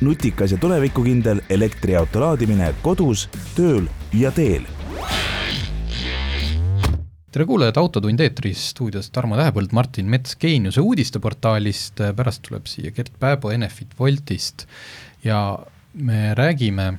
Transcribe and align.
nutikas 0.00 0.52
ja 0.52 0.58
tulevikukindel 0.58 1.40
elektriauto 1.50 2.20
laadimine 2.20 2.70
kodus, 2.82 3.26
tööl 3.56 3.88
ja 4.14 4.30
teel. 4.34 4.66
Tere 7.28 7.44
kuulajad, 7.44 7.76
Autotund 7.76 8.20
eetris, 8.24 8.70
stuudios 8.72 9.10
Tarmo 9.12 9.36
Tähepõld, 9.36 9.74
Martin 9.76 10.08
Mets 10.08 10.36
Geeniuse 10.40 10.80
uudisteportaalist, 10.80 12.00
pärast 12.16 12.46
tuleb 12.46 12.70
siia 12.70 12.94
Gert 12.96 13.12
Pääbo 13.20 13.52
Enefit 13.52 13.92
Voltist 13.98 14.64
ja 15.24 15.58
me 15.92 16.32
räägime 16.38 16.94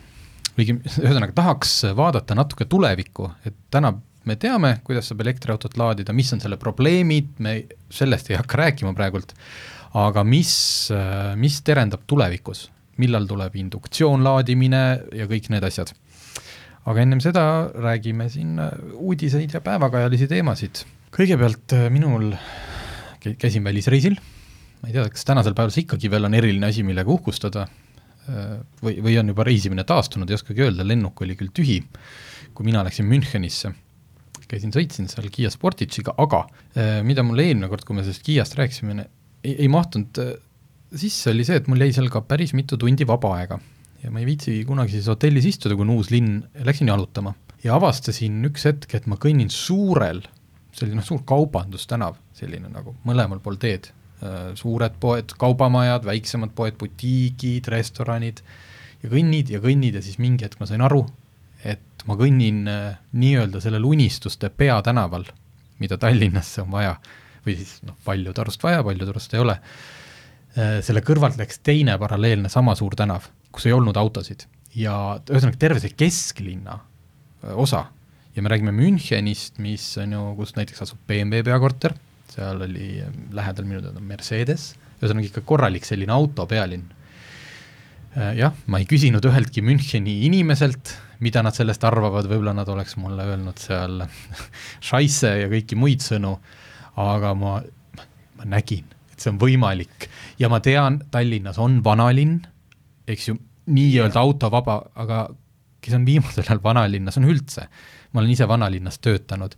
kuigi 0.60 0.76
ühesõnaga 1.00 1.34
tahaks 1.36 1.74
vaadata 1.96 2.36
natuke 2.38 2.68
tulevikku, 2.70 3.30
et 3.48 3.56
täna 3.72 3.94
me 4.28 4.36
teame, 4.40 4.76
kuidas 4.84 5.10
saab 5.10 5.24
elektriautot 5.24 5.78
laadida, 5.80 6.14
mis 6.16 6.32
on 6.36 6.42
selle 6.44 6.60
probleemid, 6.60 7.38
me 7.40 7.56
sellest 7.94 8.30
ei 8.30 8.38
hakka 8.40 8.60
rääkima 8.60 8.92
praegult, 8.98 9.34
aga 9.98 10.24
mis, 10.28 10.52
mis 11.40 11.62
terendab 11.66 12.04
tulevikus, 12.10 12.68
millal 13.00 13.28
tuleb 13.30 13.56
induktsioonlaadimine 13.60 14.84
ja 15.18 15.28
kõik 15.30 15.50
need 15.54 15.66
asjad. 15.68 15.94
aga 16.90 17.02
ennem 17.02 17.20
seda 17.22 17.44
räägime 17.76 18.30
siin 18.30 18.56
uudiseid 18.94 19.54
ja 19.54 19.62
päevakajalisi 19.62 20.28
teemasid. 20.28 20.86
kõigepealt 21.16 21.76
minul, 21.90 22.34
käisin 23.20 23.64
välisreisil, 23.64 24.16
ma 24.82 24.90
ei 24.90 24.94
tea, 24.94 25.10
kas 25.10 25.26
tänasel 25.26 25.54
päeval 25.54 25.72
see 25.74 25.88
ikkagi 25.88 26.12
veel 26.12 26.30
on 26.30 26.34
eriline 26.38 26.70
asi, 26.70 26.84
millega 26.84 27.12
uhkustada, 27.12 27.68
või, 28.84 28.98
või 29.04 29.18
on 29.20 29.32
juba 29.32 29.46
reisimine 29.48 29.86
taastunud, 29.88 30.30
ei 30.30 30.38
oskagi 30.38 30.66
öelda, 30.66 30.86
lennuk 30.88 31.22
oli 31.24 31.36
küll 31.40 31.52
tühi, 31.56 31.80
kui 32.54 32.68
mina 32.68 32.84
läksin 32.86 33.08
Münchenisse, 33.10 33.72
käisin, 34.50 34.74
sõitsin 34.76 35.10
seal 35.10 35.30
Kiia 35.34 35.52
Sportage'iga, 35.54 36.16
aga 36.22 36.44
äh, 36.46 37.00
mida 37.06 37.24
mul 37.26 37.42
eelmine 37.44 37.70
kord, 37.72 37.86
kui 37.88 37.98
me 37.98 38.06
sellest 38.06 38.26
Kiiast 38.26 38.58
rääkisime, 38.60 39.06
ei, 39.44 39.56
ei 39.56 39.70
mahtunud 39.72 40.22
sisse, 40.96 41.30
oli 41.34 41.46
see, 41.46 41.60
et 41.62 41.68
mul 41.70 41.84
jäi 41.86 41.92
seal 41.96 42.10
ka 42.14 42.24
päris 42.26 42.56
mitu 42.58 42.78
tundi 42.78 43.08
vaba 43.08 43.36
aega. 43.38 43.60
ja 44.04 44.12
ma 44.12 44.22
ei 44.22 44.26
viitsi 44.30 44.64
kunagi 44.68 44.96
siis 44.96 45.08
hotellis 45.12 45.46
istuda, 45.46 45.76
kui 45.76 45.86
on 45.88 45.96
uus 45.98 46.10
linn, 46.14 46.42
läksin 46.66 46.90
jalutama. 46.92 47.36
ja 47.64 47.76
avastasin 47.76 48.42
üks 48.50 48.66
hetk, 48.70 48.96
et 48.96 49.08
ma 49.08 49.20
kõnnin 49.22 49.52
suurel, 49.54 50.24
selline 50.72 51.04
suur 51.06 51.26
kaubandustänav, 51.28 52.18
selline 52.34 52.72
nagu 52.72 52.96
mõlemal 53.06 53.42
pool 53.44 53.58
teed 53.60 53.92
Äh, 54.20 54.52
suured 54.60 54.98
poed, 55.00 55.32
kaubamajad, 55.40 56.04
väiksemad 56.04 56.52
poed, 56.52 56.76
butiigid, 56.76 57.70
restoranid 57.72 58.42
ja 59.00 59.08
kõnnid 59.14 59.48
ja 59.54 59.62
kõnnid 59.64 59.96
ja 59.96 60.02
siis 60.04 60.18
mingi 60.20 60.44
hetk 60.44 60.60
ma 60.60 60.68
sain 60.68 60.84
aru, 60.84 61.06
et 61.64 62.04
ma 62.04 62.18
kõnnin 62.20 62.66
äh, 62.68 62.98
nii-öelda 63.16 63.62
sellel 63.64 63.88
unistuste 63.88 64.50
peatänaval, 64.52 65.24
mida 65.80 65.96
Tallinnasse 66.02 66.66
on 66.66 66.74
vaja, 66.74 66.98
või 67.46 67.56
siis 67.62 67.78
noh, 67.88 67.96
paljude 68.04 68.44
arust 68.44 68.66
vaja, 68.66 68.84
paljude 68.84 69.16
arust 69.16 69.38
ei 69.38 69.46
ole, 69.46 69.56
selle 70.56 71.04
kõrvalt 71.06 71.38
läks 71.40 71.62
teine 71.64 71.94
paralleelne 72.02 72.50
sama 72.50 72.74
suur 72.76 72.96
tänav, 72.98 73.28
kus 73.54 73.68
ei 73.70 73.74
olnud 73.76 73.98
autosid. 74.02 74.48
Ja 74.76 75.20
ühesõnaga 75.30 75.60
terve 75.62 75.82
see 75.84 75.94
kesklinna 75.98 76.80
osa. 77.56 77.86
Ja 78.36 78.44
me 78.44 78.50
räägime 78.50 78.72
Münchenist, 78.72 79.58
mis 79.60 79.84
on 79.98 80.14
ju, 80.14 80.22
kus 80.38 80.54
näiteks 80.58 80.86
asub 80.86 81.02
BMW 81.08 81.44
peakorter. 81.46 81.96
Seal 82.30 82.62
oli 82.62 83.02
lähedal 83.36 83.66
minu 83.68 83.82
teada 83.84 84.02
Mercedes, 84.06 84.74
ühesõnaga 85.00 85.32
ikka 85.32 85.44
korralik 85.50 85.88
selline 85.88 86.14
autopealinn. 86.14 86.86
Äh, 88.18 88.36
jah, 88.40 88.54
ma 88.70 88.82
ei 88.82 88.88
küsinud 88.90 89.26
üheltki 89.26 89.64
Müncheni 89.66 90.20
inimeselt, 90.28 90.94
mida 91.26 91.44
nad 91.46 91.58
sellest 91.58 91.84
arvavad, 91.86 92.30
võib-olla 92.30 92.56
nad 92.58 92.70
oleks 92.70 92.96
mulle 93.02 93.26
öelnud 93.34 93.60
seal 93.62 94.06
scheisse 94.88 95.34
ja 95.44 95.50
kõiki 95.52 95.78
muid 95.78 96.06
sõnu, 96.06 96.36
aga 97.00 97.34
ma, 97.38 97.60
ma 98.38 98.50
nägin, 98.56 98.88
et 99.14 99.22
see 99.22 99.34
on 99.34 99.42
võimalik 99.42 100.09
ja 100.40 100.50
ma 100.52 100.60
tean, 100.64 101.02
Tallinnas 101.12 101.60
on 101.60 101.80
vanalinn, 101.84 102.40
eks 103.10 103.30
ju, 103.30 103.38
nii-öelda 103.70 104.22
autovaba, 104.22 104.82
aga 104.96 105.28
kes 105.84 105.96
on 105.96 106.08
viimasel 106.08 106.48
ajal 106.48 106.64
vanalinnas, 106.64 107.20
on 107.20 107.28
üldse, 107.30 107.68
ma 108.12 108.22
olen 108.22 108.34
ise 108.34 108.48
vanalinnas 108.50 109.00
töötanud. 109.04 109.56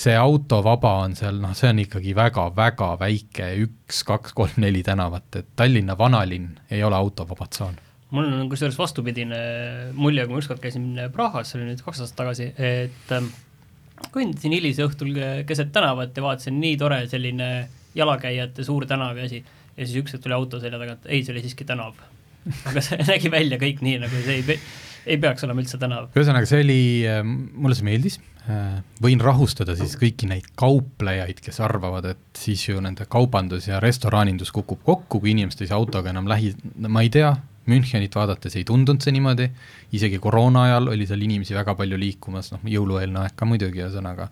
See 0.00 0.14
autovaba 0.14 0.92
on 1.02 1.16
seal, 1.18 1.40
noh, 1.42 1.52
see 1.58 1.72
on 1.72 1.80
ikkagi 1.82 2.14
väga-väga 2.14 2.92
väike, 3.00 3.48
üks, 3.64 4.04
kaks, 4.06 4.34
kolm, 4.38 4.60
neli 4.62 4.84
tänavat, 4.86 5.26
et 5.40 5.48
Tallinna 5.58 5.96
vanalinn 5.98 6.52
ei 6.70 6.84
ole 6.86 6.98
autovaba 6.98 7.48
tsoon. 7.50 7.78
mul 8.10 8.26
on 8.26 8.48
kusjuures 8.50 8.78
vastupidine 8.78 9.36
mulje, 9.94 10.24
kui 10.26 10.34
ma 10.34 10.40
ükskord 10.42 10.62
käisin 10.62 10.86
Prahas, 11.14 11.50
see 11.50 11.60
oli 11.60 11.68
nüüd 11.68 11.82
kaks 11.86 12.00
aastat 12.02 12.18
tagasi, 12.18 12.48
et 12.58 13.12
ähm, 13.14 13.28
kõndisin 14.14 14.54
hilisõhtul 14.56 15.14
keset 15.46 15.70
tänavat 15.74 16.16
ja 16.16 16.24
vaatasin, 16.24 16.58
nii 16.62 16.78
tore 16.78 17.04
selline 17.10 17.50
jalakäijate 17.94 18.64
suur 18.66 18.86
tänav 18.86 19.18
ja 19.18 19.26
asi, 19.26 19.42
ja 19.80 19.88
siis 19.88 20.02
üks 20.02 20.14
hetk 20.14 20.24
tuli 20.26 20.36
auto 20.36 20.60
selja 20.62 20.80
tagant, 20.80 21.08
ei, 21.08 21.24
see 21.24 21.34
oli 21.34 21.44
siiski 21.44 21.66
tänav. 21.68 21.98
aga 22.68 22.82
see 22.84 23.00
nägi 23.10 23.32
välja 23.32 23.60
kõik 23.60 23.82
nii, 23.84 23.98
nagu 24.04 24.24
see 24.24 24.40
ei, 24.40 24.58
ei 25.08 25.20
peaks 25.20 25.44
olema 25.46 25.64
üldse 25.64 25.80
tänav. 25.80 26.10
ühesõnaga, 26.14 26.48
see 26.48 26.64
oli, 26.64 26.80
äh, 27.08 27.22
mulle 27.24 27.76
see 27.78 27.86
meeldis, 27.88 28.18
äh, 28.46 28.80
võin 29.02 29.22
rahustada 29.24 29.76
siis 29.78 29.96
kõiki 30.00 30.28
neid 30.30 30.48
kauplejaid, 30.60 31.40
kes 31.44 31.60
arvavad, 31.64 32.10
et 32.14 32.40
siis 32.40 32.66
ju 32.68 32.80
nende 32.84 33.08
kaubandus 33.10 33.70
ja 33.70 33.80
restoranindus 33.82 34.52
kukub 34.56 34.82
kokku, 34.86 35.22
kui 35.22 35.34
inimesed 35.34 35.64
ei 35.64 35.72
saa 35.72 35.80
autoga 35.80 36.12
enam 36.12 36.28
lähi, 36.30 36.54
ma 36.88 37.06
ei 37.06 37.12
tea, 37.12 37.36
Münchenit 37.70 38.14
vaadates 38.16 38.54
ei 38.56 38.64
tundunud 38.66 39.04
see 39.04 39.12
niimoodi, 39.14 39.44
isegi 39.94 40.18
koroona 40.18 40.64
ajal 40.66 40.88
oli 40.90 41.04
seal 41.06 41.20
inimesi 41.22 41.54
väga 41.54 41.76
palju 41.78 41.98
liikumas, 42.00 42.48
noh, 42.54 42.62
jõulueelne 42.66 43.20
aeg 43.20 43.36
ka 43.38 43.46
muidugi, 43.46 43.82
ühesõnaga 43.84 44.30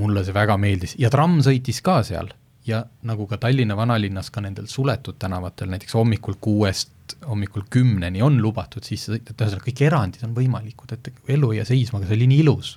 mulle 0.00 0.24
see 0.24 0.34
väga 0.34 0.56
meeldis 0.58 0.96
ja 0.98 1.10
tramm 1.12 1.42
sõitis 1.44 1.82
ka 1.84 2.00
seal 2.06 2.32
ja 2.70 2.84
nagu 3.06 3.26
ka 3.30 3.38
Tallinna 3.40 3.76
vanalinnas 3.76 4.30
ka 4.30 4.42
nendel 4.44 4.68
suletud 4.70 5.18
tänavatel, 5.20 5.70
näiteks 5.74 5.96
hommikul 5.98 6.38
kuuest 6.40 6.94
hommikul 7.26 7.66
kümneni 7.70 8.22
on 8.22 8.38
lubatud 8.42 8.86
sisse 8.86 9.14
sõita, 9.14 9.34
et 9.34 9.42
ühesõnaga 9.42 9.66
kõik 9.66 9.82
erandid 9.86 10.24
on 10.26 10.34
võimalikud, 10.36 10.94
et 10.94 11.10
elu 11.34 11.52
ei 11.52 11.60
jää 11.60 11.68
seisma, 11.72 11.98
aga 11.98 12.10
see 12.10 12.18
oli 12.20 12.28
nii 12.30 12.42
ilus. 12.44 12.72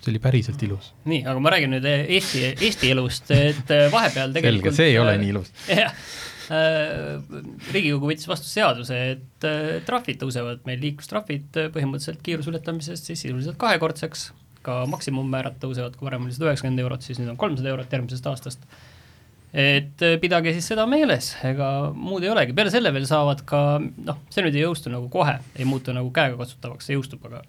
see 0.00 0.12
oli 0.12 0.22
päriselt 0.22 0.62
ilus. 0.62 0.92
nii, 1.06 1.22
aga 1.24 1.42
ma 1.42 1.52
räägin 1.54 1.76
nüüd 1.76 1.86
Eesti, 1.86 2.44
Eesti 2.52 2.90
elust, 2.94 3.30
et 3.30 3.74
äh, 3.74 3.86
vahepeal 3.92 4.34
tegelikult 4.34 4.74
selge, 4.74 4.78
see 4.82 4.94
ei 4.94 4.98
ole 5.02 5.18
nii 5.22 5.34
ilus. 5.36 5.52
jah 5.70 5.94
Riigikogu 6.46 8.12
võttis 8.12 8.28
vastu 8.30 8.46
seaduse, 8.46 8.98
et 9.16 9.46
trahvid 9.86 10.20
tõusevad 10.20 10.60
meil, 10.68 10.78
liiklustrahvid 10.84 11.58
põhimõtteliselt 11.74 12.20
kiiruse 12.22 12.52
ületamisest 12.52 13.10
siis 13.10 13.24
sisuliselt 13.24 13.58
kahekordseks, 13.58 14.28
ka 14.66 14.84
maksimummäärad 14.90 15.58
tõusevad, 15.62 15.96
kui 15.98 16.06
varem 16.06 16.26
oli 16.26 16.36
sada 16.36 16.52
üheksakümmend 16.52 16.84
eurot, 16.84 17.06
siis 17.06 17.18
nüüd 17.18 17.32
on 17.32 17.40
kolmsada 17.40 17.72
eurot 17.72 17.98
järgmisest 17.98 18.30
aastast 18.30 18.68
et 19.54 20.02
äh, 20.04 20.16
pidage 20.20 20.52
siis 20.56 20.68
seda 20.72 20.86
meeles, 20.90 21.32
ega 21.46 21.90
muud 21.94 22.24
ei 22.24 22.32
olegi, 22.32 22.54
peale 22.56 22.72
selle 22.72 22.92
veel 22.94 23.06
saavad 23.08 23.42
ka 23.48 23.60
noh, 23.80 24.22
see 24.32 24.44
nüüd 24.44 24.56
ei 24.58 24.64
jõustu 24.66 24.92
nagu 24.92 25.08
kohe, 25.12 25.38
ei 25.56 25.68
muutu 25.68 25.94
nagu 25.96 26.10
käegakatsutavaks, 26.14 26.88
see 26.88 26.96
jõustub, 26.96 27.24
aga 27.30 27.42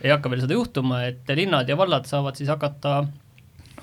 ei 0.00 0.12
hakka 0.12 0.32
veel 0.32 0.44
seda 0.44 0.56
juhtuma, 0.56 1.04
et 1.10 1.34
linnad 1.36 1.68
ja 1.68 1.76
vallad 1.78 2.08
saavad 2.08 2.40
siis 2.40 2.50
hakata 2.50 2.96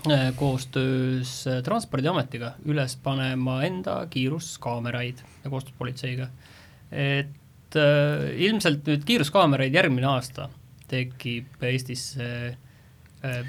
äh, 0.10 0.30
koostöös 0.40 1.40
äh, 1.48 1.62
Transpordiametiga 1.66 2.56
üles 2.66 2.98
panema 3.04 3.62
enda 3.68 4.00
kiiruskaameraid 4.12 5.22
ja 5.44 5.52
koostöös 5.54 5.78
politseiga. 5.78 6.30
et 6.92 7.76
äh, 7.76 8.30
ilmselt 8.48 8.88
nüüd 8.88 9.04
kiiruskaameraid 9.06 9.76
järgmine 9.76 10.08
aasta 10.10 10.50
tekib 10.88 11.64
Eestisse 11.68 12.24
äh, 12.24 12.56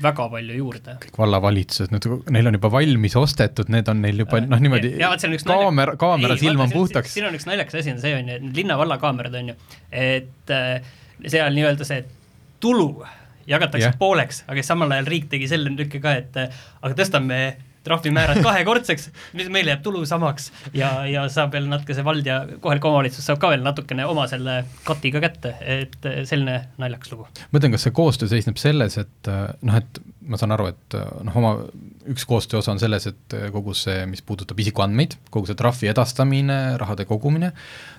väga 0.02 0.28
palju 0.32 0.54
juurde. 0.56 0.94
kõik 1.02 1.18
vallavalitsused, 1.20 1.92
need, 1.92 2.06
neil 2.32 2.50
on 2.50 2.56
juba 2.56 2.70
valmis 2.72 3.16
ostetud, 3.20 3.68
need 3.72 3.88
on 3.92 4.00
neil 4.04 4.24
juba 4.24 4.40
äh, 4.40 4.46
noh, 4.48 4.62
niimoodi 4.64 4.94
ja, 5.00 5.10
kaamera, 5.44 5.96
kaamera 6.00 6.38
silm 6.40 6.62
on 6.64 6.72
puhtaks. 6.72 7.12
siin 7.12 7.28
on 7.28 7.36
üks 7.36 7.44
naljakas 7.48 7.80
asi 7.82 7.92
on 7.92 8.00
see, 8.02 8.14
on 8.16 8.30
ju, 8.32 8.38
et 8.38 8.56
linna-valla 8.56 8.96
kaamerad 9.02 9.36
on 9.42 9.52
ju, 9.52 9.56
et 9.92 10.54
äh, 10.56 10.88
seal 11.26 11.52
nii-öelda 11.54 11.88
see 11.88 12.00
tulu 12.64 12.90
jagatakse 13.48 13.86
yeah. 13.90 13.98
pooleks, 14.00 14.42
aga 14.48 14.64
samal 14.64 14.92
ajal 14.96 15.08
riik 15.08 15.28
tegi 15.32 15.48
selle 15.50 15.72
niisugune 15.72 16.04
ka, 16.04 16.16
et 16.22 16.40
aga 16.40 16.94
tõstame 16.96 17.40
trahvimäärad 17.86 18.42
kahekordseks, 18.44 19.08
mis 19.38 19.50
meil 19.52 19.70
jääb 19.70 19.82
tulu 19.84 20.04
samaks 20.08 20.50
ja, 20.76 20.90
ja 21.08 21.26
saab 21.32 21.54
veel 21.56 21.68
natuke 21.70 21.96
see 21.96 22.06
vald 22.06 22.26
ja 22.26 22.40
kohalik 22.60 22.84
omavalitsus 22.88 23.26
saab 23.28 23.40
ka 23.42 23.52
veel 23.52 23.64
natukene 23.64 24.06
oma 24.08 24.26
selle 24.30 24.60
katiga 24.86 25.22
kätte, 25.24 25.54
et 25.62 25.98
selline 26.28 26.60
naljakas 26.80 27.14
lugu. 27.14 27.28
ma 27.28 27.58
mõtlen, 27.58 27.74
kas 27.76 27.88
see 27.88 27.96
koostöö 27.96 28.30
seisneb 28.30 28.60
selles, 28.60 28.98
et 29.00 29.32
noh, 29.62 29.78
et 29.78 30.02
ma 30.28 30.40
saan 30.40 30.52
aru, 30.54 30.68
et 30.72 30.96
noh, 31.24 31.38
oma 31.40 31.54
üks 32.08 32.26
koostöö 32.28 32.60
osa 32.60 32.72
on 32.74 32.80
selles, 32.82 33.06
et 33.10 33.36
kogu 33.54 33.74
see, 33.76 34.02
mis 34.10 34.22
puudutab 34.24 34.58
isikuandmeid, 34.60 35.16
kogu 35.34 35.48
see 35.48 35.58
trahvi 35.58 35.90
edastamine, 35.92 36.58
rahade 36.80 37.06
kogumine, 37.08 37.52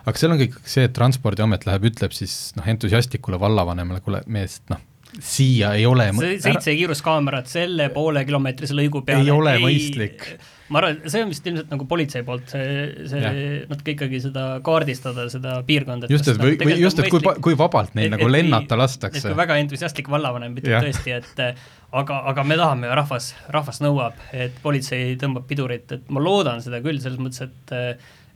aga 0.06 0.22
seal 0.22 0.36
on 0.36 0.42
kõik 0.42 0.60
see, 0.66 0.86
et 0.90 0.96
Transpordiamet 0.98 1.66
läheb, 1.70 1.90
ütleb 1.92 2.14
siis 2.16 2.38
noh, 2.58 2.68
entusiastlikule 2.70 3.40
vallavanemale, 3.42 4.04
kuule 4.06 4.22
mees, 4.30 4.60
noh, 4.70 4.82
siia 5.18 5.74
ei 5.78 5.86
ole 5.90 6.12
seitse 6.42 6.76
kiiruskaamerat 6.78 7.50
selle 7.50 7.90
poole 7.94 8.24
kilomeetrise 8.28 8.78
lõigu 8.78 9.02
peale 9.06 9.26
ei 9.26 9.34
ole 9.34 9.56
ei, 9.58 9.64
mõistlik. 9.64 10.26
ma 10.70 10.84
arvan, 10.84 11.00
see 11.10 11.24
on 11.26 11.32
vist 11.34 11.48
ilmselt 11.50 11.74
nagu 11.74 11.88
politsei 11.90 12.22
poolt 12.28 12.54
see, 12.54 13.08
see 13.10 13.32
natuke 13.72 13.96
ikkagi 13.96 14.22
seda 14.28 14.46
kaardistada, 14.66 15.26
seda 15.34 15.56
piirkonda. 15.66 16.12
just, 16.14 16.30
et 16.30 16.38
või, 16.42 16.60
või 16.62 16.78
just, 16.84 17.02
et 17.02 17.10
kui, 17.10 17.24
kui 17.48 17.58
vabalt 17.58 17.98
neil 17.98 18.12
et, 18.12 18.16
nagu 18.18 18.30
lennata 18.30 18.78
et, 18.78 18.84
lastakse. 18.84 19.34
väga 19.40 19.58
entusiastlik 19.64 20.12
vallavanem 20.14 20.56
ütleb 20.62 20.86
tõesti, 20.88 21.18
et 21.18 21.44
aga, 21.90 22.22
aga 22.34 22.46
me 22.46 22.60
tahame 22.62 22.90
ju, 22.92 22.96
rahvas, 23.02 23.34
rahvas 23.56 23.82
nõuab, 23.82 24.22
et 24.36 24.62
politsei 24.62 25.18
tõmbab 25.22 25.50
pidurit, 25.50 25.90
et 25.98 26.14
ma 26.14 26.22
loodan 26.22 26.62
seda 26.62 26.84
küll, 26.86 27.02
selles 27.02 27.22
mõttes, 27.22 27.50
et 27.50 27.78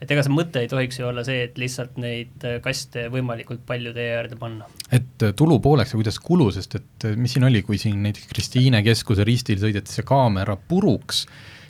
et 0.04 0.12
ega 0.12 0.24
see 0.26 0.34
mõte 0.34 0.64
ei 0.64 0.70
tohiks 0.72 1.00
ju 1.00 1.08
olla 1.08 1.24
see, 1.26 1.46
et 1.48 1.58
lihtsalt 1.60 1.98
neid 2.02 2.44
äh, 2.48 2.60
kaste 2.64 3.08
võimalikult 3.14 3.64
palju 3.68 3.94
tee 3.96 4.10
äärde 4.18 4.38
panna. 4.40 4.68
et 4.92 5.26
äh, 5.26 5.34
tulu 5.38 5.60
pooleks 5.64 5.94
ja 5.94 6.00
kuidas 6.00 6.20
kulu, 6.24 6.50
sest 6.56 6.78
et 6.80 7.08
äh, 7.10 7.18
mis 7.20 7.36
siin 7.36 7.48
oli, 7.48 7.64
kui 7.66 7.80
siin 7.82 8.04
näiteks 8.06 8.30
Kristiine 8.34 8.84
keskuse 8.86 9.26
ristil 9.28 9.62
sõideti 9.62 9.94
see 9.94 10.06
kaamera 10.08 10.58
puruks, 10.58 11.24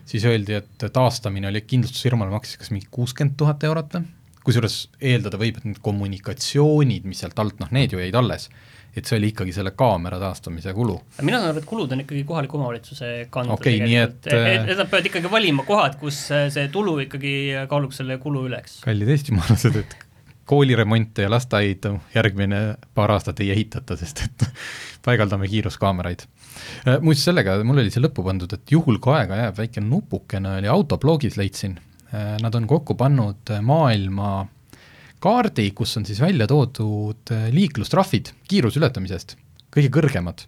siis 0.09 0.25
öeldi, 0.29 0.59
et 0.59 0.87
taastamine 0.93 1.51
oli, 1.51 1.63
kindlustusfirmale 1.67 2.33
maksis 2.33 2.59
kas 2.61 2.73
mingi 2.73 2.89
kuuskümmend 2.91 3.37
tuhat 3.39 3.63
eurot 3.69 3.97
või, 3.99 4.11
kusjuures 4.43 4.77
eeldada 4.99 5.39
võib, 5.39 5.59
et 5.59 5.69
need 5.69 5.83
kommunikatsioonid, 5.83 7.05
mis 7.07 7.23
sealt 7.23 7.37
alt, 7.39 7.61
noh, 7.63 7.71
need 7.75 7.95
ju 7.95 8.01
jäid 8.01 8.17
alles 8.19 8.49
et 8.93 9.09
see 9.09 9.17
oli 9.17 9.31
ikkagi 9.33 9.53
selle 9.55 9.73
kaamera 9.77 10.19
taastamise 10.21 10.73
kulu. 10.77 10.99
mina 11.21 11.41
saan 11.41 11.53
aru, 11.53 11.63
et 11.63 11.69
kulud 11.69 11.91
on 11.95 12.05
ikkagi 12.05 12.23
kohaliku 12.29 12.59
omavalitsuse 12.59 13.11
kanda 13.33 13.57
okay, 13.57 13.79
tegelikult, 13.79 14.29
et, 14.29 14.39
et, 14.39 14.71
et 14.73 14.77
nad 14.77 14.89
peavad 14.89 15.11
ikkagi 15.11 15.31
valima 15.33 15.67
kohad, 15.67 15.99
kus 16.01 16.23
see 16.29 16.69
tulu 16.73 16.99
ikkagi 17.07 17.35
kaaluks 17.69 18.01
selle 18.03 18.19
kulu 18.21 18.47
üleks. 18.49 18.81
kallid 18.85 19.13
eestimaalased, 19.15 19.81
et 19.81 19.97
kooliremonte 20.45 21.21
ja 21.25 21.29
lasteaidu 21.31 21.97
järgmine 22.15 22.61
paar 22.93 23.11
aastat 23.15 23.39
ei 23.39 23.51
ehitata, 23.51 23.95
sest 23.97 24.23
et 24.25 24.47
paigaldame 25.05 25.47
kiiruskaameraid. 25.47 26.25
Äh, 26.87 26.99
muuseas, 27.01 27.29
sellega 27.29 27.57
mul 27.63 27.81
oli 27.83 27.93
see 27.93 28.03
lõppu 28.03 28.25
pandud, 28.25 28.51
et 28.55 28.75
juhul, 28.75 28.99
kui 29.03 29.15
aega 29.17 29.39
jääb, 29.39 29.57
väike 29.57 29.83
nupukene 29.83 30.57
oli 30.59 30.71
autoblogis 30.71 31.37
leidsin, 31.39 31.77
äh, 32.11 32.35
nad 32.43 32.55
on 32.59 32.67
kokku 32.69 32.97
pannud 32.99 33.55
maailma 33.61 34.35
kaardi, 35.23 35.69
kus 35.75 35.95
on 35.99 36.07
siis 36.07 36.19
välja 36.21 36.47
toodud 36.49 37.31
äh, 37.31 37.47
liiklustrahvid 37.53 38.33
kiiruse 38.49 38.81
ületamisest, 38.81 39.37
kõige 39.73 39.91
kõrgemad. 39.93 40.47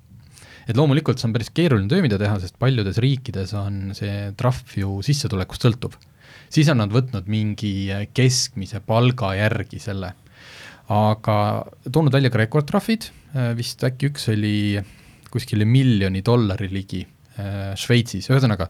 et 0.65 0.77
loomulikult 0.77 1.21
see 1.21 1.27
on 1.29 1.35
päris 1.35 1.51
keeruline 1.53 1.87
töö, 1.87 2.01
mida 2.01 2.17
teha, 2.17 2.39
sest 2.41 2.57
paljudes 2.59 2.97
riikides 3.03 3.53
on 3.55 3.93
see 3.95 4.31
trahv 4.37 4.75
ju 4.81 4.97
sissetulekust 5.05 5.67
sõltuv. 5.67 5.95
siis 6.49 6.69
on 6.73 6.81
nad 6.83 6.91
võtnud 6.91 7.29
mingi 7.31 7.91
äh, 7.93 8.07
keskmise 8.13 8.81
palga 8.83 9.35
järgi 9.37 9.79
selle. 9.79 10.13
aga 10.91 11.37
toonud 11.91 12.13
välja 12.13 12.29
ka 12.33 12.43
rekordtrahvid, 12.43 13.09
äh, 13.35 13.53
vist 13.55 13.83
äkki 13.83 14.11
üks 14.11 14.27
oli 14.33 14.81
kuskile 15.31 15.65
miljoni 15.65 16.21
dollari 16.23 16.69
ligi 16.71 17.05
Šveitsis, 17.75 18.29
ühesõnaga 18.31 18.69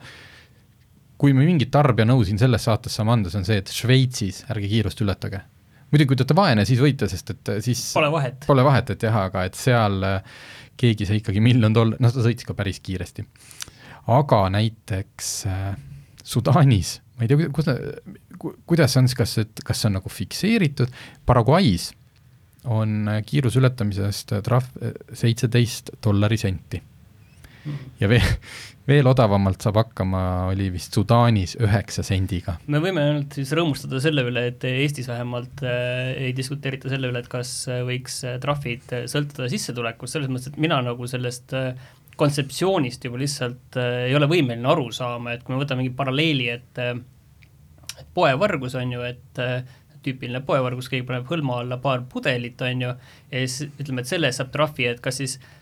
kui 1.22 1.36
me 1.38 1.44
mingit 1.46 1.70
tarbijanõu 1.70 2.24
siin 2.26 2.40
selles 2.42 2.64
saates 2.66 2.96
saame 2.98 3.14
anda, 3.14 3.30
see 3.30 3.38
on 3.38 3.46
see, 3.46 3.60
et 3.62 3.70
Šveitsis 3.70 4.40
ärge 4.50 4.72
kiirust 4.72 5.04
ületage 5.06 5.44
muidugi, 5.96 6.12
kui 6.12 6.20
te 6.20 6.26
olete 6.26 6.38
vaene, 6.38 6.68
siis 6.68 6.82
võite, 6.84 7.08
sest 7.12 7.32
et 7.32 7.54
äh, 7.54 7.62
siis 7.64 7.82
pole 7.96 8.12
vahet, 8.14 8.46
pole 8.50 8.66
vahet, 8.68 8.92
et 8.92 9.08
jah, 9.08 9.18
aga 9.30 9.46
et 9.48 9.58
seal 9.60 10.04
äh, 10.04 10.38
keegi 10.80 11.08
sai 11.08 11.22
ikkagi 11.22 11.44
miljon 11.44 11.76
doll-, 11.76 11.96
noh, 11.96 12.14
ta 12.14 12.26
sõitis 12.26 12.48
ka 12.48 12.56
päris 12.58 12.82
kiiresti. 12.84 13.26
aga 14.14 14.42
näiteks 14.54 15.34
äh, 15.50 15.68
Sudaanis, 16.26 16.98
ma 17.16 17.26
ei 17.26 17.32
tea, 17.32 17.52
kus, 17.54 17.70
kuidas 18.66 18.96
see 18.96 19.04
on 19.04 19.12
siis, 19.12 19.20
kas, 19.20 19.38
et 19.46 19.62
kas 19.66 19.82
see 19.82 19.92
on 19.92 20.00
nagu 20.00 20.12
fikseeritud, 20.12 20.92
Paraguay's 21.26 21.92
on 22.66 23.06
kiiruse 23.30 23.62
ületamisest 23.62 24.34
trahv 24.44 24.72
seitseteist 25.14 25.94
dollari 26.02 26.40
senti. 26.42 26.82
Hmm. 27.66 27.78
ja 27.98 28.10
veel, 28.10 28.26
veel 28.86 29.08
odavamalt 29.10 29.64
saab 29.66 29.80
hakkama, 29.80 30.20
oli 30.52 30.68
vist 30.76 30.94
Sudaanis 30.94 31.56
üheksa 31.58 32.04
sendiga. 32.06 32.60
me 32.70 32.82
võime 32.84 33.02
ainult 33.02 33.38
siis 33.40 33.54
rõõmustada 33.58 33.98
selle 34.04 34.26
üle, 34.30 34.44
et 34.52 34.66
Eestis 34.70 35.10
vähemalt 35.10 35.64
äh, 35.66 36.12
ei 36.28 36.36
diskuteerita 36.38 36.92
selle 36.92 37.10
üle, 37.10 37.24
et 37.24 37.32
kas 37.32 37.56
äh, 37.72 37.82
võiks 37.88 38.20
äh, 38.28 38.38
trahvid 38.44 38.94
äh, 38.94 39.08
sõltuda 39.10 39.50
sissetulekust, 39.50 40.18
selles 40.18 40.30
mõttes, 40.30 40.54
et 40.54 40.62
mina 40.62 40.78
nagu 40.86 41.10
sellest 41.10 41.58
äh, 41.58 41.74
kontseptsioonist 42.22 43.10
juba 43.10 43.24
lihtsalt 43.24 43.82
äh, 43.82 44.06
ei 44.12 44.16
ole 44.20 44.30
võimeline 44.30 44.70
aru 44.70 44.92
saama, 44.94 45.34
et 45.34 45.44
kui 45.44 45.56
me 45.56 45.64
võtame 45.64 45.82
mingi 45.82 45.98
paralleeli, 45.98 46.52
et 46.54 46.86
äh, 46.86 46.94
et 47.96 48.08
poevargus 48.14 48.78
on 48.78 48.94
ju, 48.94 49.04
et 49.10 49.42
äh, 49.42 49.60
tüüpiline 50.06 50.46
poevargus, 50.46 50.92
keegi 50.92 51.08
paneb 51.08 51.26
hõlma 51.32 51.64
alla 51.64 51.82
paar 51.82 52.06
pudelit, 52.12 52.62
on 52.62 52.90
ju, 52.90 52.96
ja 53.32 53.46
siis 53.48 53.72
ütleme, 53.72 54.06
et 54.06 54.12
selle 54.12 54.30
eest 54.30 54.44
saab 54.44 54.54
trahvi, 54.54 54.92
et 54.92 55.02
kas 55.02 55.18
siis 55.24 55.40
äh, 55.40 55.54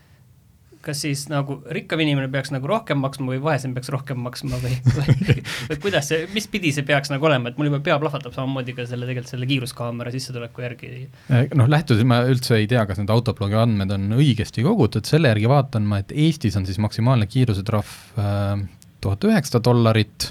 kas 0.84 1.00
siis 1.04 1.24
nagu 1.30 1.56
rikkam 1.74 2.02
inimene 2.04 2.28
peaks 2.32 2.52
nagu 2.54 2.68
rohkem 2.68 3.00
maksma 3.02 3.32
või 3.32 3.40
vaesem 3.42 3.74
peaks 3.76 3.90
rohkem 3.92 4.20
maksma 4.24 4.60
või, 4.62 4.76
või, 4.96 5.36
või 5.70 5.78
kuidas 5.82 6.10
see, 6.10 6.28
mis 6.34 6.46
pidi 6.50 6.72
see 6.76 6.86
peaks 6.86 7.12
nagu 7.12 7.28
olema, 7.28 7.50
et 7.50 7.60
mul 7.60 7.70
juba 7.70 7.80
pea 7.84 7.96
plahvatab 8.02 8.36
samamoodi 8.36 8.76
ka 8.76 8.86
selle 8.88 9.08
tegelikult 9.08 9.34
selle 9.34 9.48
kiiruskaamera 9.50 10.12
sissetuleku 10.14 10.64
järgi. 10.64 10.92
Eh, 11.28 11.48
noh, 11.58 11.68
lähtudes 11.70 12.06
ma 12.08 12.20
üldse 12.28 12.58
ei 12.60 12.68
tea, 12.70 12.84
kas 12.88 13.00
need 13.00 13.12
autoblogi 13.14 13.58
andmed 13.58 13.94
on 13.96 14.18
õigesti 14.18 14.64
kogutud, 14.66 15.06
selle 15.08 15.32
järgi 15.32 15.50
vaatan 15.50 15.88
ma, 15.88 16.02
et 16.04 16.14
Eestis 16.14 16.58
on 16.60 16.68
siis 16.68 16.80
maksimaalne 16.82 17.28
kiirusetrahv 17.30 17.94
äh, 18.20 18.64
tuhat 19.04 19.28
üheksasada 19.28 19.64
dollarit. 19.70 20.30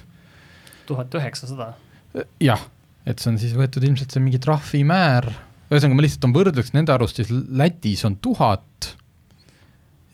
tuhat 0.90 1.14
üheksasada? 1.20 1.74
Eh, 2.14 2.30
jah, 2.50 2.62
et 3.10 3.20
see 3.20 3.34
on 3.34 3.42
siis 3.42 3.56
võetud 3.58 3.86
ilmselt 3.86 4.14
see 4.14 4.24
mingi 4.24 4.42
trahvimäär, 4.44 5.30
ühesõnaga 5.72 5.98
ma 5.98 6.06
lihtsalt 6.06 6.26
toon 6.26 6.36
võrdluseks, 6.38 6.76
nende 6.78 6.94
arust 6.94 7.22
siis 7.22 7.32
Lätis 7.32 8.06
on 8.08 8.20
tuhat 8.22 8.94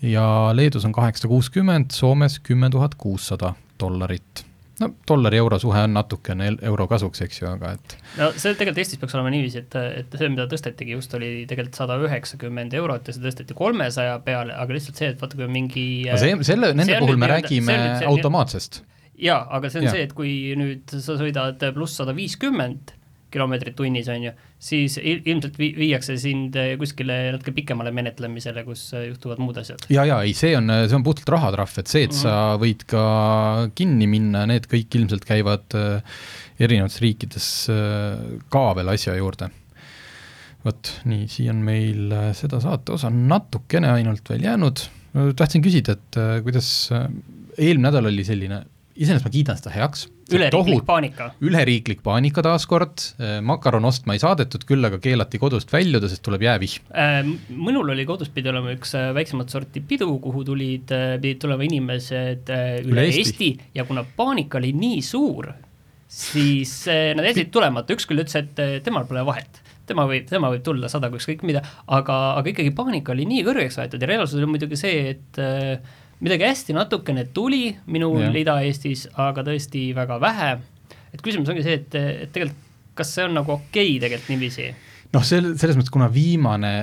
ja 0.01 0.49
Leedus 0.53 0.85
on 0.85 0.91
kaheksasada 0.91 1.29
kuuskümmend, 1.29 1.91
Soomes 1.91 2.39
kümme 2.39 2.69
tuhat 2.69 2.95
kuussada 2.95 3.53
dollarit. 3.79 4.45
no 4.79 4.93
dollari-euro 5.07 5.59
suhe 5.59 5.79
on 5.83 5.93
natukene 5.93 6.53
euro 6.61 6.85
kasuks, 6.87 7.21
eks 7.21 7.41
ju, 7.41 7.47
aga 7.49 7.73
et 7.75 7.95
no 8.17 8.29
see 8.31 8.53
tegelikult 8.55 8.77
Eestis 8.79 9.01
peaks 9.01 9.15
olema 9.17 9.33
niiviisi, 9.33 9.63
et, 9.65 9.75
et 9.75 10.15
see, 10.21 10.29
mida 10.31 10.45
tõstetigi 10.51 10.95
just, 10.95 11.13
oli 11.17 11.31
tegelikult 11.49 11.81
sada 11.81 11.97
üheksakümmend 11.99 12.77
eurot 12.79 13.09
ja 13.09 13.15
see 13.15 13.25
tõsteti 13.25 13.57
kolmesaja 13.57 14.21
peale, 14.23 14.55
aga 14.55 14.77
lihtsalt 14.77 15.01
see, 15.01 15.11
et 15.11 15.19
vaata, 15.19 15.35
kui 15.35 15.47
on 15.49 15.51
mingi 15.51 15.83
no 16.07 16.21
see, 16.21 16.37
selle, 16.47 16.71
nende 16.79 17.01
puhul 17.03 17.19
me 17.19 17.31
räägime 17.33 17.75
automaatsest. 18.07 18.81
jaa, 19.19 19.41
aga 19.57 19.73
see 19.73 19.83
on 19.83 19.89
ja. 19.89 19.97
see, 19.97 20.07
et 20.07 20.15
kui 20.15 20.31
nüüd 20.59 20.95
sa 20.95 21.19
sõidad 21.19 21.67
pluss 21.75 21.99
sada 21.99 22.15
viiskümmend 22.15 22.95
kilomeetrit 23.33 23.75
tunnis, 23.77 24.07
on 24.11 24.23
ju, 24.27 24.31
siis 24.61 24.97
ilmselt 25.01 25.57
vi-, 25.59 25.71
viiakse 25.77 26.15
sind 26.21 26.57
eh, 26.59 26.73
kuskile 26.79 27.17
natuke 27.33 27.53
pikemale 27.55 27.93
menetlemisele, 27.95 28.63
kus 28.67 28.87
eh, 28.97 29.07
juhtuvad 29.09 29.41
muud 29.43 29.59
asjad. 29.61 29.85
ja, 29.93 30.05
ja 30.07 30.19
ei, 30.25 30.33
see 30.37 30.55
on, 30.57 30.71
see 30.85 30.97
on 30.97 31.05
puhtalt 31.05 31.31
rahatrahv, 31.35 31.77
et 31.81 31.91
see, 31.91 32.07
et 32.07 32.13
mm 32.13 32.17
-hmm. 32.17 32.23
sa 32.23 32.35
mhm. 32.35 32.63
võid 32.63 32.85
ka 32.89 33.03
kinni 33.75 34.09
minna, 34.09 34.45
need 34.49 34.67
kõik 34.71 34.99
ilmselt 35.01 35.25
käivad 35.29 35.77
erinevates 36.59 37.01
riikides 37.01 37.47
ka 38.49 38.65
veel 38.75 38.89
asja 38.95 39.15
juurde. 39.15 39.49
vot 40.65 40.89
nii, 41.07 41.27
siia 41.31 41.53
on 41.53 41.61
meil 41.63 42.11
seda 42.35 42.59
saate 42.59 42.91
osa 42.91 43.09
natukene 43.09 43.91
ainult 43.91 44.29
veel 44.29 44.43
jäänud, 44.43 44.81
tahtsin 45.35 45.63
küsida, 45.63 45.95
et 45.95 46.43
kuidas 46.43 46.89
eelmine 47.57 47.87
nädal 47.87 48.09
oli 48.11 48.25
selline 48.27 48.65
iseenesest 48.99 49.27
ma 49.27 49.33
kiidan 49.33 49.59
seda 49.59 49.73
heaks. 49.73 50.07
Üleriiklik 50.37 50.83
paanika. 50.87 51.29
üleriiklik 51.45 52.03
paanika 52.05 52.43
taaskord, 52.45 53.05
äh, 53.19 53.37
makaron 53.45 53.87
ostma 53.89 54.15
ei 54.15 54.23
saadetud, 54.23 54.65
küll 54.69 54.85
aga 54.85 54.99
keelati 55.03 55.41
kodust 55.41 55.71
väljuda, 55.73 56.11
sest 56.11 56.23
tuleb 56.25 56.45
jäävihm 56.47 56.91
äh,. 56.93 57.21
minul 57.49 57.93
oli 57.95 58.05
kodus, 58.09 58.31
pidi 58.33 58.51
olema 58.51 58.73
üks 58.75 58.95
äh, 58.99 59.09
väiksemat 59.15 59.53
sorti 59.53 59.83
pidu, 59.85 60.11
kuhu 60.23 60.43
tulid, 60.47 60.91
pidid 61.21 61.41
tulema 61.41 61.65
inimesed 61.65 62.51
üle, 62.51 62.91
üle 62.93 63.07
Eesti. 63.07 63.25
Eesti 63.25 63.79
ja 63.79 63.87
kuna 63.89 64.05
paanika 64.17 64.59
oli 64.61 64.73
nii 64.77 65.01
suur, 65.05 65.51
siis 66.09 66.81
nad 66.87 67.25
jätsid 67.29 67.51
tulemata, 67.53 67.93
üks 67.93 68.07
küll 68.09 68.23
ütles, 68.23 68.37
et 68.39 68.85
temal 68.85 69.05
pole 69.09 69.25
vahet 69.27 69.61
tema 69.89 70.05
võib, 70.09 70.27
tema 70.29 70.51
võib 70.53 70.65
tulla 70.65 70.89
sada 70.91 71.09
kui 71.11 71.21
ükskõik 71.21 71.45
mida, 71.47 71.63
aga, 71.87 72.17
aga 72.39 72.51
ikkagi 72.51 72.73
paanika 72.77 73.13
oli 73.15 73.27
nii 73.29 73.45
kõrgeks 73.47 73.79
aetud 73.81 74.03
ja 74.03 74.11
reaalsus 74.11 74.39
oli 74.39 74.49
muidugi 74.53 74.79
see, 74.79 75.15
et 75.15 75.41
äh, 75.41 75.97
midagi 76.19 76.47
hästi 76.47 76.75
natukene 76.75 77.27
tuli 77.33 77.75
minul 77.87 78.35
Ida-Eestis, 78.35 79.07
aga 79.19 79.45
tõesti 79.47 79.89
väga 79.95 80.19
vähe. 80.21 80.57
et 81.13 81.21
küsimus 81.25 81.49
ongi 81.49 81.63
see, 81.65 81.79
et, 81.79 81.95
et 81.95 82.33
tegelikult 82.33 82.67
kas 82.99 83.15
see 83.15 83.27
on 83.27 83.37
nagu 83.39 83.55
okei 83.55 83.95
okay 83.95 83.99
tegelikult 84.03 84.31
niiviisi? 84.33 84.69
noh, 85.15 85.25
sel-, 85.25 85.53
selles 85.59 85.79
mõttes, 85.79 85.93
kuna 85.93 86.09
viimane 86.13 86.73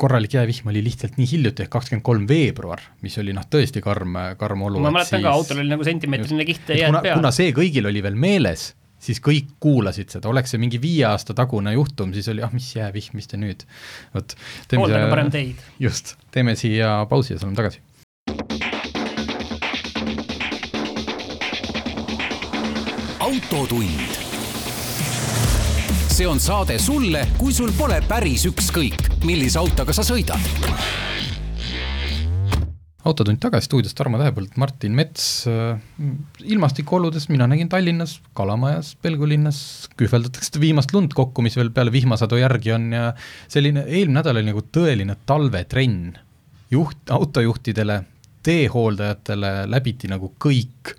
korralik 0.00 0.34
jäävihm 0.36 0.68
oli 0.72 0.82
lihtsalt 0.84 1.16
nii 1.16 1.28
hiljuti, 1.30 1.64
ehk 1.64 1.72
kakskümmend 1.72 2.04
kolm 2.04 2.26
veebruar, 2.28 2.82
mis 3.04 3.16
oli 3.22 3.32
noh, 3.36 3.46
tõesti 3.52 3.80
karm, 3.84 4.18
karm 4.40 4.66
olu. 4.68 4.82
ma 4.84 4.92
mäletan 4.98 5.24
ka, 5.24 5.32
autol 5.32 5.62
oli 5.62 5.72
nagu 5.72 5.86
sentimeetrine 5.86 6.48
kiht 6.48 6.74
jääd 6.76 6.98
peal. 7.00 7.16
kuna 7.20 7.32
see 7.32 7.54
kõigil 7.56 7.88
oli 7.88 8.02
veel 8.04 8.18
meeles, 8.26 8.68
siis 9.00 9.22
kõik 9.24 9.54
kuulasid 9.62 10.12
seda, 10.12 10.28
oleks 10.32 10.52
see 10.52 10.60
mingi 10.60 10.80
viie 10.82 11.06
aasta 11.08 11.36
tagune 11.36 11.72
juhtum, 11.76 12.12
siis 12.16 12.28
oli 12.32 12.44
ah, 12.44 12.52
mis 12.52 12.68
jäävihm, 12.76 13.16
mis 13.16 13.30
te 13.30 13.40
nüüd, 13.40 13.64
vot. 14.16 14.36
hooldage 14.74 15.12
parem 15.12 15.32
teid. 15.32 15.64
just, 15.80 16.16
teeme 16.34 16.56
siia 16.60 16.98
pausi 17.08 17.34
ja 17.36 17.40
tuleme 17.40 17.56
tagasi. 17.56 17.80
Autotund 23.36 24.16
see 26.08 26.24
on 26.24 26.38
saade 26.40 26.78
sulle, 26.80 27.26
kui 27.36 27.52
sul 27.52 27.74
pole 27.76 27.98
päris 28.08 28.46
ükskõik, 28.48 29.02
millise 29.28 29.58
autoga 29.60 29.92
sa 29.92 30.00
sõidad. 30.06 30.40
autotund 33.04 33.36
tagasi 33.42 33.68
stuudios, 33.68 33.92
Tarmo 33.94 34.16
Tähepõld, 34.16 34.56
Martin 34.56 34.96
Mets. 34.96 35.44
ilmastikuoludes 36.40 37.28
mina 37.28 37.46
nägin 37.46 37.68
Tallinnas, 37.68 38.22
Kalamajas, 38.32 38.96
Pelgulinnas 39.02 39.90
kühveldatakse 40.00 40.48
seda 40.48 40.64
viimast 40.64 40.96
lund 40.96 41.12
kokku, 41.12 41.44
mis 41.44 41.56
veel 41.60 41.70
peale 41.70 41.92
vihmasadu 41.92 42.40
järgi 42.40 42.72
on 42.72 42.92
ja 42.96 43.12
selline 43.48 43.84
eelmine 43.84 44.22
nädal 44.22 44.40
oli 44.40 44.48
nagu 44.48 44.64
tõeline 44.72 45.20
talvetrenn. 45.26 46.16
juht, 46.70 47.10
autojuhtidele, 47.10 48.04
teehooldajatele 48.42 49.66
läbiti 49.68 50.08
nagu 50.08 50.32
kõik, 50.40 50.96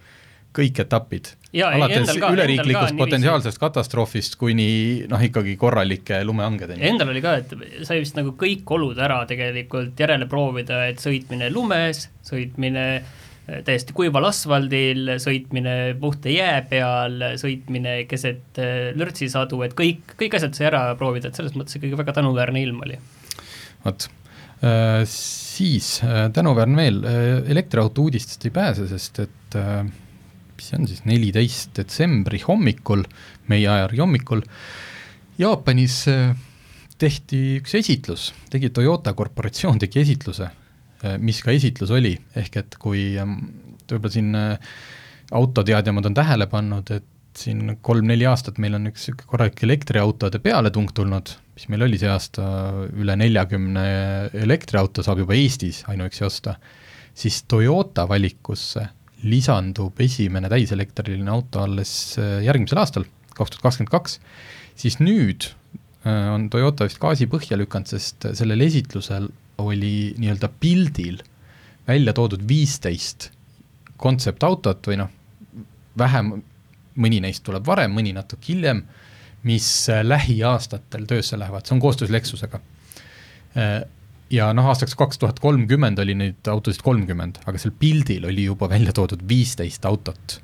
kõik 0.57 0.81
etapid 0.83 1.29
alates 1.55 2.11
ka, 2.19 2.31
üleriiklikust 2.35 2.97
potentsiaalsest 2.99 3.59
katastroofist 3.61 4.37
kuni 4.39 4.69
noh, 5.09 5.21
ikkagi 5.23 5.55
korralike 5.59 6.19
lumehangedeni. 6.27 6.83
Endal 6.89 7.13
oli 7.13 7.23
ka, 7.23 7.37
et 7.41 7.53
sai 7.87 8.01
vist 8.01 8.17
nagu 8.17 8.33
kõik 8.39 8.67
olud 8.77 8.99
ära 9.01 9.21
tegelikult 9.29 9.97
järele 9.99 10.27
proovida, 10.29 10.83
et 10.91 11.01
sõitmine 11.03 11.49
lumes, 11.53 12.07
sõitmine 12.27 12.85
eh, 12.97 13.61
täiesti 13.67 13.95
kuival 13.97 14.29
asfaldil, 14.29 15.15
sõitmine 15.23 15.77
puhta 16.01 16.33
jää 16.33 16.59
peal, 16.69 17.19
sõitmine 17.41 17.99
keset 18.09 18.61
eh, 18.61 18.91
lörtsisadu, 18.97 19.61
et 19.65 19.77
kõik, 19.77 20.17
kõik 20.19 20.37
asjad 20.39 20.57
sai 20.57 20.69
ära 20.71 20.83
proovida, 20.99 21.31
et 21.31 21.39
selles 21.39 21.55
mõttes 21.57 21.79
ikkagi 21.79 21.99
väga 21.99 22.17
tänuväärne 22.19 22.65
ilm 22.65 22.83
oli. 22.87 22.99
vot 23.85 24.09
äh,, 24.65 25.05
siis 25.07 26.01
äh, 26.03 26.27
tänuväärne 26.33 26.83
veel 26.83 26.99
äh,, 27.05 27.23
elektriauto 27.55 28.09
uudistest 28.09 28.45
ei 28.45 28.53
pääse, 28.53 28.89
sest 28.91 29.23
et 29.23 29.57
äh, 29.57 29.87
mis 30.57 30.71
see 30.71 30.79
on 30.79 30.89
siis, 30.89 31.03
neliteist 31.05 31.75
detsembri 31.77 32.41
hommikul, 32.43 33.05
meie 33.51 33.67
aja 33.67 33.85
järgi 33.85 34.03
hommikul, 34.03 34.43
Jaapanis 35.37 35.99
äh, 36.09 36.31
tehti 36.97 37.59
üks 37.59 37.75
esitlus, 37.77 38.31
tegi 38.49 38.71
Toyota 38.73 39.13
korporatsioon 39.17 39.77
tegi 39.83 40.01
esitluse, 40.01 40.47
äh, 41.03 41.19
mis 41.21 41.43
ka 41.45 41.53
esitlus 41.53 41.93
oli, 41.93 42.15
ehk 42.41 42.57
et 42.63 42.79
kui 42.81 43.11
ähm, 43.21 43.37
võib-olla 43.85 44.13
siin 44.15 44.33
äh, 44.37 44.73
autoteadjamad 45.37 46.09
on 46.09 46.17
tähele 46.17 46.49
pannud, 46.49 46.89
et 46.95 47.05
siin 47.37 47.75
kolm-neli 47.85 48.25
aastat 48.25 48.57
meil 48.57 48.79
on 48.79 48.89
üks 48.89 49.03
niisugune 49.03 49.29
korralik 49.29 49.61
elektriautode 49.67 50.41
pealetung 50.41 50.89
tulnud, 50.97 51.35
mis 51.53 51.67
meil 51.69 51.85
oli 51.85 51.99
see 52.01 52.09
aasta, 52.09 52.47
üle 52.97 53.13
neljakümne 53.19 53.85
elektriauto 54.41 55.05
saab 55.05 55.21
juba 55.21 55.37
Eestis 55.37 55.83
ainuüksi 55.91 56.25
osta, 56.25 56.55
siis 57.17 57.43
Toyota 57.45 58.07
valikusse 58.09 58.87
lisandub 59.25 59.97
esimene 60.03 60.49
täiselektriline 60.51 61.31
auto 61.31 61.63
alles 61.63 61.91
äh, 62.21 62.41
järgmisel 62.45 62.81
aastal, 62.81 63.07
kaks 63.33 63.53
tuhat 63.53 63.63
kakskümmend 63.65 63.93
kaks, 63.93 64.19
siis 64.77 64.99
nüüd 65.01 65.49
äh, 66.05 66.27
on 66.33 66.49
Toyota 66.53 66.87
vist 66.87 67.01
gaasi 67.01 67.29
põhja 67.31 67.57
lükanud, 67.57 67.89
sest 67.89 68.29
sellel 68.37 68.61
esitlusel 68.67 69.29
oli 69.61 70.13
nii-öelda 70.21 70.51
pildil 70.61 71.23
välja 71.87 72.13
toodud 72.13 72.43
viisteist 72.47 73.31
kontseptautot 73.97 74.85
või 74.85 74.99
noh, 75.01 75.11
vähem, 75.97 76.35
mõni 77.01 77.21
neist 77.23 77.41
tuleb 77.47 77.65
varem, 77.65 77.95
mõni 77.97 78.13
natuke 78.13 78.51
hiljem, 78.53 78.83
mis 79.49 79.67
äh, 79.93 80.03
lähiaastatel 80.05 81.09
töösse 81.09 81.39
lähevad, 81.39 81.65
see 81.65 81.77
on 81.77 81.81
koostöös 81.81 82.13
Lexusega 82.13 82.61
ja 84.33 84.49
noh, 84.55 84.67
aastaks 84.71 84.95
kaks 84.99 85.21
tuhat 85.21 85.39
kolmkümmend 85.43 85.99
oli 86.03 86.15
neid 86.17 86.49
autosid 86.51 86.83
kolmkümmend, 86.85 87.41
aga 87.47 87.61
seal 87.61 87.73
pildil 87.79 88.27
oli 88.29 88.47
juba 88.47 88.69
välja 88.71 88.93
toodud 88.95 89.23
viisteist 89.27 89.85
autot. 89.87 90.39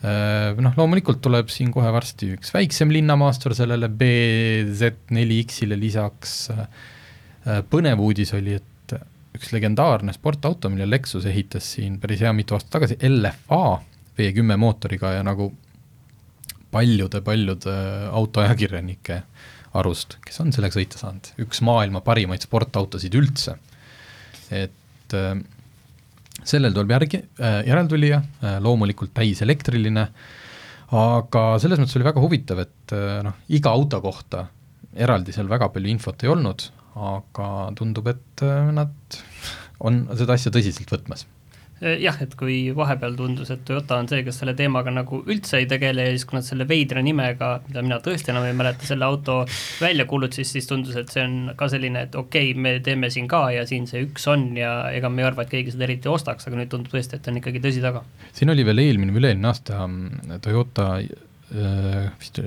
Äh, 0.00 0.56
noh, 0.62 0.74
loomulikult 0.78 1.20
tuleb 1.24 1.50
siin 1.52 1.72
kohe 1.74 1.90
varsti 1.92 2.32
üks 2.36 2.54
väiksem 2.54 2.92
linnamaastur 2.94 3.54
sellele 3.58 3.90
BZ4X-ile 4.00 5.78
lisaks. 5.80 6.36
Äh, 6.54 7.60
põnev 7.70 8.00
uudis 8.04 8.34
oli, 8.36 8.58
et 8.60 8.96
üks 9.36 9.52
legendaarne 9.54 10.12
sportauto, 10.14 10.70
mille 10.72 10.88
Lexus 10.88 11.26
ehitas 11.30 11.68
siin 11.76 11.98
päris 12.02 12.22
hea 12.24 12.32
mitu 12.36 12.56
aastat 12.56 12.72
tagasi, 12.78 12.98
LFA 13.06 13.80
V10 14.18 14.58
mootoriga 14.60 15.14
ja 15.18 15.24
nagu 15.26 15.50
paljude-paljude 16.70 17.76
autoajakirjanike 18.14 19.22
arust, 19.78 20.18
kes 20.26 20.40
on 20.42 20.52
sellega 20.54 20.76
sõita 20.76 21.00
saanud, 21.00 21.32
üks 21.44 21.62
maailma 21.66 22.02
parimaid 22.06 22.42
sportautosid 22.46 23.14
üldse. 23.18 23.56
et 24.50 25.14
äh, 25.14 25.34
sellel 26.42 26.74
tuleb 26.74 26.94
järgi 26.96 27.22
äh,, 27.22 27.60
järeltulija 27.68 28.20
äh,, 28.20 28.58
loomulikult 28.62 29.14
täiselektriline, 29.14 30.06
aga 30.90 31.44
selles 31.62 31.78
mõttes 31.78 31.98
oli 31.98 32.08
väga 32.08 32.22
huvitav, 32.24 32.64
et 32.64 32.96
äh, 32.96 33.20
noh, 33.26 33.38
iga 33.48 33.74
auto 33.74 34.00
kohta 34.02 34.48
eraldi 34.94 35.34
seal 35.34 35.50
väga 35.50 35.70
palju 35.70 35.92
infot 35.92 36.24
ei 36.24 36.32
olnud, 36.32 36.66
aga 37.10 37.50
tundub, 37.78 38.10
et 38.10 38.46
äh, 38.46 38.72
nad 38.74 39.20
on 39.80 40.02
seda 40.18 40.34
asja 40.34 40.52
tõsiselt 40.52 40.90
võtmas 40.90 41.28
jah, 41.80 42.16
et 42.20 42.34
kui 42.36 42.56
vahepeal 42.76 43.14
tundus, 43.16 43.50
et 43.54 43.62
Toyota 43.64 43.96
on 44.02 44.08
see, 44.10 44.20
kes 44.26 44.40
selle 44.42 44.52
teemaga 44.56 44.92
nagu 44.92 45.22
üldse 45.32 45.62
ei 45.62 45.68
tegele 45.70 46.04
ja 46.04 46.12
siis, 46.12 46.26
kui 46.28 46.36
nad 46.36 46.44
selle 46.44 46.66
veidra 46.68 47.00
nimega, 47.04 47.52
mida 47.68 47.84
mina 47.84 48.00
tõesti 48.04 48.34
enam 48.34 48.44
ei 48.48 48.56
mäleta, 48.56 48.84
selle 48.88 49.08
auto 49.08 49.38
välja 49.80 50.04
kuulutasid, 50.10 50.48
siis 50.50 50.68
tundus, 50.68 50.98
et 51.00 51.12
see 51.12 51.24
on 51.24 51.54
ka 51.56 51.70
selline, 51.72 52.04
et 52.08 52.20
okei 52.20 52.52
okay,, 52.52 52.60
me 52.66 52.74
teeme 52.84 53.10
siin 53.12 53.30
ka 53.30 53.46
ja 53.54 53.64
siin 53.68 53.88
see 53.90 54.04
üks 54.04 54.28
on 54.30 54.50
ja 54.60 54.74
ega 54.92 55.08
me 55.12 55.24
ei 55.24 55.30
arva, 55.30 55.46
et 55.46 55.54
keegi 55.54 55.74
seda 55.74 55.88
eriti 55.88 56.12
ostaks, 56.12 56.48
aga 56.48 56.60
nüüd 56.60 56.72
tundub 56.72 56.92
tõesti, 56.92 57.16
et 57.16 57.32
on 57.32 57.40
ikkagi 57.40 57.64
tõsi 57.64 57.84
taga. 57.84 58.04
siin 58.36 58.52
oli 58.52 58.66
veel 58.68 58.84
eelmine 58.84 59.16
või 59.16 59.24
üle-eelmine 59.24 59.52
aasta 59.52 59.80
mm, 59.86 60.38
Toyota 60.44 60.92
äh,, 61.00 62.12
vist 62.20 62.42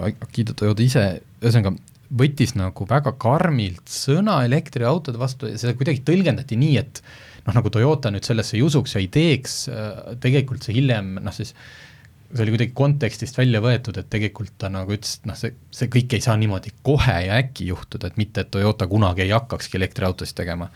Akita 0.00 0.56
Toyota 0.56 0.84
ise, 0.84 1.06
ühesõnaga 1.44 1.76
võttis 2.10 2.56
nagu 2.58 2.86
väga 2.90 3.12
karmilt 3.20 3.90
sõna 3.92 4.40
elektriautode 4.46 5.20
vastu 5.20 5.50
ja 5.50 5.58
seda 5.60 5.76
kuidagi 5.78 6.02
tõlgendati 6.06 6.58
nii, 6.58 6.78
et 6.80 7.02
noh, 7.46 7.54
nagu 7.56 7.70
Toyota 7.72 8.12
nüüd 8.12 8.26
sellesse 8.26 8.56
ei 8.58 8.64
usuks 8.66 8.96
ja 8.96 9.02
ei 9.02 9.08
teeks, 9.12 9.62
äh, 9.72 10.02
tegelikult 10.22 10.66
see 10.66 10.76
hiljem 10.76 11.16
noh, 11.20 11.34
siis 11.34 11.54
see 12.30 12.44
oli 12.44 12.54
kuidagi 12.54 12.74
kontekstist 12.78 13.38
välja 13.38 13.62
võetud, 13.62 13.96
et 13.98 14.10
tegelikult 14.12 14.54
ta 14.60 14.70
nagu 14.70 14.94
ütles, 14.94 15.16
et 15.18 15.26
noh, 15.30 15.38
see, 15.38 15.54
see 15.74 15.90
kõik 15.90 16.14
ei 16.14 16.22
saa 16.22 16.36
niimoodi 16.38 16.72
kohe 16.86 17.16
ja 17.26 17.40
äkki 17.40 17.66
juhtuda, 17.72 18.10
et 18.10 18.20
mitte, 18.20 18.44
et 18.44 18.52
Toyota 18.54 18.86
kunagi 18.90 19.24
ei 19.26 19.34
hakkakski 19.34 19.80
elektriautosid 19.80 20.38
tegema. 20.38 20.70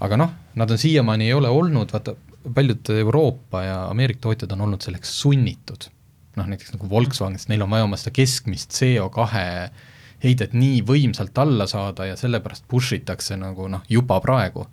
aga 0.00 0.16
noh, 0.16 0.32
nad 0.54 0.70
on 0.70 0.78
siiamaani 0.78 1.26
ei 1.26 1.36
ole 1.36 1.50
olnud, 1.52 1.92
vaata, 1.92 2.14
paljud 2.54 2.90
Euroopa 2.94 3.62
ja 3.62 3.78
Ameerika 3.90 4.28
tootjad 4.28 4.52
on 4.56 4.60
olnud 4.68 4.84
selleks 4.84 5.12
sunnitud. 5.20 5.90
noh, 6.38 6.46
näiteks 6.46 6.72
nagu 6.72 6.90
Volkswagen, 6.90 7.36
sest 7.38 7.50
neil 7.50 7.62
on 7.66 7.70
vaja 7.70 7.84
oma 7.84 7.96
seda 7.98 8.14
keskmist 8.14 8.72
CO2 8.72 9.26
heidet 10.22 10.54
nii 10.54 10.82
võimsalt 10.86 11.36
alla 11.38 11.66
saada 11.66 12.06
ja 12.06 12.16
sellepärast 12.16 12.64
push 12.68 12.94
itakse 12.94 13.36
nagu 13.36 13.68
noh, 13.68 13.82
juba 13.90 14.20
praegu 14.22 14.66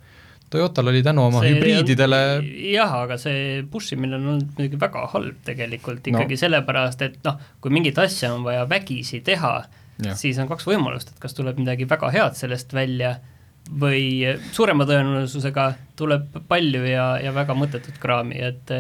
Toyotal 0.50 0.92
oli 0.92 1.02
tänu 1.04 1.24
oma 1.26 1.42
see, 1.42 1.56
hübriididele 1.56 2.20
jah, 2.70 2.92
aga 3.02 3.18
see 3.20 3.64
push 3.72 3.96
imine 3.96 4.20
on 4.20 4.28
olnud 4.34 4.52
muidugi 4.58 4.80
väga 4.80 5.06
halb 5.16 5.40
tegelikult 5.48 6.06
ikkagi 6.12 6.38
no. 6.38 6.42
sellepärast, 6.44 7.02
et 7.02 7.16
noh, 7.26 7.40
kui 7.64 7.74
mingit 7.74 7.98
asja 8.02 8.30
on 8.36 8.46
vaja 8.46 8.68
vägisi 8.70 9.24
teha, 9.26 9.56
siis 10.20 10.38
on 10.42 10.50
kaks 10.52 10.68
võimalust, 10.70 11.14
et 11.14 11.24
kas 11.24 11.34
tuleb 11.38 11.58
midagi 11.62 11.88
väga 11.90 12.12
head 12.14 12.38
sellest 12.38 12.76
välja 12.78 13.16
või 13.66 14.22
suurema 14.54 14.86
tõenäosusega 14.86 15.66
tuleb 15.98 16.38
palju 16.48 16.84
ja, 16.86 17.08
ja 17.24 17.34
väga 17.34 17.56
mõttetut 17.58 17.98
kraami, 18.02 18.38
et 18.52 18.76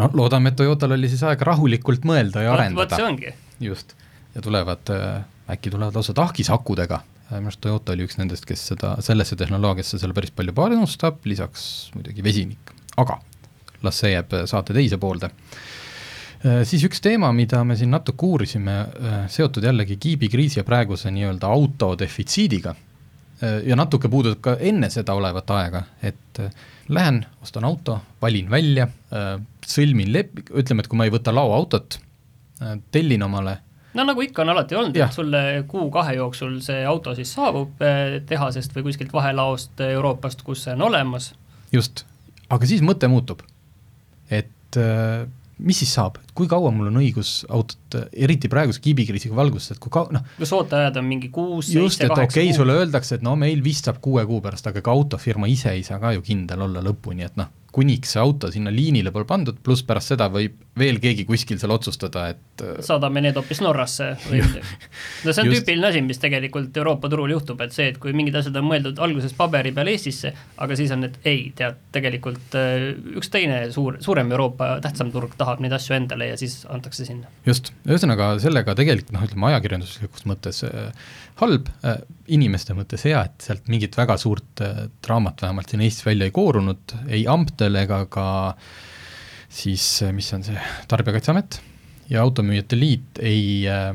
no 0.00 0.10
loodame, 0.18 0.50
et 0.50 0.58
Toyotal 0.58 0.96
oli 0.98 1.12
siis 1.12 1.22
aega 1.28 1.52
rahulikult 1.52 2.08
mõelda 2.10 2.42
ja 2.42 2.56
arendada. 2.56 2.82
vot 2.82 2.98
see 2.98 3.06
ongi. 3.06 3.34
just, 3.62 3.94
ja 4.34 4.42
tulevad, 4.42 4.90
äkki 5.54 5.70
tulevad 5.70 5.94
lausa 5.94 6.16
tahkishakudega 6.18 7.04
minu 7.38 7.50
arust 7.50 7.62
Toyota 7.64 7.94
oli 7.96 8.06
üks 8.06 8.18
nendest, 8.20 8.46
kes 8.48 8.64
seda, 8.72 8.96
sellesse 9.04 9.36
tehnoloogiasse 9.40 10.00
seal 10.00 10.14
päris 10.16 10.32
palju 10.36 10.54
panustab, 10.56 11.20
lisaks 11.28 11.92
muidugi 11.96 12.24
vesinik, 12.24 12.72
aga 13.00 13.20
las 13.82 14.00
see 14.02 14.12
jääb 14.14 14.34
saate 14.50 14.74
teise 14.76 14.98
poolde. 15.00 15.30
Äh, 16.42 16.62
siis 16.66 16.82
üks 16.86 17.02
teema, 17.02 17.30
mida 17.34 17.62
me 17.66 17.76
siin 17.78 17.92
natuke 17.94 18.26
uurisime, 18.26 18.78
äh, 18.82 19.18
seotud 19.30 19.64
jällegi 19.66 19.98
kiibikriisi 20.02 20.60
ja 20.60 20.66
praeguse 20.66 21.12
nii-öelda 21.14 21.50
auto 21.50 21.92
defitsiidiga 21.98 22.74
äh, 22.74 23.60
ja 23.68 23.78
natuke 23.78 24.10
puudutab 24.10 24.42
ka 24.42 24.56
enne 24.58 24.90
seda 24.90 25.14
olevat 25.18 25.50
aega, 25.54 25.84
et 26.02 26.42
lähen, 26.92 27.22
ostan 27.42 27.64
auto, 27.64 28.00
valin 28.20 28.48
välja, 28.50 28.88
sõlmin 29.68 30.10
lep-, 30.12 30.40
ütleme, 30.50 30.82
et 30.82 30.88
kui 30.90 30.98
ma 30.98 31.06
ei 31.06 31.12
võta 31.14 31.34
laoautot, 31.34 31.98
tellin 32.92 33.22
omale 33.22 33.54
no 33.94 34.06
nagu 34.08 34.24
ikka 34.24 34.44
on 34.44 34.54
alati 34.54 34.78
olnud, 34.78 34.96
et 34.96 35.16
sulle 35.16 35.42
kuu-kahe 35.68 36.16
jooksul 36.18 36.58
see 36.64 36.84
auto 36.88 37.14
siis 37.18 37.32
saabub 37.36 37.82
eh, 37.84 38.18
tehasest 38.28 38.74
või 38.76 38.88
kuskilt 38.88 39.12
vahelaost 39.14 39.84
eh, 39.84 39.94
Euroopast, 39.98 40.44
kus 40.46 40.66
see 40.66 40.76
on 40.76 40.88
olemas, 40.88 41.32
just, 41.74 42.06
aga 42.52 42.68
siis 42.68 42.84
mõte 42.84 43.10
muutub. 43.12 43.44
et 44.30 44.80
äh, 44.80 45.28
mis 45.62 45.78
siis 45.82 45.92
saab, 45.94 46.18
kui 46.34 46.48
kaua 46.50 46.72
mul 46.74 46.88
on 46.90 46.98
õigus 47.02 47.42
autot, 47.52 47.98
eriti 48.12 48.50
praeguse 48.52 48.80
kiibikriisiga 48.82 49.36
valguses, 49.36 49.74
et 49.74 49.82
kui 49.82 49.92
kau-, 49.94 50.08
noh, 50.14 50.24
kas 50.38 50.52
ooteajad 50.56 50.98
on 50.98 51.08
mingi 51.08 51.30
kuus, 51.34 51.70
just, 51.74 52.00
seitse, 52.00 52.10
kaheksa 52.14 52.40
kuud? 52.40 52.56
sulle 52.56 52.78
öeldakse, 52.80 53.18
et 53.18 53.26
no 53.26 53.34
meil 53.38 53.62
vist 53.64 53.88
saab 53.88 54.00
kuue 54.04 54.24
kuu 54.28 54.40
pärast, 54.44 54.66
aga 54.70 54.82
ega 54.82 54.94
autofirma 54.94 55.50
ise 55.50 55.74
ei 55.76 55.84
saa 55.86 56.00
ka 56.02 56.14
ju 56.16 56.24
kindel 56.26 56.66
olla 56.66 56.82
lõpuni, 56.84 57.28
et 57.28 57.38
noh, 57.38 57.52
kuniks 57.72 58.12
see 58.14 58.20
auto 58.20 58.50
sinna 58.52 58.70
liinile 58.72 59.12
pole 59.14 59.24
pandud, 59.28 59.56
pluss 59.64 59.84
pärast 59.86 60.12
seda 60.12 60.28
võib 60.32 60.58
veel 60.78 60.98
keegi 61.00 61.24
kuskil 61.28 61.58
seal 61.60 61.72
otsustada, 61.74 62.26
et 62.32 62.64
äh, 62.64 62.78
saadame 62.84 63.22
need 63.24 63.36
hoopis 63.36 63.62
Norrasse 63.64 64.10
või 64.26 64.42
no 64.44 64.52
see 65.32 65.42
on 65.42 65.48
Just. 65.48 65.62
tüüpiline 65.62 65.88
asi, 65.88 66.02
mis 66.04 66.20
tegelikult 66.20 66.76
Euroopa 66.82 67.10
turul 67.12 67.32
juhtub, 67.32 67.60
et 67.64 67.74
see, 67.76 67.90
et 67.92 67.98
kui 68.02 68.14
mingid 68.16 68.36
asjad 68.40 68.56
on 68.60 68.68
mõeldud 68.68 69.00
alguses 69.04 69.34
paberi 69.36 69.72
peal 69.76 69.92
Eestisse, 69.92 70.34
aga 70.64 70.78
siis 70.78 70.92
on, 70.96 71.08
et 71.08 71.18
ei, 71.28 71.46
tead, 71.56 71.80
tegelikult 71.96 72.56
äh, 72.60 72.90
üks 73.20 73.32
teine 73.32 73.64
suur, 73.74 73.98
suurem 74.04 74.32
Euroopa 74.32 74.74
tähtsam 74.84 75.12
turg 75.14 75.36
tahab 75.40 75.64
neid 75.64 75.76
asju 75.76 75.96
endale 75.96 76.32
ja 76.32 76.38
siis 76.40 76.62
antakse 76.72 77.08
sinna. 77.08 77.32
just, 77.48 77.72
ühesõnaga 77.88 78.34
sellega 78.42 78.76
tegelikult 78.78 79.16
noh, 79.16 79.28
ütleme 79.28 79.52
ajakirjanduslikus 79.52 80.28
mõttes 80.28 80.64
äh, 80.68 80.92
halb 81.40 81.72
inimeste 82.30 82.74
mõttes 82.76 83.04
hea, 83.08 83.24
et 83.26 83.44
sealt 83.44 83.68
mingit 83.72 83.96
väga 83.98 84.16
suurt 84.20 84.62
äh, 84.62 84.86
draamat 85.04 85.42
vähemalt 85.42 85.72
siin 85.72 85.82
Eestis 85.84 86.06
välja 86.06 86.28
ei 86.28 86.34
koorunud, 86.34 86.94
ei 87.08 87.24
Amptel 87.30 87.80
ega 87.82 88.04
ka 88.12 88.26
siis 89.52 89.84
äh, 90.06 90.12
mis 90.14 90.30
on 90.36 90.44
see, 90.46 90.58
Tarbijakaitseamet 90.90 91.58
ja 92.12 92.22
Automüüjate 92.22 92.78
Liit 92.78 93.22
ei 93.22 93.66
äh, 93.70 93.90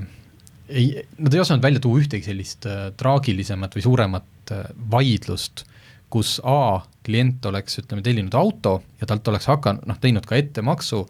ei, 0.68 0.92
nad 1.18 1.34
ei 1.34 1.44
osanud 1.44 1.64
välja 1.64 1.80
tuua 1.84 2.02
ühtegi 2.02 2.28
sellist 2.28 2.68
traagilisemat 3.00 3.78
või 3.78 3.86
suuremat 3.86 4.52
vaidlust, 4.92 5.64
kus 6.12 6.38
A, 6.44 6.84
klient 7.08 7.46
oleks, 7.48 7.80
ütleme, 7.80 8.04
tellinud 8.04 8.36
auto 8.36 8.82
ja 9.00 9.08
talt 9.08 9.28
oleks 9.32 9.48
hakanud, 9.48 9.88
noh, 9.88 10.00
teinud 10.04 10.28
ka 10.28 10.36
ettemaksu 10.40 11.06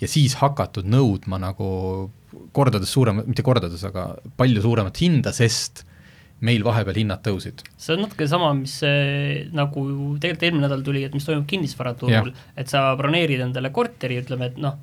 ja 0.00 0.08
siis 0.08 0.36
hakatud 0.40 0.88
nõudma 0.88 1.36
nagu 1.40 1.68
kordades 2.56 2.92
suuremat, 2.92 3.28
mitte 3.28 3.44
kordades, 3.46 3.84
aga 3.88 4.14
palju 4.40 4.64
suuremat 4.64 5.00
hinda, 5.00 5.32
sest 5.36 5.84
meil 6.44 6.64
vahepeal 6.66 6.98
hinnad 7.02 7.22
tõusid. 7.24 7.62
see 7.76 7.94
on 7.96 8.04
natuke 8.06 8.26
sama, 8.30 8.50
mis 8.58 8.80
eh, 8.86 9.46
nagu 9.54 9.84
tegelikult 10.20 10.48
eelmine 10.48 10.66
nädal 10.66 10.82
tuli, 10.86 11.04
et 11.06 11.14
mis 11.14 11.24
toimub 11.26 11.46
kinnisvaraturul, 11.50 12.34
et 12.56 12.70
sa 12.70 12.90
broneerid 12.98 13.44
endale 13.46 13.70
korteri, 13.74 14.20
ütleme, 14.24 14.50
et 14.52 14.60
noh, 14.60 14.76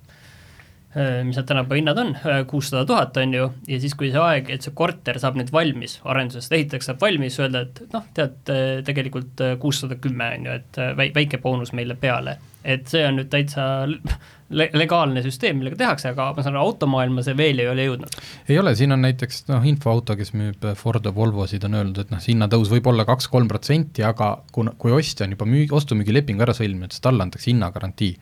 mis 0.91 1.37
need 1.37 1.45
tänapäeva 1.47 1.77
hinnad 1.79 1.99
on, 2.01 2.09
kuussada 2.51 2.81
tuhat 2.83 3.15
on 3.21 3.33
ju, 3.33 3.45
ja 3.71 3.77
siis, 3.79 3.93
kui 3.95 4.09
see 4.11 4.19
aeg, 4.19 4.49
et 4.51 4.65
see 4.65 4.73
korter 4.75 5.15
saab 5.23 5.37
nüüd 5.39 5.53
valmis, 5.55 6.01
arendusest 6.03 6.51
ehitatakse, 6.51 6.89
saab 6.89 7.05
valmis, 7.05 7.37
öelda, 7.39 7.61
et 7.63 7.93
noh, 7.93 8.09
tead, 8.17 8.41
tegelikult 8.87 9.45
kuussada 9.63 9.95
kümme 10.03 10.33
on 10.35 10.49
ju, 10.49 10.57
et 10.59 10.81
väi-, 10.99 11.13
väike 11.15 11.39
boonus 11.43 11.71
meile 11.77 11.95
peale. 11.95 12.39
et 12.61 12.91
see 12.91 13.05
on 13.07 13.15
nüüd 13.17 13.31
täitsa 13.31 13.63
le-, 14.55 14.69
legaalne 14.77 15.23
süsteem, 15.25 15.59
millega 15.59 15.79
tehakse, 15.79 16.11
aga 16.11 16.29
ma 16.35 16.43
saan 16.43 16.57
aru, 16.57 16.71
automaailma 16.71 17.23
see 17.25 17.35
veel 17.37 17.61
ei 17.63 17.69
ole 17.71 17.85
jõudnud. 17.87 18.17
ei 18.49 18.59
ole, 18.61 18.73
siin 18.77 18.95
on 18.95 19.03
näiteks 19.05 19.45
noh, 19.49 19.65
infoauto, 19.67 20.15
kes 20.19 20.33
müüb 20.37 20.65
Ford 20.79 21.07
ja 21.07 21.13
Volvosid, 21.15 21.65
on 21.67 21.79
öelnud, 21.79 22.01
et 22.03 22.13
noh, 22.13 22.21
see 22.23 22.33
hinnatõus 22.33 22.71
võib 22.73 22.89
olla 22.91 23.05
kaks-kolm 23.07 23.49
protsenti, 23.51 24.05
aga 24.07 24.33
kuna, 24.55 24.75
kui 24.81 24.93
ostja 24.95 25.27
on 25.27 25.35
juba 25.35 25.47
müü-, 25.49 25.69
ostu-müügilepingu 25.77 26.45
ära 26.45 26.55
sõlminud, 26.57 26.93
siis 26.93 27.03
talle 27.03 27.25
antakse 27.25 27.51
hinnagarantii. 27.51 28.13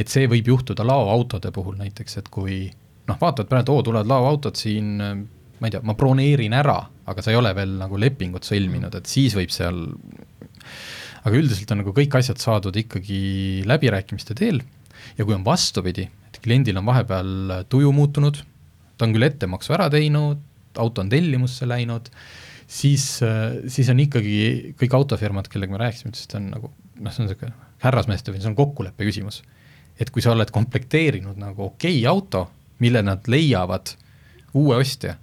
et 0.00 0.10
see 0.10 0.26
võib 0.30 0.48
juhtuda 0.50 0.86
laoautode 0.86 1.52
puhul 1.54 1.78
näiteks, 1.78 2.18
et 2.18 2.28
kui 2.32 2.64
noh, 3.08 3.20
vaatad 3.20 3.50
praegu, 3.50 3.76
oo, 3.76 3.84
tulevad 3.86 4.10
laoautod 4.10 4.58
siin, 4.58 4.96
ma 4.98 5.68
ei 5.68 5.74
tea, 5.74 5.82
ma 5.86 5.94
broneerin 5.98 6.56
ära, 6.56 6.80
aga 7.06 7.22
sa 7.22 7.30
ei 7.30 7.38
ole 7.38 7.52
veel 7.54 7.76
nagu 7.78 7.98
lepingut 8.00 8.46
sõlminud, 8.48 8.94
et 8.98 9.10
siis 9.10 9.36
võib 9.36 9.52
seal 9.54 9.84
aga 11.24 11.38
üldiselt 11.38 11.70
on 11.72 11.80
nagu 11.80 11.92
kõik 11.96 12.16
asjad 12.18 12.40
saadud 12.42 12.76
ikkagi 12.76 13.64
läbirääkimiste 13.68 14.36
teel 14.38 14.60
ja 15.18 15.26
kui 15.26 15.36
on 15.36 15.44
vastupidi, 15.46 16.08
et 16.28 16.40
kliendil 16.44 16.78
on 16.80 16.86
vahepeal 16.88 17.60
tuju 17.72 17.92
muutunud, 17.94 18.40
ta 18.98 19.06
on 19.06 19.14
küll 19.14 19.26
ettemaksu 19.26 19.74
ära 19.76 19.90
teinud, 19.92 20.42
auto 20.80 21.04
on 21.04 21.10
tellimusse 21.12 21.68
läinud, 21.70 22.10
siis, 22.66 23.06
siis 23.70 23.90
on 23.92 24.00
ikkagi 24.02 24.74
kõik 24.80 24.96
autofirmad, 24.98 25.50
kellega 25.52 25.74
me 25.74 25.82
rääkisime, 25.84 26.14
ütlesid, 26.14 26.30
et 26.30 26.38
on 26.40 26.48
nagu 26.54 26.70
noh, 27.00 27.12
see 27.12 27.24
on 27.24 27.28
niisugune 27.28 27.54
härrasmeeste 27.84 28.32
või 28.32 28.40
see 28.40 28.50
on 28.52 28.58
kokkuleppe 28.58 29.06
küsimus. 29.06 29.42
et 30.00 30.10
kui 30.10 30.22
sa 30.24 30.32
oled 30.34 30.50
komplekteerinud 30.50 31.36
nagu 31.38 31.68
okei 31.68 32.00
okay 32.00 32.06
auto, 32.10 32.48
mille 32.82 33.02
nad 33.06 33.28
leiavad 33.30 33.92
uue 34.58 34.78
ostja, 34.82 35.14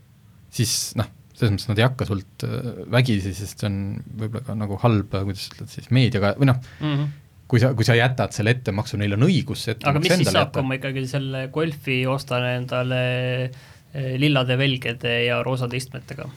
siis 0.51 0.93
noh, 0.99 1.09
selles 1.35 1.55
mõttes 1.55 1.69
nad 1.71 1.81
ei 1.81 1.85
hakka 1.87 2.07
sult 2.07 2.45
äh, 2.47 2.69
vägisi, 2.93 3.33
sest 3.35 3.63
see 3.63 3.67
on 3.67 3.81
võib-olla 4.21 4.45
ka 4.47 4.55
nagu 4.55 4.77
halb, 4.83 5.11
kuidas 5.11 5.49
ütled 5.51 5.71
siis, 5.73 5.89
meediaga 5.91 6.35
või 6.39 6.51
noh 6.51 6.61
mm, 6.61 6.93
-hmm. 6.93 7.11
Kui 7.51 7.59
sa, 7.59 7.73
kui 7.75 7.87
sa 7.87 7.97
jätad 7.97 8.31
selle 8.35 8.53
ettemaksu, 8.55 8.99
neil 9.01 9.17
on 9.17 9.27
õigus 9.27 9.65
see 9.67 9.75
aga 9.75 9.99
mis 9.99 10.13
siis 10.21 10.31
saab, 10.31 10.53
kui 10.55 10.67
ma 10.67 10.77
ikkagi 10.79 11.03
selle 11.09 11.43
Golfi 11.53 12.01
ostan 12.07 12.47
endale 12.53 13.01
eh, 13.43 14.15
lillade 14.21 14.55
velgede 14.59 15.17
ja 15.25 15.41
roosade 15.43 15.75
istmetega? 15.79 16.29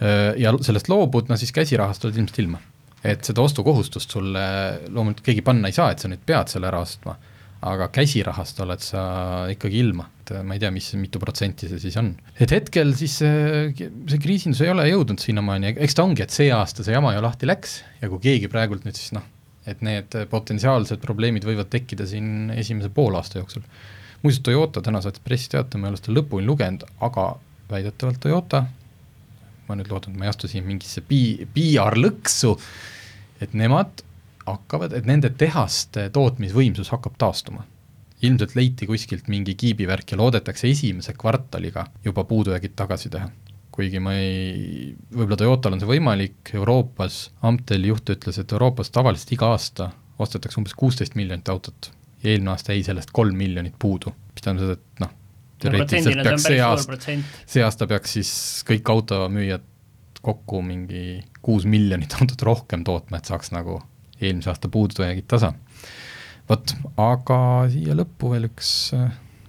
Äh, 0.00 0.34
ja 0.40 0.54
sellest 0.64 0.90
loobud, 0.90 1.30
no 1.30 1.38
siis 1.38 1.54
käsirahast 1.54 2.06
oled 2.06 2.18
ilmselt 2.18 2.42
ilma. 2.42 2.62
et 3.00 3.24
seda 3.24 3.40
ostukohustust 3.40 4.12
sulle 4.12 4.40
loomulikult 4.92 5.24
keegi 5.24 5.40
panna 5.44 5.70
ei 5.70 5.72
saa, 5.72 5.94
et 5.94 6.02
sa 6.02 6.08
nüüd 6.10 6.20
pead 6.28 6.50
selle 6.52 6.68
ära 6.68 6.82
ostma, 6.84 7.14
aga 7.64 7.86
käsirahast 7.94 8.60
oled 8.60 8.82
sa 8.84 9.04
ikkagi 9.48 9.78
ilma, 9.80 10.04
et 10.20 10.34
ma 10.44 10.56
ei 10.56 10.60
tea, 10.60 10.68
mis, 10.74 10.90
mitu 11.00 11.22
protsenti 11.22 11.70
see 11.70 11.80
siis 11.80 11.96
on. 12.00 12.10
et 12.36 12.52
hetkel 12.52 12.92
siis 12.98 13.14
see, 13.22 13.72
see 13.78 14.20
kriisindus 14.20 14.60
ei 14.66 14.72
ole 14.74 14.84
jõudnud 14.90 15.22
sinnamaani, 15.22 15.72
eks 15.80 15.96
ta 15.96 16.04
ongi, 16.04 16.26
et 16.26 16.34
see 16.34 16.50
aasta 16.52 16.84
see 16.84 16.96
jama 16.96 17.14
ju 17.16 17.24
lahti 17.24 17.48
läks 17.48 17.78
ja 18.02 18.12
kui 18.12 18.20
keegi 18.26 18.52
praegult 18.52 18.84
nüüd 18.84 19.00
siis 19.00 19.14
noh, 19.16 19.24
et 19.66 19.80
need 19.84 20.16
potentsiaalsed 20.30 21.00
probleemid 21.02 21.44
võivad 21.44 21.68
tekkida 21.72 22.06
siin 22.08 22.50
esimese 22.56 22.88
poolaasta 22.88 23.38
jooksul. 23.38 23.62
muuseas, 24.22 24.42
Toyota 24.42 24.82
täna 24.82 25.00
saatis 25.00 25.22
pressiteate, 25.24 25.78
ma 25.78 25.88
ei 25.88 25.94
ole 25.94 26.00
seda 26.00 26.16
lõpuni 26.16 26.46
lugenud, 26.46 26.84
aga 27.00 27.32
väidetavalt 27.70 28.20
Toyota 28.20 28.64
ma 29.70 29.78
nüüd 29.78 29.90
loodan, 29.92 30.14
et 30.14 30.20
ma 30.20 30.26
ei 30.26 30.32
astu 30.32 30.50
siin 30.50 30.66
mingisse 30.66 31.02
pi-, 31.06 31.46
PR-lõksu, 31.54 32.54
et 33.44 33.54
nemad 33.56 34.02
hakkavad, 34.46 34.96
et 34.96 35.06
nende 35.08 35.30
tehaste 35.38 36.08
tootmisvõimsus 36.14 36.90
hakkab 36.94 37.20
taastuma. 37.20 37.66
ilmselt 38.20 38.52
leiti 38.52 38.84
kuskilt 38.84 39.30
mingi 39.32 39.54
kiibivärk 39.56 40.10
ja 40.12 40.16
loodetakse 40.20 40.68
esimese 40.68 41.14
kvartaliga 41.16 41.86
juba 42.04 42.24
puudujäägid 42.28 42.74
tagasi 42.76 43.08
teha. 43.08 43.30
Kuigi 43.80 44.00
ma 44.02 44.12
ei, 44.18 44.90
võib-olla 45.14 45.38
Toyotal 45.40 45.76
on 45.76 45.80
see 45.80 45.88
võimalik, 45.88 46.52
Euroopas, 46.58 47.22
Amteli 47.48 47.88
juht 47.88 48.12
ütles, 48.12 48.36
et 48.40 48.52
Euroopas 48.52 48.92
tavaliselt 48.92 49.32
iga 49.36 49.54
aasta 49.54 49.88
ostetakse 50.20 50.60
umbes 50.60 50.76
kuusteist 50.76 51.16
miljonit 51.16 51.48
autot 51.48 51.90
ja 52.20 52.34
eelmine 52.34 52.52
aasta 52.52 52.76
jäi 52.76 52.84
sellest 52.90 53.12
kolm 53.16 53.38
miljonit 53.40 53.78
puudu, 53.80 54.12
mis 54.34 54.44
tähendab 54.44 54.66
seda, 54.66 54.76
et 54.76 55.02
noh, 55.04 55.14
teoreetiliselt 55.62 56.22
peaks 56.26 56.46
see 56.48 56.60
aasta, 56.64 56.98
see 57.54 57.64
aasta 57.64 57.88
peaks 57.88 58.16
siis 58.18 58.32
kõik 58.68 58.92
automüüjad 58.92 59.64
kokku 60.20 60.60
mingi 60.64 61.22
kuus 61.40 61.64
miljonit 61.64 62.12
autot 62.20 62.44
rohkem 62.50 62.84
tootma, 62.84 63.20
et 63.20 63.30
saaks 63.30 63.54
nagu 63.56 63.78
eelmise 64.20 64.52
aasta 64.52 64.68
puudujäägid 64.68 65.28
tasa. 65.32 65.54
vot, 66.50 66.76
aga 67.00 67.40
siia 67.72 67.96
lõppu 67.96 68.34
veel 68.34 68.50
üks 68.50 68.90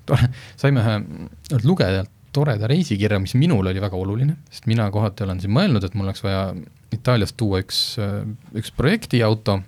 tore, 0.07 0.31
saime 0.61 0.85
ühe 0.85 1.61
lugejalt 1.67 2.11
toreda 2.35 2.69
reisikirja, 2.71 3.19
mis 3.19 3.35
minul 3.39 3.67
oli 3.67 3.81
väga 3.83 3.97
oluline, 3.97 4.37
sest 4.51 4.67
mina 4.71 4.87
kohati 4.91 5.25
olen 5.25 5.41
siin 5.43 5.53
mõelnud, 5.55 5.85
et 5.85 5.95
mul 5.97 6.09
oleks 6.09 6.23
vaja 6.25 6.45
Itaaliast 6.91 7.37
tuua 7.39 7.61
üks, 7.63 7.81
üks 8.57 8.73
projektiauto, 8.75 9.61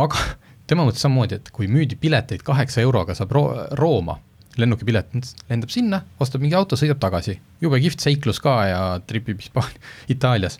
aga 0.00 0.24
tema 0.70 0.86
mõtles 0.86 1.02
samamoodi, 1.04 1.40
et 1.40 1.52
kui 1.54 1.68
müüdi 1.68 1.98
pileteid 2.00 2.44
kaheksa 2.46 2.84
euroga, 2.84 3.16
saab 3.18 3.32
Ro-, 3.36 3.54
Rooma 3.80 4.18
lennukipilet, 4.58 5.14
lendab 5.50 5.70
sinna, 5.72 6.02
ostab 6.20 6.42
mingi 6.42 6.56
auto, 6.58 6.78
sõidab 6.78 7.00
tagasi. 7.02 7.38
jube 7.60 7.80
kihvt 7.82 8.02
seiklus 8.02 8.40
ka 8.42 8.56
ja 8.66 8.82
tripib 9.06 9.40
Hispaania, 9.40 9.80
Itaalias. 10.14 10.58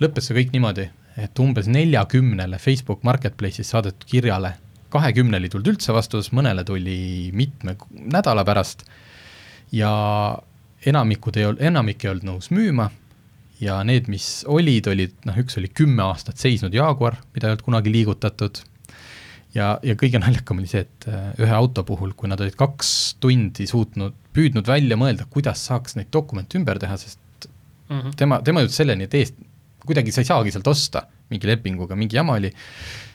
lõppes 0.00 0.28
see 0.28 0.38
kõik 0.38 0.52
niimoodi, 0.54 0.88
et 1.20 1.42
umbes 1.42 1.68
neljakümnele 1.68 2.58
Facebook 2.58 3.02
Marketplace'is 3.06 3.70
saadetud 3.74 4.08
kirjale, 4.08 4.54
kahekümnele 4.92 5.48
ei 5.48 5.52
tulnud 5.52 5.74
üldse 5.74 5.92
vastus, 5.92 6.32
mõnele 6.32 6.64
tuli 6.68 7.30
mitme 7.36 7.76
nädala 7.92 8.44
pärast 8.48 8.84
ja 9.72 9.92
enamikud 10.86 11.38
ei 11.38 11.46
olnud, 11.48 11.62
enamik 11.62 12.04
ei 12.04 12.12
olnud 12.12 12.28
nõus 12.28 12.50
müüma. 12.54 12.90
Ja 13.62 13.78
need, 13.86 14.08
mis 14.10 14.42
olid, 14.50 14.88
olid 14.90 15.14
noh, 15.28 15.36
üks 15.38 15.54
oli 15.60 15.70
kümme 15.70 16.02
aastat 16.08 16.40
seisnud 16.42 16.74
Jaguar, 16.74 17.20
mida 17.34 17.46
ei 17.46 17.54
olnud 17.54 17.66
kunagi 17.66 17.92
liigutatud. 17.94 18.58
Ja, 19.54 19.76
ja 19.84 19.94
kõige 20.00 20.18
naljakam 20.18 20.58
oli 20.58 20.70
see, 20.70 20.82
et 20.82 21.06
ühe 21.38 21.54
auto 21.54 21.84
puhul, 21.86 22.14
kui 22.18 22.30
nad 22.30 22.40
olid 22.42 22.56
kaks 22.58 22.90
tundi 23.22 23.68
suutnud, 23.70 24.16
püüdnud 24.34 24.66
välja 24.66 24.96
mõelda, 24.98 25.28
kuidas 25.30 25.62
saaks 25.68 25.94
neid 25.98 26.10
dokumente 26.12 26.58
ümber 26.58 26.80
teha, 26.82 26.96
sest 26.98 27.20
mm 27.92 28.00
-hmm. 28.00 28.16
tema, 28.16 28.40
tema 28.42 28.64
jõudis 28.64 28.80
selleni, 28.80 29.04
et 29.04 29.14
eest, 29.14 29.36
kuidagi 29.86 30.12
sa 30.12 30.24
ei 30.24 30.30
saagi 30.30 30.54
sealt 30.54 30.72
osta, 30.72 31.06
mingi 31.30 31.46
lepinguga, 31.46 31.96
mingi 31.96 32.16
jama 32.16 32.38
oli, 32.40 32.50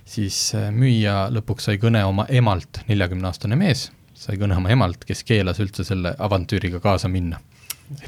siis 0.05 0.53
müüja 0.71 1.27
lõpuks 1.33 1.67
sai 1.69 1.81
kõne 1.81 2.05
oma 2.05 2.25
emalt, 2.29 2.83
neljakümneaastane 2.87 3.55
mees, 3.55 3.89
sai 4.17 4.39
kõne 4.39 4.57
oma 4.57 4.71
emalt, 4.73 5.05
kes 5.07 5.23
keelas 5.27 5.61
üldse 5.63 5.85
selle 5.87 6.13
avantüüriga 6.17 6.81
kaasa 6.83 7.09
minna. 7.11 7.39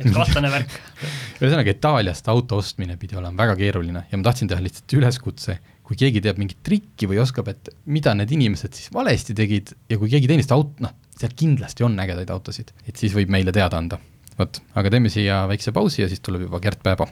kahtlane 0.03 0.49
värk. 0.51 0.73
ühesõnaga, 1.41 1.71
Itaaliast 1.71 2.27
auto 2.31 2.59
ostmine 2.59 2.97
pidi 2.99 3.15
olema 3.19 3.45
väga 3.45 3.55
keeruline 3.61 4.05
ja 4.11 4.19
ma 4.19 4.27
tahtsin 4.27 4.49
teha 4.51 4.63
lihtsalt 4.65 4.97
üleskutse, 4.97 5.55
kui 5.83 5.95
keegi 5.99 6.21
teab 6.25 6.41
mingit 6.41 6.59
trikki 6.65 7.07
või 7.09 7.21
oskab, 7.23 7.47
et 7.53 7.71
mida 7.87 8.11
need 8.17 8.33
inimesed 8.35 8.75
siis 8.75 8.91
valesti 8.93 9.37
tegid 9.37 9.71
ja 9.89 10.01
kui 10.01 10.11
keegi 10.11 10.27
teenist 10.29 10.51
aut-, 10.55 10.75
noh, 10.83 10.97
seal 11.15 11.31
kindlasti 11.37 11.87
on 11.87 11.95
ägedaid 12.03 12.35
autosid, 12.35 12.75
et 12.85 12.99
siis 12.99 13.15
võib 13.15 13.31
meile 13.31 13.55
teada 13.55 13.79
anda. 13.79 14.01
vot, 14.39 14.61
aga 14.75 14.91
teeme 14.91 15.09
siia 15.11 15.45
väikse 15.47 15.71
pausi 15.75 16.03
ja 16.03 16.11
siis 16.11 16.23
tuleb 16.23 16.47
juba 16.47 16.59
Gert 16.63 16.83
Pääbo 16.83 17.09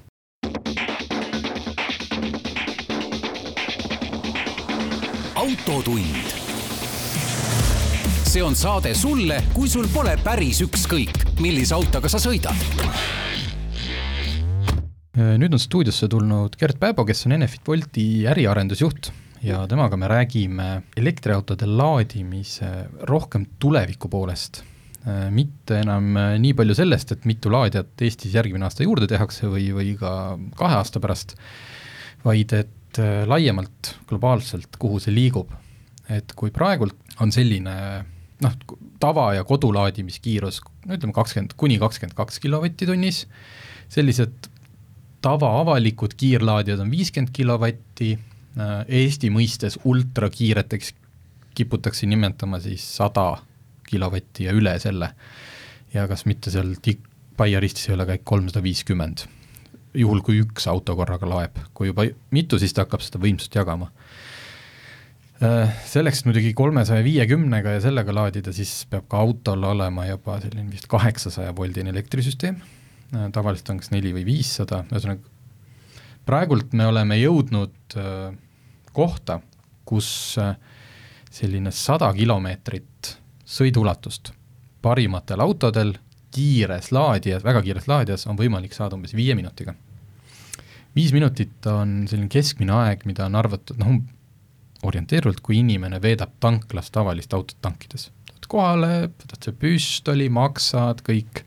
autotund. 5.48 6.47
See 8.38 8.44
on 8.46 8.54
saade 8.54 8.92
sulle, 8.94 9.40
kui 9.50 9.66
sul 9.66 9.88
pole 9.90 10.12
päris 10.22 10.60
ükskõik, 10.62 11.24
millise 11.42 11.74
autoga 11.74 12.10
sa 12.12 12.20
sõidad. 12.22 12.54
nüüd 15.42 15.56
on 15.56 15.62
stuudiosse 15.62 16.06
tulnud 16.12 16.54
Gert 16.60 16.78
Pääbo, 16.78 17.02
kes 17.08 17.26
on 17.26 17.34
Enefit 17.34 17.64
Bolti 17.66 18.28
äriarendusjuht 18.30 19.10
ja 19.42 19.64
temaga 19.66 19.98
me 19.98 20.10
räägime 20.12 20.68
elektriautode 21.02 21.66
laadimise 21.66 22.70
rohkem 23.10 23.48
tuleviku 23.58 24.06
poolest 24.10 24.62
mitte 25.34 25.80
enam 25.82 26.14
nii 26.38 26.54
palju 26.54 26.76
sellest, 26.78 27.16
et 27.16 27.26
mitu 27.26 27.50
laadijat 27.50 28.06
Eestis 28.06 28.36
järgmine 28.38 28.68
aasta 28.68 28.86
juurde 28.86 29.08
tehakse 29.10 29.50
või, 29.50 29.72
või 29.74 29.96
ka 29.98 30.12
kahe 30.60 30.78
aasta 30.78 31.02
pärast, 31.02 31.34
vaid 32.22 32.54
et 32.54 33.02
laiemalt 33.26 33.96
globaalselt, 34.12 34.78
kuhu 34.78 35.02
see 35.02 35.16
liigub 35.16 35.50
et 36.14 36.38
kui 36.38 36.54
praegult 36.56 37.18
on 37.24 37.34
selline 37.34 37.74
noh, 38.44 38.54
tava- 39.00 39.34
ja 39.36 39.44
kodulaadimiskiirus, 39.48 40.62
no 40.86 40.98
ütleme 40.98 41.16
kakskümmend, 41.16 41.56
kuni 41.58 41.80
kakskümmend 41.82 42.16
kaks 42.18 42.40
kilovatti 42.44 42.88
tunnis, 42.90 43.26
sellised 43.90 44.50
tavaavalikud 45.26 46.14
kiirlaadijad 46.18 46.84
on 46.84 46.92
viiskümmend 46.94 47.34
kilovatti, 47.34 48.18
Eesti 48.90 49.30
mõistes 49.30 49.76
ultrakiireteks 49.86 50.96
kiputakse 51.58 52.08
nimetama 52.10 52.58
siis 52.60 52.82
sada 52.98 53.36
kilovatti 53.86 54.48
ja 54.48 54.56
üle 54.58 54.74
selle. 54.82 55.12
ja 55.94 56.08
kas 56.08 56.26
mitte 56.26 56.52
seal 56.52 56.74
Baia-Ristis 57.38 57.90
ei 57.90 57.94
ole 57.94 58.06
käik 58.10 58.24
kolmsada 58.26 58.64
viiskümmend, 58.66 59.28
juhul 59.94 60.24
kui 60.26 60.40
üks 60.42 60.66
auto 60.68 60.96
korraga 60.98 61.30
laeb, 61.30 61.60
kui 61.74 61.92
juba 61.92 62.08
mitu, 62.32 62.58
siis 62.58 62.74
ta 62.74 62.82
hakkab 62.82 63.02
seda 63.06 63.22
võimsust 63.22 63.54
jagama 63.56 63.92
selleks 65.38 66.24
muidugi 66.26 66.54
kolmesaja 66.58 67.04
viiekümnega 67.06 67.76
ja 67.76 67.82
sellega 67.84 68.14
laadida, 68.16 68.54
siis 68.56 68.72
peab 68.90 69.06
ka 69.12 69.20
autol 69.22 69.68
olema 69.70 70.08
juba 70.08 70.40
selline 70.42 70.72
vist 70.72 70.88
kaheksasaja 70.90 71.54
voldine 71.56 71.94
elektrisüsteem, 71.94 72.58
äh, 73.14 73.28
tavaliselt 73.36 73.70
on 73.74 73.82
kas 73.84 73.92
neli 73.94 74.14
või 74.16 74.26
viissada, 74.26 74.84
ühesõnaga 74.90 75.22
praegult 76.28 76.74
me 76.74 76.88
oleme 76.90 77.20
jõudnud 77.22 77.98
äh, 78.02 78.32
kohta, 78.98 79.40
kus 79.88 80.10
selline 81.32 81.72
sada 81.72 82.10
kilomeetrit 82.18 83.14
sõiduulatust 83.48 84.34
parimatel 84.84 85.42
autodel 85.44 85.94
kiires 86.34 86.92
laadijas, 86.92 87.46
väga 87.46 87.62
kiires 87.66 87.88
laadijas 87.88 88.26
on 88.28 88.38
võimalik 88.40 88.76
saada 88.76 88.98
umbes 88.98 89.14
viie 89.16 89.36
minutiga. 89.38 89.76
viis 90.96 91.14
minutit 91.14 91.66
on 91.70 92.08
selline 92.10 92.30
keskmine 92.30 92.74
aeg, 92.74 93.06
mida 93.06 93.28
on 93.30 93.38
arvatud, 93.38 93.78
noh, 93.78 94.02
orienteeruvalt, 94.86 95.42
kui 95.42 95.62
inimene 95.62 96.00
veedab 96.02 96.36
tanklas 96.44 96.92
tavalist 96.94 97.34
autot 97.34 97.58
tankides. 97.62 98.12
tuled 98.28 98.48
kohale, 98.52 98.92
võtad 99.10 99.48
see 99.48 99.56
püstoli, 99.58 100.30
maksad, 100.30 101.02
kõik, 101.06 101.44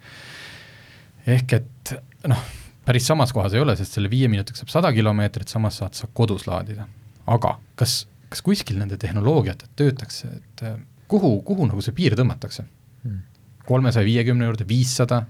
ehk 1.26 1.54
et 1.60 1.94
noh, 2.30 2.44
päris 2.84 3.06
samas 3.06 3.32
kohas 3.32 3.54
ei 3.54 3.62
ole, 3.62 3.76
sest 3.78 3.96
selle 3.96 4.10
viie 4.10 4.28
minutiga 4.28 4.58
saab 4.58 4.72
sada 4.72 4.92
kilomeetrit, 4.92 5.48
samas 5.48 5.78
saad 5.80 5.94
sa 5.94 6.08
kodus 6.12 6.46
laadida. 6.50 6.88
aga 7.30 7.58
kas, 7.78 8.06
kas 8.28 8.42
kuskil 8.42 8.78
nende 8.80 8.96
tehnoloogiated 8.98 9.76
töötakse, 9.76 10.28
et 10.40 10.62
äh, 10.66 10.78
kuhu, 11.08 11.40
kuhu 11.46 11.68
nagu 11.70 11.82
see 11.84 11.94
piir 11.94 12.16
tõmmatakse? 12.18 12.66
Hmm. 13.00 13.20
kolmesaja 13.64 14.04
viiekümne 14.04 14.44
juurde 14.44 14.66
viissada, 14.68 15.22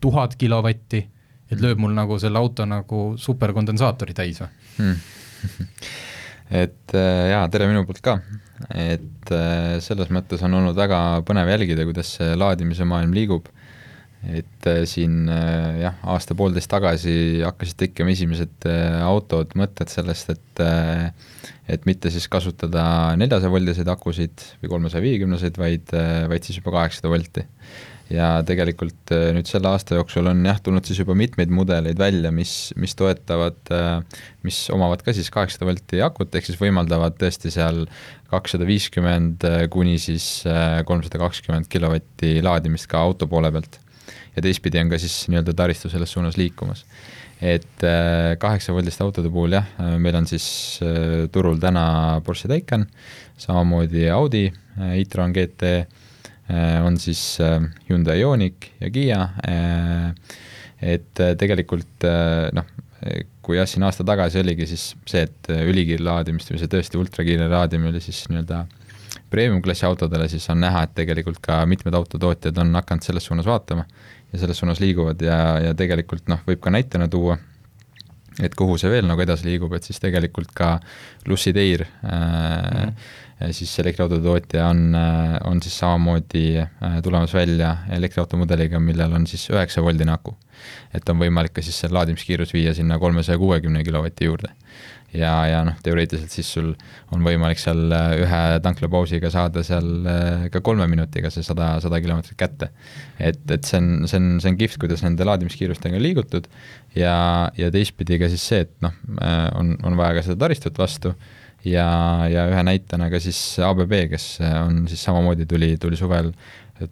tuhat 0.00 0.36
kilovatti, 0.38 1.00
et 1.50 1.62
lööb 1.62 1.80
mul 1.82 1.94
nagu 1.96 2.18
selle 2.22 2.38
auto 2.38 2.66
nagu 2.68 3.00
superkondensaatori 3.18 4.14
täis 4.14 4.42
või 4.42 4.50
hmm. 4.76 5.00
et 6.50 6.94
äh, 6.94 7.28
jaa, 7.32 7.46
tere 7.50 7.66
minu 7.70 7.84
poolt 7.86 8.02
ka. 8.04 8.18
et 8.72 9.32
äh, 9.34 9.76
selles 9.84 10.10
mõttes 10.14 10.42
on 10.46 10.54
olnud 10.60 10.76
väga 10.78 11.22
põnev 11.26 11.50
jälgida, 11.50 11.86
kuidas 11.88 12.16
see 12.18 12.36
laadimise 12.38 12.86
maailm 12.88 13.14
liigub. 13.16 13.48
et 14.26 14.68
äh, 14.70 14.84
siin 14.88 15.26
jah, 15.28 15.98
aasta-poolteist 16.14 16.70
tagasi 16.70 17.42
hakkasid 17.44 17.80
tekkima 17.82 18.14
esimesed 18.14 18.68
autod, 19.06 19.52
mõtted 19.58 19.90
sellest, 19.92 20.32
et 20.34 20.64
et 21.66 21.82
mitte 21.86 22.10
siis 22.14 22.28
kasutada 22.30 23.16
neljasaja 23.18 23.50
voldiseid 23.50 23.88
akusid 23.90 24.42
või 24.62 24.70
kolmesaja 24.70 25.02
viiekümneseid, 25.02 25.58
vaid, 25.58 25.92
vaid 26.30 26.46
siis 26.46 26.60
juba 26.60 26.76
kaheksasada 26.78 27.10
volti 27.10 27.42
ja 28.12 28.26
tegelikult 28.46 29.10
äh, 29.14 29.30
nüüd 29.34 29.48
selle 29.50 29.70
aasta 29.72 29.98
jooksul 29.98 30.28
on 30.30 30.44
jah, 30.46 30.60
tulnud 30.62 30.86
siis 30.86 31.00
juba 31.00 31.16
mitmeid 31.18 31.50
mudeleid 31.54 31.98
välja, 31.98 32.30
mis, 32.34 32.70
mis 32.78 32.94
toetavad, 32.98 33.58
äh, 33.74 34.20
mis 34.46 34.60
omavad 34.74 35.02
ka 35.06 35.14
siis 35.16 35.30
kaheksasada 35.34 35.68
volti 35.68 36.02
akut, 36.04 36.34
ehk 36.34 36.46
siis 36.46 36.60
võimaldavad 36.60 37.18
tõesti 37.18 37.50
seal 37.54 37.84
kakssada 38.30 38.68
viiskümmend 38.68 39.46
äh, 39.48 39.58
kuni 39.72 39.96
siis 40.02 40.46
kolmsada 40.86 41.20
kakskümmend 41.22 41.70
kilovatti 41.72 42.38
laadimist 42.46 42.90
ka 42.90 43.02
auto 43.02 43.28
poole 43.30 43.50
pealt. 43.54 43.80
ja 44.36 44.42
teistpidi 44.44 44.78
on 44.78 44.90
ka 44.92 45.00
siis 45.02 45.24
nii-öelda 45.32 45.54
taristu 45.56 45.90
selles 45.90 46.12
suunas 46.12 46.38
liikumas. 46.38 46.84
et 47.40 47.82
kaheksa 48.40 48.72
voldiste 48.72 49.02
autode 49.04 49.28
puhul 49.28 49.52
jah, 49.58 49.66
meil 49.98 50.14
on 50.16 50.26
siis 50.26 50.78
turul 51.32 51.58
täna 51.60 52.22
Porsche 52.24 52.48
Taycan, 52.48 52.86
samamoodi 53.36 54.06
Audi 54.08 54.46
e-tron 54.94 55.34
GT 55.36 55.74
on 56.86 56.98
siis 57.02 57.38
äh, 57.42 57.60
Hyundai 57.88 58.20
Ioniq 58.20 58.70
ja 58.80 58.90
Kiia, 58.94 59.22
äh, 59.48 60.10
et 60.94 61.22
tegelikult 61.40 62.04
noh, 62.52 62.66
kui 63.42 63.56
jah, 63.56 63.68
siin 63.68 63.86
aasta 63.86 64.04
tagasi 64.04 64.42
oligi 64.42 64.66
siis 64.68 64.90
see, 65.08 65.22
et 65.24 65.48
ülikiirlaadimist 65.48 66.52
või 66.52 66.60
see 66.60 66.70
tõesti 66.70 67.00
ultrakiire 67.00 67.48
laadimine 67.48 67.94
oli 67.94 68.02
siis 68.04 68.26
nii-öelda 68.28 68.66
premium-klassi 69.32 69.86
autodele, 69.88 70.28
siis 70.28 70.44
on 70.52 70.60
näha, 70.62 70.84
et 70.86 70.94
tegelikult 70.98 71.40
ka 71.42 71.62
mitmed 71.68 71.96
autotootjad 71.96 72.58
on 72.62 72.74
hakanud 72.78 73.06
selles 73.06 73.26
suunas 73.26 73.48
vaatama 73.48 73.86
ja 74.32 74.40
selles 74.42 74.60
suunas 74.60 74.80
liiguvad 74.82 75.22
ja, 75.22 75.38
ja 75.64 75.74
tegelikult 75.78 76.28
noh, 76.30 76.42
võib 76.46 76.60
ka 76.62 76.72
näitena 76.74 77.08
tuua, 77.10 77.38
et 78.42 78.54
kuhu 78.54 78.78
see 78.78 78.90
veel 78.92 79.06
nagu 79.08 79.22
edasi 79.22 79.48
liigub, 79.48 79.72
et 79.76 79.84
siis 79.84 80.00
tegelikult 80.02 80.52
ka 80.56 80.76
Lucid 81.28 81.56
Air 81.56 81.86
äh, 82.04 82.86
mm 82.86 83.24
siis 83.50 83.78
elektriauto 83.78 84.18
tootja 84.20 84.68
on, 84.68 84.94
äh, 84.94 85.36
on 85.44 85.62
siis 85.62 85.78
samamoodi 85.78 86.58
äh, 86.58 87.02
tulemas 87.02 87.34
välja 87.34 87.76
elektriautomudeliga, 87.92 88.80
millel 88.80 89.12
on 89.12 89.26
siis 89.26 89.50
üheksa 89.50 89.82
voldine 89.82 90.12
aku. 90.12 90.36
et 90.94 91.08
on 91.08 91.18
võimalik 91.20 91.52
ka 91.52 91.62
siis 91.62 91.76
see 91.82 91.90
laadimiskiirus 91.92 92.54
viia 92.54 92.72
sinna 92.74 92.96
kolmesaja 92.98 93.38
kuuekümne 93.38 93.84
kilovati 93.84 94.24
juurde. 94.24 94.48
Ja, 95.16 95.32
ja 95.50 95.62
noh, 95.66 95.78
teoreetiliselt 95.84 96.32
siis 96.32 96.50
sul 96.56 96.72
on 97.14 97.24
võimalik 97.26 97.60
seal 97.60 97.92
äh, 97.94 98.16
ühe 98.24 98.42
tanklapausiga 98.64 99.30
saada 99.32 99.64
seal 99.66 99.88
ka 100.52 100.62
kolme 100.64 100.88
minutiga 100.90 101.30
see 101.32 101.46
sada, 101.46 101.74
sada 101.82 102.00
kilomeetrit 102.02 102.38
kätte. 102.40 102.70
et, 103.18 103.40
et 103.50 103.64
see 103.66 103.80
on, 103.80 103.88
see 104.10 104.20
on, 104.20 104.28
see 104.42 104.52
on 104.52 104.60
kihvt, 104.60 104.78
kuidas 104.82 105.04
nende 105.06 105.26
laadimiskiirustega 105.28 105.98
on 105.98 106.04
liigutud 106.04 106.50
ja, 106.98 107.16
ja 107.58 107.72
teistpidi 107.74 108.20
ka 108.22 108.30
siis 108.32 108.44
see, 108.46 108.66
et 108.66 108.76
noh, 108.84 108.94
on, 109.56 109.74
on 109.86 109.98
vaja 109.98 110.20
ka 110.20 110.28
seda 110.28 110.46
taristut 110.46 110.78
vastu 110.80 111.14
ja, 111.66 111.88
ja 112.30 112.46
ühe 112.50 112.62
näitena 112.66 113.08
ka 113.12 113.20
siis 113.22 113.40
ABB, 113.64 113.94
kes 114.12 114.28
on 114.42 114.84
siis 114.90 115.02
samamoodi 115.06 115.46
tuli, 115.48 115.74
tuli 115.80 115.98
suvel 115.98 116.32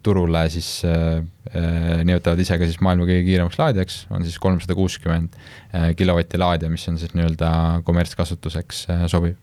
turule 0.05 0.41
siis 0.53 0.69
äh, 0.87 1.21
äh, 1.51 2.01
nimetavad 2.03 2.39
ise 2.41 2.57
ka 2.59 2.67
siis 2.67 2.81
maailma 2.83 3.07
kõige 3.07 3.25
kiiremaks 3.27 3.59
laadijaks, 3.61 3.97
on 4.13 4.25
siis 4.25 4.37
kolmsada 4.41 4.77
kuuskümmend 4.77 5.35
äh, 5.37 5.91
kilovatti 5.97 6.39
laadija, 6.41 6.71
mis 6.73 6.87
on 6.91 6.99
siis 7.01 7.13
nii-öelda 7.17 7.49
kommertskasutuseks 7.87 8.85
äh, 8.93 9.05
sobiv. 9.11 9.37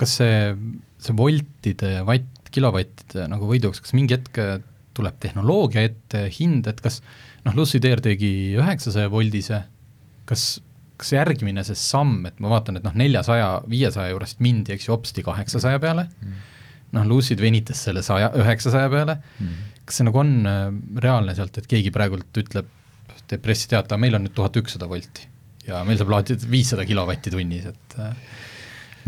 kas 0.00 0.16
see, 0.20 0.54
see 1.02 1.16
voltide 1.16 1.96
ja 1.98 2.06
vatt, 2.08 2.48
kilovattide 2.54 3.28
nagu 3.30 3.48
võiduks, 3.50 3.82
kas 3.84 3.94
mingi 3.96 4.16
hetk 4.16 4.40
tuleb 4.96 5.20
tehnoloogia 5.22 5.84
ette, 5.90 6.24
hind, 6.34 6.66
et 6.70 6.80
kas 6.82 6.98
noh, 7.46 7.54
Lucid 7.56 7.84
Air 7.88 8.02
tegi 8.04 8.56
üheksasaja 8.58 9.12
voldise, 9.12 9.62
kas 10.28 10.56
kas 11.00 11.14
järgmine 11.14 11.62
see 11.64 11.78
samm, 11.78 12.26
et 12.28 12.40
ma 12.44 12.50
vaatan, 12.52 12.76
et 12.76 12.84
noh, 12.84 12.92
neljasaja, 12.98 13.62
viiesaja 13.70 14.12
juurest 14.12 14.42
mindi, 14.44 14.74
eks 14.74 14.88
ju, 14.88 14.92
hopsti 14.92 15.24
kaheksasaja 15.24 15.80
peale 15.82 16.06
mm., 16.10 16.48
noh, 16.96 17.08
Lucid 17.08 17.40
venitas 17.42 17.82
selle 17.86 18.02
saja, 18.06 18.30
üheksasaja 18.38 18.90
peale 18.92 19.18
mm., 19.20 19.66
kas 19.86 20.00
see 20.00 20.06
nagu 20.06 20.20
on 20.22 20.36
äh, 20.46 20.62
reaalne 21.02 21.34
sealt, 21.34 21.58
et 21.58 21.66
keegi 21.70 21.90
praegult 21.94 22.42
ütleb, 22.42 22.68
teeb 23.30 23.42
pressiteate, 23.42 23.98
meil 24.00 24.18
on 24.18 24.26
nüüd 24.26 24.34
tuhat 24.36 24.56
ükssada 24.60 24.88
volti 24.90 25.26
ja 25.66 25.82
meil 25.86 25.98
saab 26.00 26.12
laadida 26.14 26.50
viissada 26.50 26.86
kilovatti 26.88 27.32
tunnis, 27.34 27.66
et 27.72 27.98
äh, 28.00 28.14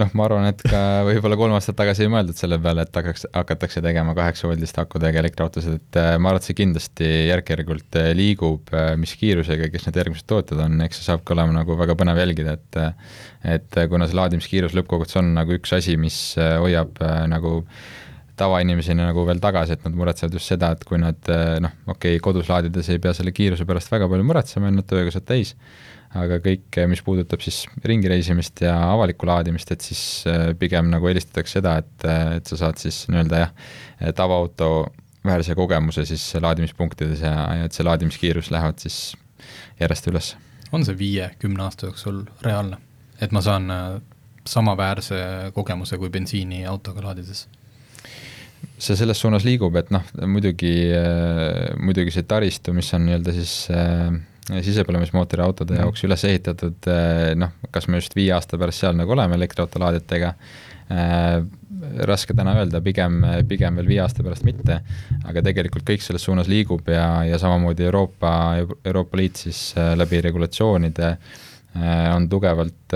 noh, 0.00 0.10
ma 0.16 0.24
arvan, 0.26 0.46
et 0.48 0.62
ka 0.64 0.80
võib-olla 1.06 1.36
kolm 1.38 1.56
aastat 1.56 1.76
tagasi 1.78 2.06
ei 2.06 2.10
mõeldud 2.12 2.38
selle 2.38 2.58
peale, 2.62 2.84
et 2.86 2.96
hakkaks, 2.96 3.26
hakatakse 3.34 3.82
tegema 3.84 4.14
kaheksa-voldiste 4.16 4.82
akudega 4.82 5.20
elektriautosid, 5.22 5.78
et 5.78 6.00
äh, 6.00 6.12
ma 6.16 6.32
arvan, 6.32 6.42
et 6.42 6.48
see 6.48 6.58
kindlasti 6.58 7.08
järk-järgult 7.28 7.98
äh, 8.00 8.10
liigub, 8.16 8.72
äh, 8.76 8.92
mis 9.00 9.14
kiirusega, 9.20 9.68
kes 9.72 9.88
need 9.88 10.00
järgmised 10.00 10.28
tootjad 10.30 10.64
on, 10.64 10.80
eks 10.86 11.00
see 11.00 11.08
saabki 11.10 11.36
olema 11.36 11.58
nagu 11.58 11.76
väga 11.80 11.96
põnev 11.98 12.22
jälgida, 12.22 12.56
et 12.58 12.80
et 13.42 13.76
kuna 13.90 14.06
see 14.06 14.14
laadimiskiirus 14.14 14.74
lõppkokkuvõttes 14.78 15.18
on 15.18 15.32
nagu 15.34 15.56
üks 15.56 15.72
asi, 15.74 15.96
mis 15.98 16.16
hoiab 16.38 17.00
nagu 17.26 17.56
tavainimeseni 18.38 19.02
nagu 19.02 19.24
veel 19.26 19.42
tagasi, 19.42 19.74
et 19.74 19.82
nad 19.82 19.96
muretsevad 19.98 20.36
just 20.38 20.52
seda, 20.52 20.70
et 20.76 20.84
kui 20.86 21.00
nad 21.02 21.18
noh, 21.62 21.74
okei 21.90 22.14
okay,, 22.14 22.22
kodus 22.22 22.48
laadides 22.50 22.88
ei 22.94 23.02
pea 23.02 23.12
selle 23.18 23.34
kiiruse 23.34 23.66
pärast 23.68 23.90
väga 23.92 24.06
palju 24.10 24.28
muretsema, 24.28 24.70
ennast 24.70 24.88
tööga 24.94 25.10
saad 25.14 25.26
täis 25.26 25.56
aga 26.18 26.38
kõik, 26.44 26.78
mis 26.90 27.02
puudutab 27.04 27.42
siis 27.44 27.62
ringireisimist 27.88 28.64
ja 28.66 28.74
avalikku 28.92 29.28
laadimist, 29.28 29.70
et 29.72 29.84
siis 29.84 30.02
äh, 30.28 30.50
pigem 30.58 30.90
nagu 30.92 31.08
eelistatakse 31.08 31.60
seda, 31.60 31.78
et, 31.82 32.06
äh, 32.08 32.36
et 32.38 32.50
sa 32.50 32.58
saad 32.64 32.80
siis 32.82 33.04
nii-öelda 33.12 33.42
jah, 33.44 33.54
tavaauto 34.18 34.70
väärse 35.24 35.54
kogemuse 35.56 36.04
siis 36.08 36.24
laadimispunktides 36.42 37.22
ja, 37.24 37.34
ja 37.60 37.68
et 37.68 37.76
see 37.76 37.86
laadimiskiirus 37.86 38.50
lähevad 38.52 38.82
siis 38.82 39.14
järjest 39.80 40.08
üles. 40.10 40.32
on 40.72 40.84
see 40.84 40.98
viie-kümne 40.98 41.62
aasta 41.64 41.88
jooksul 41.88 42.24
reaalne, 42.42 42.80
et 43.20 43.32
ma 43.32 43.42
saan 43.44 43.70
samaväärse 44.48 45.52
kogemuse 45.54 45.98
kui 45.98 46.10
bensiiniautoga 46.10 47.06
laadides? 47.08 47.46
see 48.82 48.98
selles 48.98 49.20
suunas 49.20 49.46
liigub, 49.46 49.76
et 49.78 49.90
noh, 49.94 50.02
muidugi, 50.26 50.74
muidugi 51.82 52.14
see 52.14 52.26
taristu, 52.26 52.74
mis 52.74 52.90
on 52.94 53.06
nii-öelda 53.06 53.34
siis 53.36 53.54
äh, 53.70 54.10
sisepõlemismootori 54.50 55.44
autode 55.44 55.76
mm. 55.76 55.84
jaoks 55.84 56.04
üles 56.08 56.24
ehitatud, 56.26 56.78
eh, 56.90 57.32
noh, 57.38 57.54
kas 57.74 57.86
me 57.88 58.00
just 58.00 58.16
viie 58.18 58.32
aasta 58.34 58.58
pärast 58.58 58.82
seal 58.82 58.96
nagu 58.98 59.14
oleme 59.14 59.38
elektriautolaadijatega 59.38 60.32
äh,, 60.32 61.36
raske 62.06 62.34
täna 62.38 62.56
öelda, 62.58 62.82
pigem, 62.82 63.22
pigem 63.48 63.78
veel 63.78 63.88
viie 63.90 64.02
aasta 64.02 64.24
pärast 64.26 64.46
mitte, 64.46 64.80
aga 65.28 65.44
tegelikult 65.46 65.86
kõik 65.86 66.02
selles 66.02 66.26
suunas 66.26 66.50
liigub 66.50 66.90
ja, 66.90 67.22
ja 67.26 67.38
samamoodi 67.42 67.86
Euroopa, 67.86 68.34
Euroopa 68.84 69.18
Liit 69.18 69.46
siis 69.46 69.64
äh, 69.78 69.94
läbi 69.98 70.22
regulatsioonide 70.24 71.16
on 72.12 72.26
tugevalt 72.28 72.92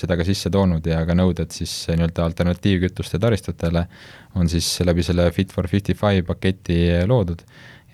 seda 0.00 0.16
ka 0.16 0.24
sisse 0.24 0.48
toonud 0.48 0.86
ja 0.88 1.02
ka 1.04 1.12
nõuded 1.12 1.52
siis 1.52 1.74
nii-öelda 1.90 2.22
alternatiivkütuste 2.24 3.18
taristutele 3.20 3.82
on 4.40 4.48
siis 4.48 4.70
läbi 4.88 5.04
selle 5.04 5.26
Fit 5.36 5.52
for 5.52 5.68
55 5.68 6.24
paketi 6.24 6.78
loodud 7.04 7.44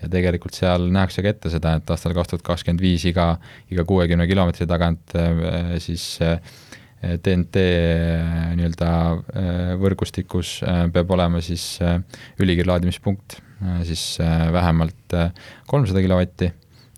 ja 0.02 0.10
tegelikult 0.12 0.56
seal 0.56 0.88
nähakse 0.92 1.24
ka 1.24 1.32
ette 1.32 1.52
seda, 1.52 1.76
et 1.78 1.92
aastal 1.92 2.14
kaks 2.16 2.32
tuhat 2.32 2.44
kakskümmend 2.46 2.84
viis 2.84 3.06
iga, 3.08 3.34
iga 3.72 3.86
kuuekümne 3.88 4.26
kilomeetri 4.28 4.68
tagant 4.68 5.16
äh, 5.16 5.76
siis 5.82 6.18
TNT 6.96 7.62
äh, 7.62 8.20
äh, 8.20 8.52
nii-öelda 8.58 8.90
võrgustikus 9.80 10.58
peab 10.92 11.10
olema 11.16 11.42
siis 11.44 11.76
ülikiirlaadimispunkt, 12.42 13.40
siis 13.88 14.16
vähemalt 14.52 15.16
kolmsada 15.70 16.04
kilovatti 16.04 16.52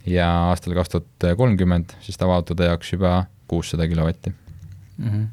ja 0.09 0.29
aastal 0.51 0.77
kaks 0.79 0.95
tuhat 0.95 1.31
kolmkümmend 1.39 1.99
siis 2.05 2.19
tavaautode 2.19 2.71
jaoks 2.71 2.95
juba 2.97 3.19
kuussada 3.49 3.89
kilovatti 3.91 4.33
mm. 4.33 5.11
-hmm 5.11 5.27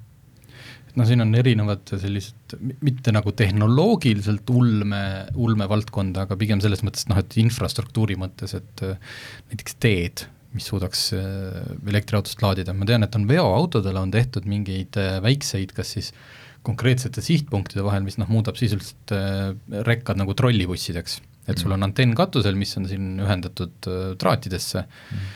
noh, 0.95 1.07
siin 1.07 1.23
on 1.23 1.35
erinevad 1.37 1.83
sellised, 1.99 2.55
mitte 2.85 3.13
nagu 3.15 3.33
tehnoloogiliselt 3.35 4.49
ulme, 4.53 5.01
ulmevaldkonda, 5.41 6.25
aga 6.25 6.37
pigem 6.39 6.61
selles 6.63 6.83
mõttes 6.85 7.07
noh, 7.11 7.19
et 7.21 7.35
infrastruktuuri 7.41 8.17
mõttes, 8.19 8.55
et 8.57 8.85
äh, 8.85 9.19
näiteks 9.51 9.77
teed, 9.83 10.25
mis 10.55 10.69
suudaks 10.71 11.09
äh, 11.17 11.59
elektriautost 11.91 12.43
laadida, 12.43 12.75
ma 12.75 12.87
tean, 12.87 13.05
et 13.07 13.19
on 13.19 13.27
veoautodele 13.29 14.01
on 14.01 14.13
tehtud 14.13 14.47
mingeid 14.49 14.99
äh, 15.01 15.19
väikseid, 15.25 15.75
kas 15.75 15.95
siis 15.97 16.11
konkreetsete 16.65 17.21
sihtpunktide 17.21 17.83
vahel, 17.85 18.05
mis 18.07 18.17
noh, 18.17 18.29
muudab 18.31 18.57
sisuliselt 18.57 19.11
rekkad 19.85 20.17
nagu 20.17 20.33
trollibussideks. 20.33 21.19
et 21.45 21.59
sul 21.61 21.69
on 21.69 21.77
mm. 21.77 21.85
antenn 21.91 22.15
katusel, 22.17 22.55
mis 22.57 22.71
on 22.79 22.87
siin 22.89 23.19
ühendatud 23.21 23.85
traatidesse 24.17 24.81
mm., 24.81 25.27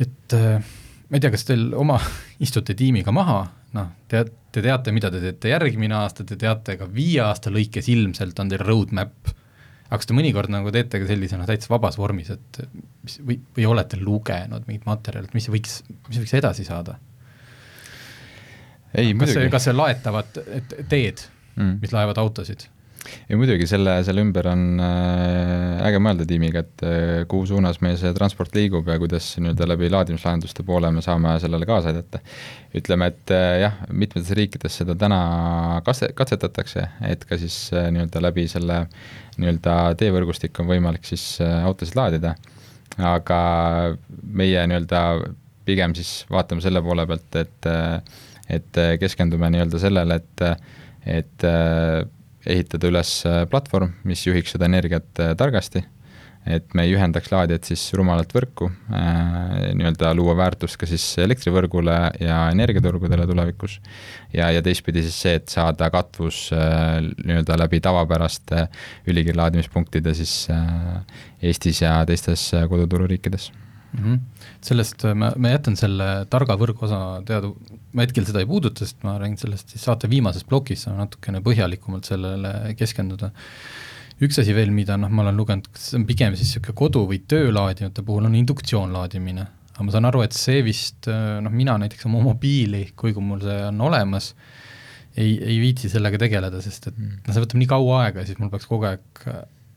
et 0.00 0.36
ma 0.36 1.18
ei 1.18 1.20
tea, 1.20 1.32
kas 1.34 1.44
teil 1.48 1.68
oma, 1.76 1.98
istute 2.46 2.72
tiimiga 2.78 3.12
maha 3.12 3.42
noh, 3.76 3.90
tead, 4.10 4.30
te 4.52 4.62
teate, 4.64 4.92
mida 4.96 5.10
te 5.12 5.20
teete 5.22 5.52
järgmine 5.52 5.96
aasta, 5.98 6.24
te 6.26 6.38
teate 6.40 6.78
ka 6.80 6.88
viie 6.90 7.20
aasta 7.24 7.52
lõikes 7.52 7.90
ilmselt 7.92 8.38
on 8.42 8.52
teil 8.52 8.62
roadmap, 8.64 9.32
aga 9.86 9.98
kas 10.00 10.08
te 10.08 10.16
mõnikord 10.16 10.52
nagu 10.52 10.72
teete 10.74 11.02
ka 11.02 11.08
sellise 11.08 11.38
noh, 11.38 11.48
täitsa 11.48 11.72
vabas 11.72 11.98
vormis, 12.00 12.32
et 12.34 12.62
mis 13.06 13.18
või, 13.22 13.40
või 13.58 13.68
olete 13.74 14.00
lugenud 14.00 14.66
mingit 14.68 14.88
materjali, 14.88 15.30
et 15.30 15.36
mis 15.36 15.50
võiks, 15.52 15.80
mis 16.08 16.22
võiks 16.22 16.38
edasi 16.40 16.66
saada? 16.68 16.98
ei, 18.96 19.12
muidugi. 19.14 19.50
kas 19.52 19.68
see 19.68 19.76
laetavad 19.76 20.40
teed 20.88 21.26
mm., 21.56 21.78
mis 21.82 21.92
laevad 21.92 22.18
autosid? 22.22 22.68
Ei 23.30 23.38
muidugi, 23.38 23.66
selle, 23.68 23.96
selle 24.06 24.22
ümber 24.24 24.48
on 24.50 24.80
äh, 24.82 25.82
äge 25.88 26.00
mõelda 26.02 26.26
tiimiga, 26.28 26.62
et 26.64 26.84
äh, 26.86 27.22
kuhu 27.30 27.46
suunas 27.50 27.80
meil 27.84 27.96
see 28.00 28.12
transport 28.16 28.54
liigub 28.56 28.88
ja 28.90 28.98
kuidas 29.02 29.28
nii-öelda 29.40 29.68
läbi 29.70 29.90
laadimislahenduste 29.92 30.64
poole 30.66 30.90
me 30.94 31.04
saame 31.04 31.36
sellele 31.42 31.68
kaasa 31.68 31.92
aidata. 31.92 32.20
ütleme, 32.76 33.10
et 33.12 33.32
äh, 33.34 33.46
jah, 33.62 33.78
mitmetes 33.90 34.32
riikides 34.36 34.80
seda 34.82 34.96
täna 34.98 35.20
katse, 35.86 36.10
katsetatakse, 36.16 36.86
et 37.08 37.24
ka 37.24 37.38
siis 37.40 37.58
nii-öelda 37.72 38.22
läbi 38.22 38.46
selle 38.52 38.84
nii-öelda 39.40 39.76
teevõrgustik 40.00 40.62
on 40.62 40.70
võimalik 40.70 41.04
siis 41.08 41.36
autosid 41.42 41.98
laadida, 41.98 42.34
aga 42.98 43.40
meie 44.22 44.64
nii-öelda 44.70 45.02
pigem 45.66 45.94
siis 45.98 46.20
vaatame 46.30 46.62
selle 46.64 46.82
poole 46.82 47.06
pealt, 47.08 47.42
et 47.42 47.70
et 48.46 48.78
keskendume 49.02 49.48
nii-öelda 49.50 49.80
sellele, 49.82 50.20
et 50.20 50.44
et 51.06 51.44
ehitada 52.46 52.88
üles 52.90 53.18
äh, 53.26 53.44
platvorm, 53.50 53.94
mis 54.04 54.24
juhiks 54.26 54.54
seda 54.54 54.68
energiat 54.68 55.22
äh, 55.22 55.34
targasti, 55.38 55.82
et 56.46 56.74
me 56.78 56.84
ei 56.86 56.94
ühendaks 56.94 57.32
laadijat 57.32 57.66
siis 57.66 57.82
rumalalt 57.98 58.30
võrku 58.34 58.68
äh,, 58.70 59.72
nii-öelda 59.74 60.12
luua 60.14 60.36
väärtust 60.38 60.78
ka 60.78 60.86
siis 60.86 61.04
elektrivõrgule 61.22 61.96
ja 62.22 62.44
energiaturgudele 62.54 63.26
tulevikus. 63.26 63.80
ja, 64.32 64.52
ja 64.54 64.62
teistpidi 64.62 65.02
siis 65.02 65.18
see, 65.24 65.34
et 65.40 65.48
saada 65.50 65.90
katvus 65.90 66.48
nii-öelda 66.52 67.58
läbi 67.58 67.82
tavapäraste 67.82 68.68
ülikiirlaadimispunktide 69.10 70.14
siis 70.14 70.46
Eestis 71.42 71.82
ja 71.82 71.98
teistes 72.06 72.48
äh, 72.54 72.68
kodutururiikides 72.68 73.52
mm. 73.92 74.04
-hmm. 74.04 74.18
Sellest 74.64 75.04
ma, 75.18 75.30
ma 75.36 75.52
jätan 75.52 75.76
selle 75.78 76.06
targa 76.32 76.56
võrgu 76.58 76.86
osa 76.86 77.00
teada, 77.26 77.50
ma 77.96 78.04
hetkel 78.06 78.26
seda 78.28 78.42
ei 78.42 78.48
puuduta, 78.48 78.84
sest 78.84 79.02
ma 79.06 79.16
räägin 79.20 79.38
sellest 79.40 79.74
siis 79.74 79.84
saate 79.86 80.10
viimases 80.10 80.46
plokis, 80.48 80.86
saan 80.86 81.00
natukene 81.02 81.42
põhjalikumalt 81.44 82.08
sellele 82.08 82.74
keskenduda. 82.78 83.32
üks 84.24 84.38
asi 84.40 84.54
veel, 84.56 84.72
mida 84.72 84.96
noh, 84.96 85.12
ma 85.12 85.26
olen 85.26 85.36
lugenud, 85.36 85.68
see 85.76 85.98
on 86.00 86.06
pigem 86.08 86.36
siis 86.36 86.54
niisugune 86.54 86.76
kodu- 86.78 87.04
või 87.10 87.20
töölaadijate 87.28 88.04
puhul, 88.06 88.28
on 88.28 88.38
induktsioonlaadimine. 88.38 89.46
aga 89.74 89.84
ma 89.84 89.92
saan 89.92 90.08
aru, 90.08 90.22
et 90.24 90.36
see 90.36 90.62
vist 90.64 91.08
noh, 91.08 91.52
mina 91.52 91.76
näiteks 91.82 92.08
oma 92.08 92.22
mobiili, 92.24 92.86
kuigi 92.96 93.20
mul 93.20 93.42
see 93.44 93.58
on 93.68 93.80
olemas, 93.90 94.32
ei, 95.16 95.36
ei 95.36 95.60
viitsi 95.60 95.92
sellega 95.92 96.18
tegeleda, 96.20 96.62
sest 96.64 96.88
et 96.92 96.96
noh, 96.98 97.32
see 97.32 97.44
võtab 97.44 97.60
nii 97.60 97.68
kaua 97.68 98.00
aega 98.06 98.24
ja 98.24 98.30
siis 98.30 98.40
mul 98.40 98.50
peaks 98.52 98.68
kogu 98.68 98.88
aeg 98.88 99.26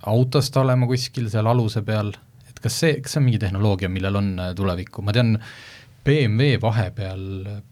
autost 0.07 0.55
olema 0.57 0.87
kuskil 0.87 1.27
seal 1.31 1.47
aluse 1.51 1.83
peal 1.83 2.13
et 2.59 2.67
kas 2.67 2.79
see, 2.83 2.95
kas 2.99 3.15
see 3.15 3.21
on 3.21 3.27
mingi 3.29 3.39
tehnoloogia, 3.41 3.89
millel 3.91 4.19
on 4.19 4.31
äh, 4.39 4.53
tulevikku, 4.57 5.03
ma 5.05 5.15
tean, 5.15 5.37
BMW 6.05 6.57
vahepeal 6.61 7.21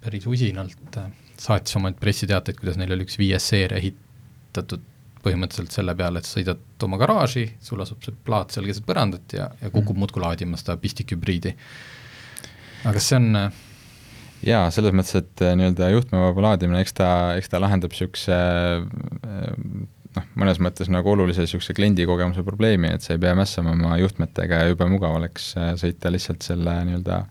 päris 0.03 0.27
usinalt 0.29 0.99
äh, 0.99 1.09
saatis 1.39 1.75
omaid 1.79 1.99
pressiteateid, 1.99 2.59
kuidas 2.59 2.79
neil 2.79 2.93
oli 2.95 3.07
üks 3.07 3.19
viies 3.19 3.51
seeria 3.51 3.79
ehitatud 3.81 4.83
põhimõtteliselt 5.23 5.75
selle 5.75 5.95
peale, 5.97 6.21
et 6.21 6.29
sõidad 6.29 6.85
oma 6.87 6.99
garaaži, 7.01 7.49
sul 7.63 7.81
asub 7.83 8.03
see 8.05 8.15
plaat 8.25 8.53
seal 8.53 8.67
keset 8.69 8.85
põrandat 8.87 9.35
ja, 9.35 9.49
ja 9.59 9.71
kukub 9.71 9.95
mm. 9.95 10.03
muudkui 10.05 10.23
laadima 10.23 10.59
seda 10.59 10.77
pistikhübriidi. 10.79 11.55
aga 12.85 12.93
kas 12.95 13.09
see 13.11 13.19
on 13.19 13.41
äh, 13.41 13.63
jaa, 14.47 14.69
selles 14.71 14.95
mõttes, 14.95 15.17
et 15.19 15.45
nii-öelda 15.59 15.91
juhtmevaba 15.91 16.47
laadimine, 16.51 16.83
eks 16.85 16.95
ta, 17.01 17.09
eks 17.39 17.51
ta 17.51 17.61
lahendab 17.63 17.91
niisuguse 17.91 18.37
noh, 20.17 20.25
mõnes 20.39 20.59
mõttes 20.63 20.89
nagu 20.91 21.11
olulise 21.13 21.45
niisuguse 21.45 21.75
kliendikogemuse 21.77 22.43
probleemi, 22.45 22.91
et 22.95 23.05
sa 23.05 23.15
ei 23.15 23.21
pea 23.21 23.33
mässama 23.37 23.73
oma 23.75 23.97
juhtmetega 24.01 24.63
ja 24.63 24.71
jube 24.71 24.87
mugav 24.91 25.17
oleks 25.19 25.51
äh, 25.59 25.73
sõita 25.79 26.11
lihtsalt 26.13 26.45
selle 26.45 26.73
nii-öelda 26.87 27.21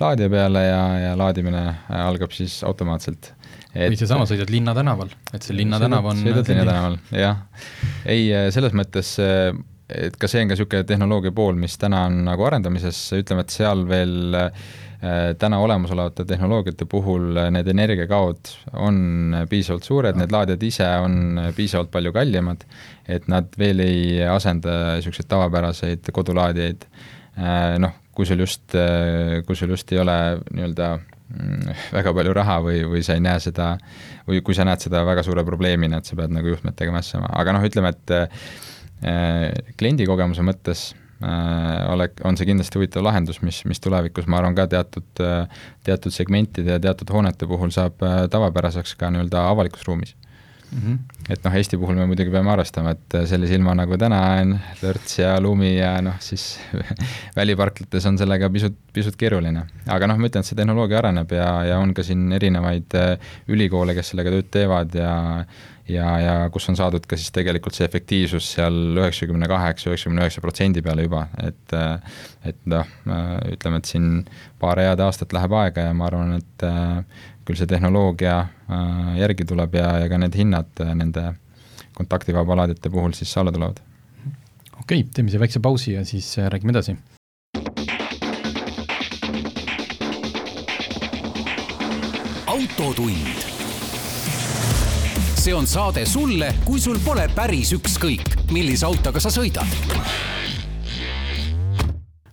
laadija 0.00 0.32
peale 0.32 0.64
ja, 0.66 0.82
ja 1.06 1.14
laadimine 1.18 1.62
äh, 1.68 2.02
algab 2.02 2.34
siis 2.36 2.58
automaatselt. 2.66 3.32
Et, 3.76 3.90
või 3.92 4.00
seesama, 4.00 4.24
sõidad 4.28 4.50
linnatänaval, 4.52 5.10
et 5.36 5.44
see 5.44 5.56
linnatänav 5.56 6.12
on 6.12 6.20
sõidad 6.24 6.48
linnatänaval, 6.48 7.00
jah. 7.16 7.42
ei, 8.08 8.30
äh, 8.32 8.50
selles 8.54 8.76
mõttes 8.76 9.16
et 9.86 10.16
ka 10.18 10.26
see 10.26 10.42
on 10.42 10.48
ka 10.50 10.56
niisugune 10.56 10.86
tehnoloogia 10.88 11.30
pool, 11.36 11.54
mis 11.60 11.76
täna 11.78 12.06
on 12.08 12.24
nagu 12.26 12.42
arendamises, 12.48 12.98
ütleme, 13.14 13.44
et 13.46 13.54
seal 13.54 13.84
veel 13.86 14.34
äh, 14.34 14.48
Äh, 14.50 14.85
täna 15.38 15.58
olemasolevate 15.60 16.24
tehnoloogiate 16.24 16.86
puhul 16.88 17.36
äh, 17.36 17.50
need 17.52 17.68
energiakaod 17.68 18.52
on 18.80 19.34
äh, 19.36 19.44
piisavalt 19.50 19.84
suured, 19.84 20.16
need 20.16 20.32
laadijad 20.32 20.62
ise 20.64 20.88
on 21.04 21.40
piisavalt 21.56 21.90
palju 21.92 22.14
kallimad, 22.16 22.64
et 23.08 23.28
nad 23.28 23.50
veel 23.60 23.82
ei 23.84 24.22
asenda 24.30 24.96
niisuguseid 24.96 25.28
tavapäraseid 25.30 26.10
kodulaadijaid. 26.12 26.88
Noh, 27.82 27.92
kui 28.16 28.24
sul 28.24 28.40
just, 28.40 28.72
kui 29.44 29.56
sul 29.58 29.74
just 29.74 29.90
ei 29.92 29.98
ole 30.00 30.14
nii-öelda 30.56 30.86
mm, 30.96 31.74
väga 31.92 32.14
palju 32.16 32.32
raha 32.38 32.54
või, 32.64 32.78
või 32.88 33.02
sa 33.04 33.12
ei 33.18 33.20
näe 33.20 33.42
seda, 33.44 33.74
või 34.24 34.40
kui 34.40 34.56
sa 34.56 34.64
näed 34.64 34.80
seda 34.86 35.02
väga 35.04 35.20
suure 35.26 35.44
probleemina, 35.44 36.00
et 36.00 36.08
sa 36.08 36.16
pead 36.16 36.32
nagu 36.32 36.48
juhtmetega 36.48 36.94
mässama, 36.94 37.28
aga 37.36 37.52
noh, 37.58 37.66
ütleme, 37.68 37.92
et 37.92 38.14
äh, 38.16 39.52
kliendi 39.76 40.08
kogemuse 40.08 40.46
mõttes 40.48 40.88
äh, 41.22 41.92
ole, 41.92 42.10
on 42.24 42.36
see 42.36 42.48
kindlasti 42.48 42.80
huvitav 42.80 43.04
lahendus, 43.06 43.40
mis, 43.46 43.62
mis 43.68 43.82
tulevikus, 43.82 44.28
ma 44.30 44.40
arvan, 44.42 44.56
ka 44.58 44.68
teatud 44.72 45.24
äh,, 45.24 45.64
teatud 45.86 46.14
segmentide 46.14 46.76
ja 46.76 46.82
teatud 46.82 47.12
hoonete 47.14 47.48
puhul 47.50 47.74
saab 47.74 48.02
äh, 48.06 48.24
tavapäraseks 48.32 48.96
ka 49.00 49.10
nii-öelda 49.14 49.48
avalikus 49.50 49.86
ruumis 49.88 50.16
mm. 50.72 50.78
-hmm. 50.78 50.98
et 51.28 51.44
noh, 51.44 51.54
Eesti 51.54 51.78
puhul 51.78 51.94
me 51.94 52.06
muidugi 52.06 52.30
peame 52.30 52.50
arvestama, 52.50 52.94
et 52.96 53.16
sellise 53.30 53.54
ilma 53.54 53.74
nagu 53.74 53.98
täna 53.98 54.20
on, 54.40 54.56
lörts 54.82 55.18
ja 55.18 55.36
lumi 55.40 55.76
ja 55.76 55.96
noh, 56.02 56.18
siis 56.20 56.58
väliparklates 57.38 58.06
on 58.06 58.18
sellega 58.18 58.50
pisut, 58.50 58.76
pisut 58.92 59.16
keeruline. 59.16 59.66
aga 59.86 60.10
noh, 60.10 60.18
ma 60.18 60.30
ütlen, 60.30 60.44
et 60.44 60.50
see 60.50 60.58
tehnoloogia 60.58 61.00
areneb 61.02 61.32
ja, 61.32 61.48
ja 61.70 61.78
on 61.78 61.94
ka 61.94 62.04
siin 62.06 62.32
erinevaid 62.32 62.98
äh, 62.98 63.16
ülikoole, 63.48 63.94
kes 63.94 64.14
sellega 64.14 64.34
tööd 64.34 64.52
teevad 64.58 64.94
ja 64.94 65.14
ja, 65.88 66.06
ja 66.20 66.34
kus 66.52 66.68
on 66.70 66.76
saadud 66.78 67.06
ka 67.08 67.18
siis 67.18 67.32
tegelikult 67.34 67.76
see 67.76 67.86
efektiivsus 67.86 68.48
seal 68.56 68.76
üheksakümne 68.98 69.48
kaheksa, 69.50 69.90
üheksakümne 69.90 70.24
üheksa 70.24 70.42
protsendi 70.44 70.82
peale 70.84 71.06
juba, 71.06 71.26
et 71.42 71.76
äh, 71.76 72.20
et 72.46 72.60
noh, 72.70 72.86
ütleme, 73.52 73.80
et 73.80 73.90
siin 73.90 74.10
paar 74.62 74.78
head 74.82 75.02
aastat 75.02 75.34
läheb 75.34 75.54
aega 75.58 75.88
ja 75.88 75.96
ma 75.96 76.06
arvan, 76.10 76.36
et 76.38 76.66
äh, 76.66 77.24
küll 77.46 77.58
see 77.58 77.70
tehnoloogia 77.70 78.38
äh, 78.42 79.10
järgi 79.22 79.48
tuleb 79.48 79.74
ja, 79.78 79.90
ja 80.02 80.08
ka 80.10 80.20
need 80.22 80.38
hinnad 80.38 80.86
nende 80.94 81.32
kontaktivaba 81.96 82.58
laadijate 82.62 82.92
puhul 82.92 83.14
siis 83.16 83.34
alla 83.40 83.54
tulevad. 83.54 83.82
okei 84.80 85.02
okay,, 85.02 85.10
teeme 85.14 85.32
siia 85.32 85.42
väikse 85.42 85.62
pausi 85.62 85.96
ja 85.96 86.04
siis 86.04 86.34
räägime 86.38 86.74
edasi. 86.76 86.98
autotund. 92.56 93.35
See 95.46 95.54
on 95.54 95.66
saade 95.70 96.02
sulle, 96.10 96.48
kui 96.66 96.80
sul 96.82 96.96
pole 97.04 97.22
päris 97.30 97.70
ükskõik, 97.76 98.32
millise 98.50 98.82
autoga 98.88 99.20
sa 99.22 99.30
sõidad 99.30 99.68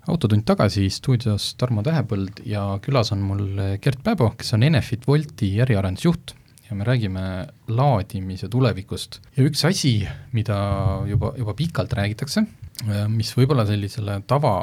autotund 0.10 0.42
tagasi, 0.50 0.88
stuudios 0.90 1.52
Tarmo 1.62 1.84
Tähepõld 1.86 2.42
ja 2.50 2.64
külas 2.82 3.14
on 3.14 3.22
mul 3.22 3.44
Gert 3.84 4.02
Päbo, 4.04 4.32
kes 4.40 4.50
on 4.58 4.66
Enefit 4.66 5.06
Wolti 5.06 5.52
äriarendusjuht 5.62 6.34
ja 6.66 6.78
me 6.80 6.88
räägime 6.88 7.26
laadimise 7.70 8.50
tulevikust. 8.50 9.20
ja 9.38 9.46
üks 9.46 9.62
asi, 9.70 9.94
mida 10.34 10.58
juba, 11.06 11.36
juba 11.38 11.54
pikalt 11.60 11.94
räägitakse, 11.94 12.48
mis 13.14 13.30
võib-olla 13.38 13.68
sellisele 13.70 14.24
tava, 14.26 14.56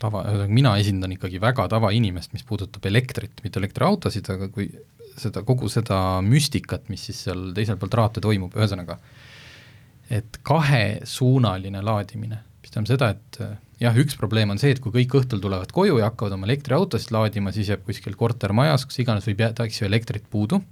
tava, 0.00 0.24
ühesõnaga 0.30 0.60
mina 0.62 0.78
esindan 0.80 1.12
ikkagi 1.18 1.44
väga 1.44 1.68
tavainimest, 1.76 2.32
mis 2.32 2.48
puudutab 2.48 2.88
elektrit, 2.88 3.44
mitte 3.44 3.60
elektriautosid, 3.60 4.32
aga 4.32 4.48
kui 4.48 4.70
seda, 5.18 5.42
kogu 5.46 5.68
seda 5.72 5.98
müstikat, 6.26 6.88
mis 6.92 7.08
siis 7.08 7.24
seal 7.26 7.50
teisel 7.56 7.78
pool 7.80 7.92
traate 7.92 8.22
toimub, 8.24 8.54
ühesõnaga, 8.56 8.98
et 10.12 10.40
kahesuunaline 10.46 11.82
laadimine, 11.84 12.40
mis 12.62 12.72
tähendab 12.72 12.92
seda, 12.92 13.10
et 13.16 13.40
jah, 13.82 13.96
üks 13.98 14.16
probleem 14.18 14.52
on 14.54 14.60
see, 14.60 14.72
et 14.74 14.80
kui 14.82 14.94
kõik 14.94 15.16
õhtul 15.22 15.42
tulevad 15.42 15.72
koju 15.74 15.98
ja 16.00 16.10
hakkavad 16.10 16.36
oma 16.36 16.48
elektriautosid 16.48 17.14
laadima, 17.14 17.52
siis 17.54 17.70
jääb 17.72 17.84
kuskil 17.86 18.16
kortermajas, 18.18 18.86
kus 18.88 19.00
iganes 19.02 19.26
võib 19.28 19.42
jääda, 19.44 19.66
eks 19.66 19.80
ju, 19.82 19.88
elektrit 19.88 20.28
puudu. 20.30 20.62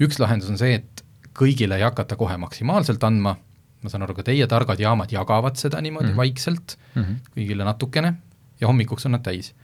üks 0.00 0.18
lahendus 0.20 0.50
on 0.52 0.58
see, 0.60 0.80
et 0.80 1.04
kõigile 1.36 1.78
ei 1.78 1.86
hakata 1.86 2.18
kohe 2.20 2.36
maksimaalselt 2.40 3.04
andma, 3.06 3.36
ma 3.80 3.92
saan 3.92 4.04
aru, 4.04 4.16
ka 4.18 4.26
teie 4.26 4.46
targad 4.50 4.80
jaamad 4.80 5.12
jagavad 5.12 5.56
seda 5.56 5.80
niimoodi 5.80 6.10
mm 6.10 6.12
-hmm. 6.12 6.22
vaikselt 6.22 6.76
mm, 6.94 7.02
-hmm. 7.02 7.32
kõigile 7.36 7.64
natukene, 7.64 8.14
ja 8.60 8.68
hommikuks 8.68 9.06
on 9.06 9.16
nad 9.16 9.24
täis. 9.24 9.54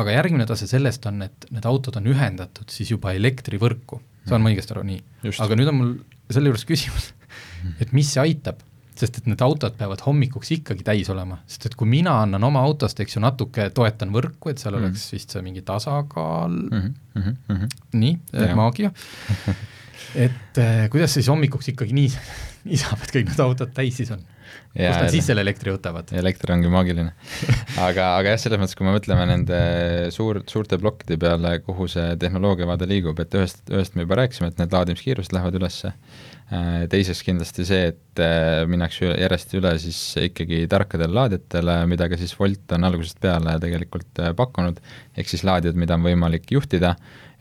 Aga 0.00 0.14
järgmine 0.16 0.46
tase 0.48 0.68
sellest 0.70 1.06
on, 1.10 1.22
et 1.26 1.48
need 1.54 1.66
autod 1.68 1.98
on 2.00 2.10
ühendatud 2.10 2.70
siis 2.72 2.92
juba 2.94 3.14
elektrivõrku, 3.16 4.00
saan 4.28 4.44
ma 4.44 4.52
õigesti 4.52 4.74
aru, 4.74 4.84
nii? 4.88 5.02
aga 5.44 5.58
nüüd 5.58 5.72
on 5.72 5.80
mul 5.80 5.92
selle 6.32 6.50
juures 6.50 6.66
küsimus, 6.68 7.10
et 7.82 7.92
mis 7.96 8.14
see 8.14 8.22
aitab? 8.24 8.62
Sest 8.94 9.16
et 9.18 9.24
need 9.26 9.40
autod 9.42 9.74
peavad 9.74 10.04
hommikuks 10.06 10.52
ikkagi 10.54 10.84
täis 10.86 11.08
olema, 11.10 11.40
sest 11.50 11.64
et 11.66 11.72
kui 11.74 11.88
mina 11.90 12.12
annan 12.22 12.44
oma 12.46 12.60
autost, 12.62 13.00
eks 13.02 13.16
ju, 13.16 13.22
natuke 13.24 13.66
toetan 13.74 14.12
võrku, 14.14 14.52
et 14.52 14.62
seal 14.62 14.76
mm 14.76 14.84
-hmm. 14.84 14.92
oleks 14.92 15.12
vist 15.16 15.34
see 15.34 15.42
mingi 15.42 15.64
tasakaal. 15.66 16.54
Mm, 16.54 16.94
-hmm. 17.16 17.34
Mm 17.50 17.56
-hmm. 17.56 17.68
nii, 17.98 18.18
maagia 18.54 18.92
et 20.14 20.60
äh, 20.62 20.84
kuidas 20.92 21.16
siis 21.16 21.28
hommikuks 21.32 21.72
ikkagi 21.74 21.96
nii, 21.96 22.12
nii 22.68 22.80
saab, 22.80 23.02
et 23.04 23.14
kõik 23.18 23.32
need 23.32 23.44
autod 23.44 23.74
täis 23.76 24.00
siis 24.00 24.14
on? 24.14 24.24
kust 24.74 25.00
nad 25.00 25.12
siis 25.12 25.26
selle 25.28 25.42
elektri 25.44 25.72
võtavad? 25.72 26.10
elekter 26.18 26.52
ongi 26.54 26.70
maagiline. 26.72 27.12
Aga, 27.86 28.10
aga 28.18 28.34
jah, 28.34 28.40
selles 28.42 28.60
mõttes, 28.60 28.76
kui 28.78 28.86
me 28.86 28.94
mõtleme 28.94 29.24
nende 29.28 29.58
suur, 30.14 30.42
suurte 30.50 30.78
plokkide 30.80 31.18
peale, 31.20 31.56
kuhu 31.64 31.88
see 31.90 32.14
tehnoloogiavaade 32.20 32.86
liigub, 32.90 33.18
et 33.22 33.34
ühest, 33.38 33.64
ühest 33.72 33.96
me 33.96 34.06
juba 34.06 34.20
rääkisime, 34.20 34.50
et 34.50 34.62
need 34.62 34.74
laadimiskiirused 34.74 35.34
lähevad 35.34 35.58
ülesse. 35.58 35.94
Äh, 36.54 36.84
teiseks 36.92 37.24
kindlasti 37.26 37.66
see, 37.66 37.90
et 37.94 38.22
äh, 38.22 38.62
minnakse 38.70 39.10
järjest 39.10 39.54
üle 39.58 39.74
siis 39.82 40.00
ikkagi 40.22 40.64
tarkadele 40.70 41.16
laadijatele, 41.18 41.80
mida 41.90 42.10
ka 42.10 42.20
siis 42.20 42.36
Wolt 42.38 42.76
on 42.76 42.86
algusest 42.90 43.22
peale 43.22 43.56
tegelikult 43.62 44.22
pakkunud, 44.38 44.82
ehk 45.16 45.30
siis 45.30 45.46
laadijad, 45.46 45.78
mida 45.80 45.98
on 45.98 46.06
võimalik 46.06 46.50
juhtida 46.54 46.94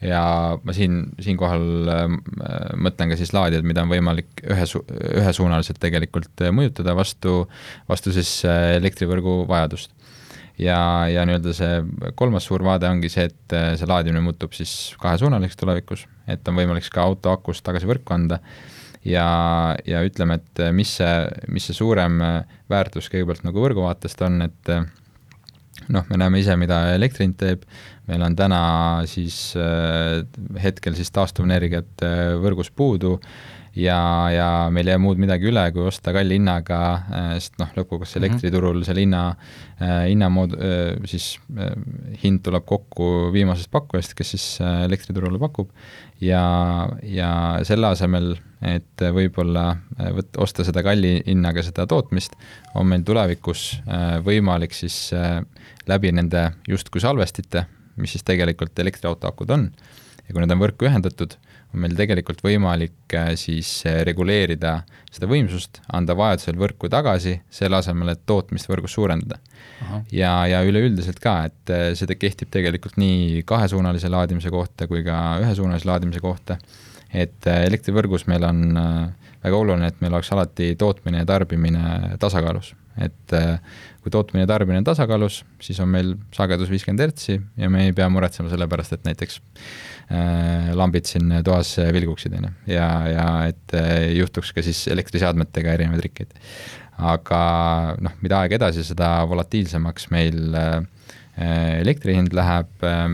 ja 0.03 0.21
ma 0.63 0.75
siin, 0.75 0.99
siinkohal 1.23 1.65
mõtlen 2.81 3.13
ka 3.13 3.17
siis 3.19 3.33
laadijad, 3.35 3.65
mida 3.67 3.83
on 3.85 3.91
võimalik 3.91 4.43
ühe, 4.43 4.67
ühesuunaliselt 5.21 5.79
tegelikult 5.83 6.45
mõjutada 6.55 6.95
vastu, 6.97 7.43
vastu 7.89 8.13
siis 8.15 8.41
elektrivõrgu 8.47 9.43
vajadust. 9.49 9.93
Ja, 10.61 10.77
ja 11.09 11.23
nii-öelda 11.25 11.53
see 11.57 11.79
kolmas 12.19 12.45
suur 12.45 12.61
vaade 12.65 12.85
ongi 12.85 13.09
see, 13.09 13.25
et 13.31 13.55
see 13.79 13.89
laadimine 13.89 14.21
muutub 14.21 14.53
siis 14.53 14.93
kahesuunaliseks 15.01 15.57
tulevikus, 15.57 16.05
et 16.29 16.45
on 16.47 16.59
võimalik 16.59 16.85
ka 16.93 17.07
auto 17.07 17.33
akust 17.33 17.65
tagasi 17.65 17.89
võrku 17.89 18.13
anda. 18.13 18.37
Ja, 19.03 19.25
ja 19.83 19.99
ütleme, 20.05 20.37
et 20.39 20.61
mis 20.71 20.93
see, 20.99 21.15
mis 21.51 21.65
see 21.67 21.75
suurem 21.75 22.21
väärtus 22.71 23.09
kõigepealt 23.11 23.43
nagu 23.43 23.65
võrgu 23.65 23.83
vaatest 23.83 24.21
on, 24.23 24.45
et 24.45 24.71
noh, 25.93 26.05
me 26.09 26.19
näeme 26.21 26.39
ise, 26.43 26.55
mida 26.59 26.79
Elektriint 26.93 27.37
teeb, 27.39 27.65
meil 28.07 28.23
on 28.25 28.35
täna 28.37 28.61
siis 29.09 29.55
äh, 29.59 30.21
hetkel 30.63 30.95
siis 30.99 31.11
taastuvenergiat 31.15 32.05
äh, 32.05 32.21
võrgus 32.43 32.71
puudu 32.75 33.17
ja, 33.75 33.99
ja 34.33 34.47
meil 34.73 34.87
ei 34.87 34.95
jää 34.95 35.01
muud 35.01 35.21
midagi 35.21 35.49
üle, 35.49 35.65
kui 35.75 35.85
osta 35.87 36.13
kalli 36.15 36.37
hinnaga, 36.39 36.79
äh, 36.93 37.29
sest 37.39 37.59
noh, 37.61 37.73
lõpuks 37.77 38.13
mhm. 38.15 38.23
elektriturul 38.23 38.83
selle 38.87 39.05
hinna, 39.05 39.25
hinnamood-, 39.83 40.55
siis 41.09 41.33
hind 42.21 42.43
tuleb 42.45 42.63
kokku 42.69 43.29
viimasest 43.33 43.71
pakkujast, 43.73 44.13
kes 44.15 44.35
siis 44.35 44.47
elektriturule 44.61 45.41
pakub 45.41 45.73
ja, 46.23 46.43
ja 47.03 47.29
selle 47.67 47.89
asemel, 47.93 48.33
et 48.63 49.03
võib-olla 49.15 49.65
äh, 49.73 50.11
võt-, 50.17 50.37
osta 50.41 50.65
seda 50.67 50.83
kalli 50.85 51.17
hinnaga 51.25 51.63
seda 51.65 51.85
tootmist, 51.89 52.37
on 52.79 52.89
meil 52.91 53.05
tulevikus 53.07 53.65
äh, 53.83 54.17
võimalik 54.25 54.75
siis 54.77 54.97
äh, 55.17 55.41
läbi 55.89 56.13
nende 56.15 56.49
justkui 56.69 57.03
salvestite, 57.03 57.65
mis 57.99 58.15
siis 58.15 58.25
tegelikult 58.27 58.79
elektriauto 58.79 59.29
akud 59.29 59.51
on, 59.53 59.67
ja 60.23 60.31
kui 60.31 60.43
need 60.43 60.55
on 60.55 60.63
võrku 60.63 60.87
ühendatud, 60.89 61.35
on 61.73 61.81
meil 61.81 61.95
tegelikult 61.97 62.43
võimalik 62.45 63.15
siis 63.39 63.81
reguleerida 64.05 64.77
seda 65.13 65.29
võimsust, 65.29 65.79
anda 65.93 66.15
vajadusel 66.17 66.57
võrku 66.57 66.89
tagasi, 66.91 67.35
selle 67.53 67.77
asemel, 67.77 68.13
et 68.13 68.23
tootmist 68.29 68.69
võrgus 68.69 68.95
suurendada. 68.97 69.39
Ja, 70.13 70.31
ja 70.49 70.61
üleüldiselt 70.65 71.19
ka, 71.23 71.35
et 71.49 71.73
äh, 71.73 71.89
see 71.97 72.17
kehtib 72.19 72.51
tegelikult 72.53 72.95
nii 73.01 73.43
kahesuunalise 73.47 74.09
laadimise 74.11 74.51
kohta 74.53 74.87
kui 74.87 75.03
ka 75.05 75.17
ühesuunalise 75.43 75.89
laadimise 75.89 76.23
kohta, 76.23 76.57
et 77.11 77.49
äh, 77.49 77.65
elektrivõrgus 77.67 78.25
meil 78.31 78.45
on 78.47 78.63
äh, 78.79 79.33
väga 79.43 79.59
oluline, 79.59 79.89
et 79.91 79.99
meil 80.01 80.15
oleks 80.15 80.31
alati 80.33 80.73
tootmine 80.79 81.23
ja 81.23 81.29
tarbimine 81.29 82.15
tasakaalus. 82.21 82.73
Et 83.01 83.33
kui 84.03 84.11
tootmine 84.11 84.43
ja 84.43 84.49
tarbimine 84.51 84.81
on 84.81 84.87
tasakaalus, 84.87 85.39
siis 85.63 85.79
on 85.81 85.89
meil 85.93 86.13
sagedus 86.35 86.69
viiskümmend 86.71 87.01
hertsi 87.05 87.37
ja 87.57 87.69
me 87.71 87.87
ei 87.87 87.95
pea 87.95 88.09
muretsema 88.11 88.51
selle 88.51 88.67
pärast, 88.69 88.97
et 88.97 89.07
näiteks 89.07 89.39
äh, 90.11 90.71
lambid 90.75 91.07
siin 91.09 91.31
toas 91.45 91.75
vilguksid, 91.95 92.35
on 92.37 92.49
ju, 92.49 92.53
ja, 92.75 92.87
ja 93.09 93.27
et 93.49 93.75
äh, 93.79 94.11
juhtuks 94.19 94.51
ka 94.53 94.65
siis 94.65 94.85
elektriseadmetega 94.93 95.77
erinevaid 95.77 96.03
rikkeid. 96.07 96.35
Aga 97.03 97.39
noh, 98.03 98.13
mida 98.21 98.43
aeg 98.43 98.59
edasi, 98.59 98.83
seda 98.85 99.15
volatiilsemaks 99.29 100.11
meil 100.13 100.53
äh, 100.59 100.83
elektri 101.79 102.17
hind 102.19 102.35
läheb, 102.35 102.73
äh, 102.85 103.07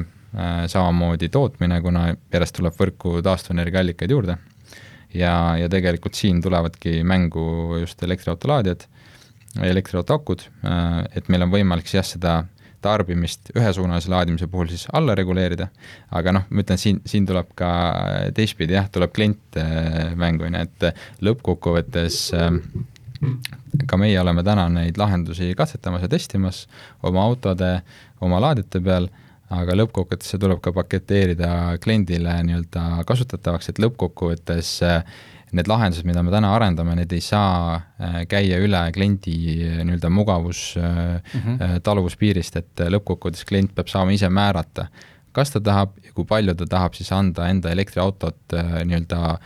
samamoodi 0.70 1.30
tootmine, 1.34 1.80
kuna 1.82 2.10
järjest 2.34 2.58
tuleb 2.60 2.76
võrku 2.78 3.20
taastuvenergiaallikaid 3.26 4.12
juurde. 4.14 4.38
ja, 5.14 5.58
ja 5.58 5.70
tegelikult 5.70 6.14
siin 6.14 6.42
tulevadki 6.42 7.00
mängu 7.04 7.80
just 7.80 8.04
elektriautolaadijad, 8.04 8.84
elektriautoakud, 9.58 10.46
äh, 10.66 11.04
et 11.18 11.30
meil 11.30 11.46
on 11.46 11.54
võimalik 11.54 11.90
jah, 11.94 12.06
seda 12.06 12.42
tarbimist 12.80 13.50
ühesuunalise 13.60 14.08
laadimise 14.08 14.48
puhul 14.48 14.70
siis 14.72 14.86
alla 14.96 15.12
reguleerida, 15.18 15.68
aga 16.16 16.32
noh, 16.38 16.46
ma 16.48 16.64
ütlen, 16.64 16.80
siin, 16.80 17.02
siin 17.04 17.26
tuleb 17.28 17.50
ka 17.60 17.72
teistpidi 18.38 18.78
jah, 18.78 18.88
tuleb 18.94 19.12
klient 19.12 19.60
mängu, 20.16 20.48
on 20.48 20.56
ju, 20.56 20.62
et 20.64 21.26
lõppkokkuvõttes 21.28 22.22
äh, 22.40 22.56
ka 23.90 23.98
meie 24.00 24.20
oleme 24.22 24.44
täna 24.48 24.68
neid 24.72 25.00
lahendusi 25.00 25.52
katsetamas 25.58 26.06
ja 26.06 26.12
testimas 26.12 26.66
oma 27.04 27.24
autode, 27.28 27.80
oma 28.24 28.40
laadijate 28.44 28.82
peal, 28.84 29.10
aga 29.50 29.76
lõppkokkuvõttes 29.76 30.32
see 30.32 30.42
tuleb 30.42 30.62
ka 30.64 30.74
paketeerida 30.76 31.52
kliendile 31.84 32.38
nii-öelda 32.48 33.04
kasutatavaks, 33.10 33.72
et 33.72 33.82
lõppkokkuvõttes 33.82 34.74
äh, 34.88 35.20
need 35.56 35.70
lahendused, 35.70 36.08
mida 36.08 36.24
me 36.26 36.34
täna 36.34 36.52
arendame, 36.56 36.96
need 37.00 37.14
ei 37.16 37.22
saa 37.24 37.78
äh, 37.78 38.20
käia 38.30 38.60
üle 38.64 38.82
kliendi 38.96 39.36
äh, 39.66 39.80
nii-öelda 39.86 40.12
mugavus 40.14 40.74
mm 40.78 41.40
-hmm. 41.40 41.80
taluvuspiirist, 41.84 42.56
et 42.56 42.86
lõppkokkuvõttes 42.96 43.48
klient 43.48 43.74
peab 43.76 43.88
saama 43.88 44.14
ise 44.16 44.30
määrata, 44.30 44.88
kas 45.32 45.52
ta 45.52 45.62
tahab 45.62 45.98
ja 46.04 46.14
kui 46.14 46.26
palju 46.26 46.56
ta 46.56 46.66
tahab 46.66 46.94
siis 46.94 47.12
anda 47.12 47.48
enda 47.50 47.72
elektriautot 47.72 48.56
nii-öelda 48.84 49.38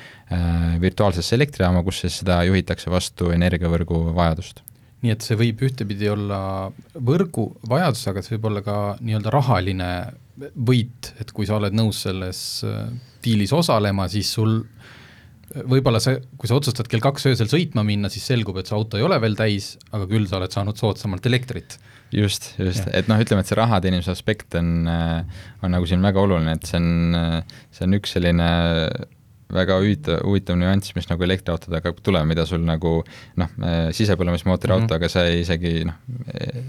virtuaalsesse 0.81 1.35
elektrijaama, 1.35 1.83
kus 1.83 1.99
siis 2.01 2.19
seda 2.19 2.43
juhitakse 2.43 2.91
vastu 2.91 3.31
energiavõrgu 3.31 4.15
vajadust 4.15 4.63
nii 5.03 5.11
et 5.11 5.21
see 5.21 5.35
võib 5.35 5.59
ühtepidi 5.67 6.07
olla 6.09 6.71
võrgu 6.95 7.49
vajadus, 7.69 8.07
aga 8.07 8.21
see 8.23 8.37
võib 8.37 8.45
olla 8.51 8.61
ka 8.63 8.75
nii-öelda 9.01 9.33
rahaline 9.35 9.89
võit, 10.55 11.11
et 11.19 11.31
kui 11.31 11.45
sa 11.45 11.57
oled 11.59 11.75
nõus 11.75 11.99
selles 12.05 12.63
diilis 13.23 13.53
osalema, 13.53 14.07
siis 14.11 14.31
sul 14.33 14.61
võib-olla 15.53 16.01
see, 16.03 16.19
kui 16.39 16.49
sa 16.49 16.57
otsustad 16.57 16.89
kell 16.91 17.03
kaks 17.03 17.27
öösel 17.31 17.49
sõitma 17.51 17.85
minna, 17.87 18.11
siis 18.13 18.25
selgub, 18.29 18.57
et 18.59 18.69
see 18.69 18.77
auto 18.77 18.99
ei 18.99 19.05
ole 19.05 19.19
veel 19.21 19.37
täis, 19.39 19.73
aga 19.93 20.07
küll 20.09 20.27
sa 20.29 20.39
oled 20.39 20.53
saanud 20.53 20.79
soodsamalt 20.79 21.25
elektrit. 21.29 21.77
just, 22.13 22.53
just, 22.61 22.85
et 22.93 23.09
noh, 23.09 23.21
ütleme, 23.21 23.41
et 23.41 23.49
see 23.49 23.57
raha 23.57 23.79
teenimise 23.81 24.13
aspekt 24.13 24.55
on, 24.59 24.85
on 24.85 25.73
nagu 25.73 25.89
siin 25.89 26.03
väga 26.05 26.21
oluline, 26.21 26.57
et 26.57 26.69
see 26.69 26.77
on, 26.77 27.43
see 27.73 27.87
on 27.87 27.99
üks 27.99 28.17
selline 28.17 28.49
väga 29.53 29.77
huvitav, 29.81 30.21
huvitav 30.25 30.57
nüanss, 30.57 30.93
mis 30.97 31.07
nagu 31.09 31.25
elektriautodega 31.25 31.81
hakkab 31.91 32.01
tulema, 32.05 32.29
mida 32.29 32.45
sul 32.49 32.63
nagu 32.65 32.95
noh, 33.39 33.57
sisepõlemismootori 33.93 34.73
mm 34.73 34.77
-hmm. 34.77 34.87
autoga 34.87 35.09
sa 35.09 35.25
ei 35.29 35.41
isegi 35.43 35.83
noh, 35.89 35.99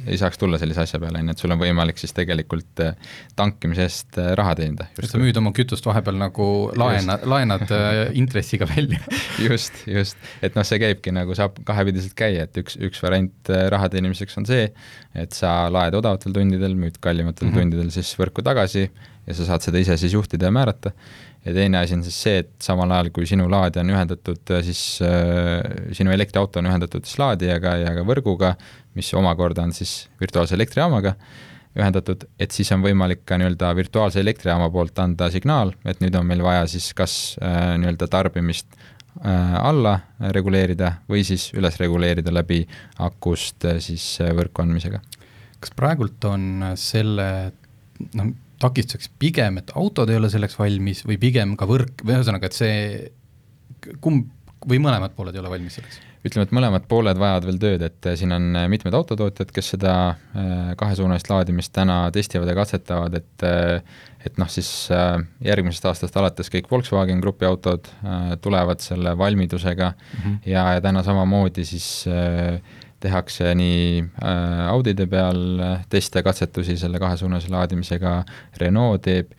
ei 0.07 0.19
saaks 0.21 0.41
tulla 0.41 0.59
sellise 0.61 0.85
asja 0.85 1.01
peale, 1.03 1.21
on 1.21 1.31
ju, 1.31 1.35
et 1.35 1.43
sul 1.43 1.55
on 1.55 1.61
võimalik 1.61 2.01
siis 2.01 2.15
tegelikult 2.17 2.83
eh, 2.85 3.15
tankimise 3.39 3.87
eest 3.87 4.19
eh, 4.21 4.33
raha 4.39 4.55
teenida. 4.59 4.89
et 4.99 5.11
sa 5.11 5.21
müüd 5.21 5.39
oma 5.41 5.55
kütust 5.57 5.87
vahepeal 5.89 6.19
nagu 6.21 6.49
laena, 6.81 7.19
laenad 7.25 7.75
eh, 7.75 8.03
intressiga 8.21 8.69
välja 8.71 9.01
just, 9.49 9.85
just, 9.91 10.21
et 10.45 10.57
noh, 10.59 10.67
see 10.67 10.81
käibki 10.83 11.15
nagu 11.15 11.37
saab 11.39 11.59
kahepidiselt 11.67 12.17
käia, 12.19 12.49
et 12.49 12.63
üks, 12.63 12.79
üks 12.81 13.03
variant 13.05 13.53
raha 13.73 13.91
teenimiseks 13.93 14.41
on 14.41 14.49
see, 14.49 14.69
et 15.15 15.37
sa 15.37 15.65
laed 15.73 15.97
odavatel 15.99 16.35
tundidel, 16.37 16.77
müüd 16.79 17.01
kallimatel 17.05 17.49
mm 17.49 17.55
-hmm. 17.55 17.61
tundidel 17.65 17.93
siis 17.95 18.15
võrku 18.19 18.45
tagasi 18.45 18.89
ja 19.25 19.35
sa 19.37 19.47
saad 19.49 19.65
seda 19.65 19.81
ise 19.81 19.97
siis 20.01 20.13
juhtida 20.13 20.51
ja 20.51 20.55
määrata 20.55 20.93
ja 21.45 21.55
teine 21.55 21.81
asi 21.83 21.97
on 21.97 22.05
siis 22.07 22.21
see, 22.27 22.43
et 22.45 22.53
samal 22.63 22.91
ajal, 22.97 23.11
kui 23.15 23.27
sinu 23.29 23.47
laadija 23.51 23.85
on 23.85 23.93
ühendatud 23.95 24.55
äh, 24.55 24.63
siis 24.67 24.83
äh,, 25.05 25.61
sinu 25.97 26.15
elektriauto 26.15 26.63
on 26.63 26.71
ühendatud 26.71 27.05
siis 27.07 27.19
laadijaga 27.21 27.77
ja 27.83 27.97
ka 27.97 28.07
võrguga, 28.09 28.55
mis 28.97 29.11
omakorda 29.17 29.67
on 29.67 29.75
siis 29.77 30.05
virtuaalse 30.21 30.57
elektrijaamaga 30.57 31.15
ühendatud, 31.75 32.25
et 32.39 32.55
siis 32.55 32.71
on 32.75 32.85
võimalik 32.85 33.25
ka 33.27 33.39
nii-öelda 33.41 33.73
virtuaalse 33.75 34.23
elektrijaama 34.23 34.69
poolt 34.71 34.99
anda 35.03 35.29
signaal, 35.35 35.75
et 35.85 36.01
nüüd 36.03 36.15
on 36.19 36.27
meil 36.29 36.43
vaja 36.45 36.69
siis 36.71 36.93
kas 36.97 37.17
äh, 37.43 37.75
nii-öelda 37.83 38.09
tarbimist 38.11 38.77
äh, 38.79 39.57
alla 39.59 39.97
reguleerida 40.37 41.01
või 41.11 41.25
siis 41.27 41.49
üles 41.59 41.81
reguleerida 41.83 42.33
läbi 42.35 42.63
akust 43.03 43.67
äh, 43.67 43.83
siis 43.83 44.07
äh, 44.23 44.31
võrku 44.39 44.63
andmisega. 44.63 45.03
kas 45.59 45.75
praegult 45.75 46.25
on 46.31 46.73
selle 46.79 47.29
noh, 48.15 48.33
takistuseks 48.63 49.11
pigem, 49.19 49.59
et 49.61 49.75
autod 49.79 50.11
ei 50.11 50.21
ole 50.21 50.31
selleks 50.33 50.59
valmis 50.59 51.05
või 51.09 51.19
pigem 51.21 51.57
ka 51.61 51.69
võrk, 51.69 52.05
või 52.05 52.19
ühesõnaga, 52.19 52.51
et 52.51 52.57
see 52.57 53.95
kumb 54.05 54.31
või 54.65 54.81
mõlemad 54.81 55.13
pooled 55.17 55.37
ei 55.37 55.43
ole 55.43 55.53
valmis 55.53 55.79
selleks? 55.79 56.03
ütleme, 56.25 56.47
et 56.47 56.55
mõlemad 56.57 56.87
pooled 56.89 57.19
vajavad 57.21 57.45
veel 57.45 57.59
tööd, 57.61 57.83
et 57.85 58.07
siin 58.17 58.33
on 58.33 58.47
mitmed 58.73 58.95
autotootjad, 58.97 59.51
kes 59.53 59.67
seda 59.75 59.93
äh, 60.09 60.71
kahesuunalist 60.81 61.29
laadimist 61.29 61.75
täna 61.77 61.99
testivad 62.17 62.49
ja 62.49 62.57
katsetavad, 62.57 63.19
et 63.21 63.45
et 64.25 64.39
noh, 64.41 64.49
siis 64.49 64.89
järgmisest 65.45 65.85
aastast 65.85 66.15
alates 66.17 66.49
kõik 66.49 66.71
Volkswagen 66.71 67.21
Grupi 67.21 67.45
autod 67.45 67.91
tulevad 68.41 68.81
selle 68.81 69.13
valmidusega 69.21 69.91
mm 69.91 70.23
-hmm. 70.23 70.39
ja, 70.49 70.63
ja 70.79 70.81
täna 70.81 71.03
samamoodi 71.05 71.65
siis 71.69 72.07
tehakse 73.05 73.53
nii 73.59 74.03
äh, 74.03 74.69
Audide 74.71 75.07
peal 75.11 75.43
äh, 75.61 75.83
teste 75.93 76.23
katsetusi 76.27 76.77
selle 76.81 77.01
kahesuunalise 77.03 77.53
laadimisega, 77.53 78.21
Renault 78.61 79.05
teeb, 79.07 79.35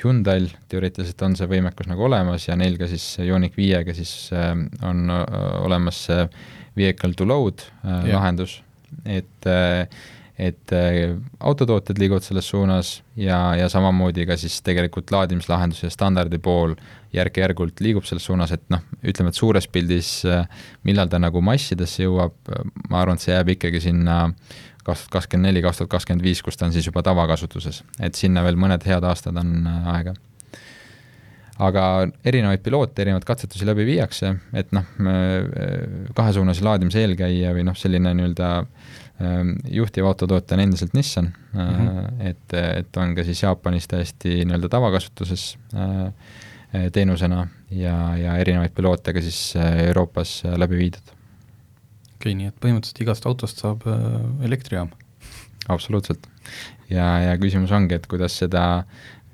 Hyundai'l 0.00 0.46
teoreetiliselt 0.70 1.22
on 1.26 1.34
see 1.34 1.48
võimekus 1.50 1.88
nagu 1.90 2.04
olemas 2.06 2.46
ja 2.46 2.54
neil 2.58 2.76
ka 2.78 2.86
siis 2.90 3.04
Ioniq 3.24 3.56
viiega 3.58 3.94
siis 3.96 4.30
äh, 4.36 4.54
on 4.86 5.10
olemas 5.10 6.04
see 6.06 6.24
vehicle 6.78 7.16
to 7.18 7.26
load 7.26 7.64
lahendus, 7.82 8.60
et 9.04 9.48
et 10.40 10.72
autotootjad 10.72 11.98
liiguvad 12.00 12.24
selles 12.24 12.46
suunas 12.48 12.94
ja, 13.16 13.52
ja 13.58 13.66
samamoodi 13.68 14.24
ka 14.24 14.38
siis 14.40 14.60
tegelikult 14.64 15.12
laadimislahenduse 15.12 15.90
standardi 15.92 16.38
pool 16.40 16.74
järk-järgult 17.12 17.82
liigub 17.82 18.06
selles 18.08 18.24
suunas, 18.28 18.52
et 18.54 18.62
noh, 18.72 18.82
ütleme, 19.02 19.32
et 19.32 19.38
suures 19.38 19.66
pildis 19.68 20.12
äh, 20.28 20.46
millal 20.86 21.10
ta 21.10 21.20
nagu 21.22 21.42
massidesse 21.44 22.04
jõuab, 22.06 22.36
ma 22.88 23.02
arvan, 23.02 23.18
et 23.18 23.26
see 23.26 23.34
jääb 23.34 23.54
ikkagi 23.56 23.82
sinna 23.90 24.22
kaks 24.84 25.04
tuhat 25.04 25.16
kakskümmend 25.18 25.50
neli, 25.50 25.62
kaks 25.64 25.82
tuhat 25.82 25.92
kakskümmend 25.96 26.24
viis, 26.24 26.42
kus 26.42 26.56
ta 26.56 26.68
on 26.68 26.74
siis 26.74 26.86
juba 26.88 27.02
tavakasutuses, 27.06 27.82
et 28.00 28.18
sinna 28.18 28.44
veel 28.46 28.58
mõned 28.60 28.86
head 28.86 29.06
aastad 29.06 29.38
on 29.40 29.56
äh, 29.66 29.94
aega. 29.96 30.16
Aga 31.60 31.84
erinevaid 32.24 32.62
piloote, 32.64 33.02
erinevaid 33.04 33.26
katsetusi 33.28 33.68
läbi 33.68 33.84
viiakse, 33.88 34.34
et 34.56 34.72
noh, 34.76 34.86
äh, 35.04 36.10
kahesuunalise 36.16 36.64
laadimise 36.66 37.04
eelkäija 37.04 37.54
või 37.56 37.66
noh, 37.68 37.78
selline 37.78 38.14
nii-öelda 38.16 38.50
juhtiv 39.68 40.06
autotootja 40.08 40.56
on 40.56 40.62
endiselt 40.62 40.94
Nissan 40.96 41.26
mm, 41.28 41.58
-hmm. 41.60 42.22
et, 42.30 42.54
et 42.56 42.96
on 42.96 43.10
ka 43.12 43.20
siis 43.26 43.42
Jaapanis 43.42 43.84
täiesti 43.90 44.46
nii-öelda 44.48 44.70
tavakasutuses 44.72 45.42
Eh, 46.74 46.90
teenusena 46.92 47.48
ja, 47.70 47.94
ja 48.16 48.36
erinevaid 48.38 48.70
piloote 48.70 49.10
ka 49.10 49.18
siis 49.24 49.56
eh, 49.58 49.88
Euroopas 49.88 50.36
eh, 50.44 50.52
läbi 50.54 50.76
viidud. 50.78 51.08
okei 51.10 52.14
okay,, 52.14 52.34
nii 52.38 52.46
et 52.46 52.60
põhimõtteliselt 52.62 53.00
igast 53.02 53.26
autost 53.26 53.58
saab 53.58 53.82
elektrijaam? 54.46 54.92
absoluutselt. 55.66 56.28
ja, 56.86 57.08
ja 57.24 57.32
küsimus 57.42 57.74
ongi, 57.74 57.98
et 57.98 58.06
kuidas 58.06 58.38
seda, 58.38 58.84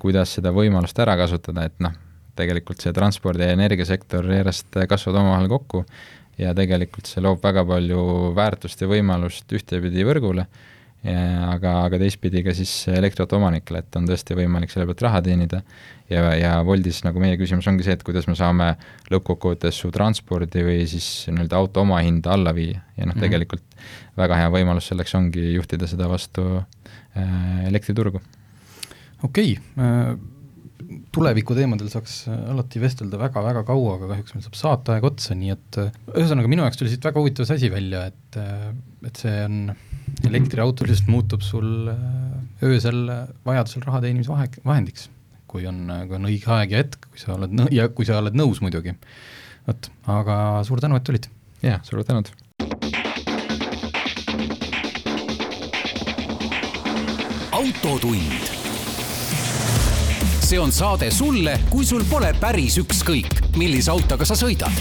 kuidas 0.01 0.33
seda 0.33 0.49
võimalust 0.55 0.97
ära 0.97 1.13
kasutada, 1.19 1.67
et 1.69 1.77
noh, 1.77 1.93
tegelikult 2.37 2.83
see 2.83 2.95
transpordi 2.95 3.47
ja 3.47 3.57
energiasektor 3.57 4.25
järjest 4.31 4.79
kasvavad 4.89 5.21
omavahel 5.23 5.51
kokku 5.51 5.83
ja 6.37 6.53
tegelikult 6.57 7.09
see 7.09 7.23
loob 7.25 7.43
väga 7.43 7.65
palju 7.67 8.01
väärtust 8.37 8.81
ja 8.81 8.89
võimalust 8.91 9.53
ühtepidi 9.57 10.05
võrgule 10.07 10.47
aga, 11.05 11.73
aga 11.85 11.99
teistpidi 12.01 12.41
ka 12.45 12.53
siis 12.57 12.71
elektriauto 12.89 13.37
omanikele, 13.37 13.83
et 13.83 13.97
on 13.99 14.07
tõesti 14.09 14.35
võimalik 14.37 14.71
selle 14.73 14.87
pealt 14.89 15.03
raha 15.05 15.21
teenida 15.23 15.61
ja, 16.09 16.23
ja 16.35 16.53
Woldis 16.65 17.03
nagu 17.05 17.21
meie 17.21 17.37
küsimus 17.39 17.67
ongi 17.69 17.85
see, 17.85 17.95
et 17.97 18.05
kuidas 18.05 18.27
me 18.27 18.35
saame 18.37 18.71
lõppkokkuvõttes 19.13 19.77
su 19.83 19.91
transpordi 19.93 20.65
või 20.65 20.87
siis 20.89 21.27
nii-öelda 21.29 21.59
auto 21.59 21.85
omahinda 21.85 22.33
alla 22.35 22.53
viia 22.55 22.81
ja 22.97 23.05
noh 23.05 23.13
mm 23.13 23.13
-hmm., 23.13 23.27
tegelikult 23.27 23.63
väga 24.17 24.41
hea 24.41 24.49
võimalus 24.57 24.89
selleks 24.89 25.15
ongi 25.15 25.53
juhtida 25.53 25.87
seda 25.87 26.09
vastu 26.09 26.47
äh, 26.57 27.67
elektriturgu. 27.67 28.21
okei 29.23 29.57
okay. 29.57 29.85
äh,, 29.85 30.17
tuleviku 31.17 31.55
teemadel 31.57 31.89
saaks 31.91 32.19
alati 32.29 32.81
vestelda 32.81 33.19
väga-väga 33.19 33.63
kaua, 33.67 33.97
aga 33.97 34.09
kahjuks 34.11 34.35
meil 34.35 34.45
saab 34.45 34.57
saateaeg 34.59 35.07
otsa, 35.07 35.37
nii 35.37 35.53
et 35.53 35.79
äh, 35.81 35.99
ühesõnaga, 36.13 36.51
minu 36.51 36.65
jaoks 36.65 36.79
tuli 36.79 36.91
siit 36.93 37.05
väga 37.07 37.21
huvitav 37.21 37.53
asi 37.55 37.71
välja, 37.73 38.03
et, 38.11 38.39
äh, 38.41 38.71
et 39.07 39.21
see 39.21 39.35
on 39.45 39.59
elektriauto 40.27 40.87
lihtsalt 40.87 41.11
muutub 41.11 41.45
sul 41.45 41.89
äh, 41.93 42.67
öösel 42.67 43.03
vajadusel 43.47 43.85
raha 43.87 44.03
teenimise 44.05 44.33
vahe, 44.33 44.49
vahendiks. 44.65 45.09
kui 45.47 45.63
on, 45.63 45.85
kui 46.09 46.17
on 46.17 46.27
õige 46.27 46.51
aeg 46.51 46.73
ja 46.75 46.81
hetk, 46.83 47.07
kui 47.07 47.21
sa 47.21 47.31
oled 47.37 47.53
nõu- 47.55 47.71
ja 47.71 47.87
kui 47.87 48.05
sa 48.05 48.19
oled 48.19 48.35
nõus 48.35 48.59
muidugi. 48.61 48.97
vot, 49.67 49.89
aga 50.19 50.35
suur 50.67 50.83
tänu, 50.83 50.99
et 50.99 51.07
tulid. 51.07 51.31
jaa, 51.63 51.79
suur 51.87 52.03
tänud. 52.03 52.33
autotund. 57.57 58.56
See 60.47 60.59
on 60.59 60.71
saade 60.71 61.09
sulle, 61.11 61.59
kui 61.69 61.85
sul 61.85 62.05
pole 62.07 62.29
päris 62.39 62.77
ükskõik, 62.79 63.33
millise 63.59 63.91
autoga 63.91 64.23
sa 64.23 64.35
sõidad. 64.39 64.71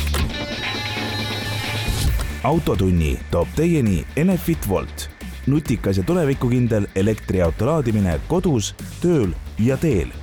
Autotunni 2.47 3.17
toob 3.33 3.51
teieni 3.59 4.05
Enefit 4.17 4.69
Volt. 4.69 5.09
Nutikas 5.47 5.99
ja 5.99 6.05
tulevikukindel 6.07 6.87
elektriauto 6.95 7.67
laadimine 7.67 8.15
kodus, 8.31 8.75
tööl 9.03 9.35
ja 9.59 9.79
teel 9.79 10.15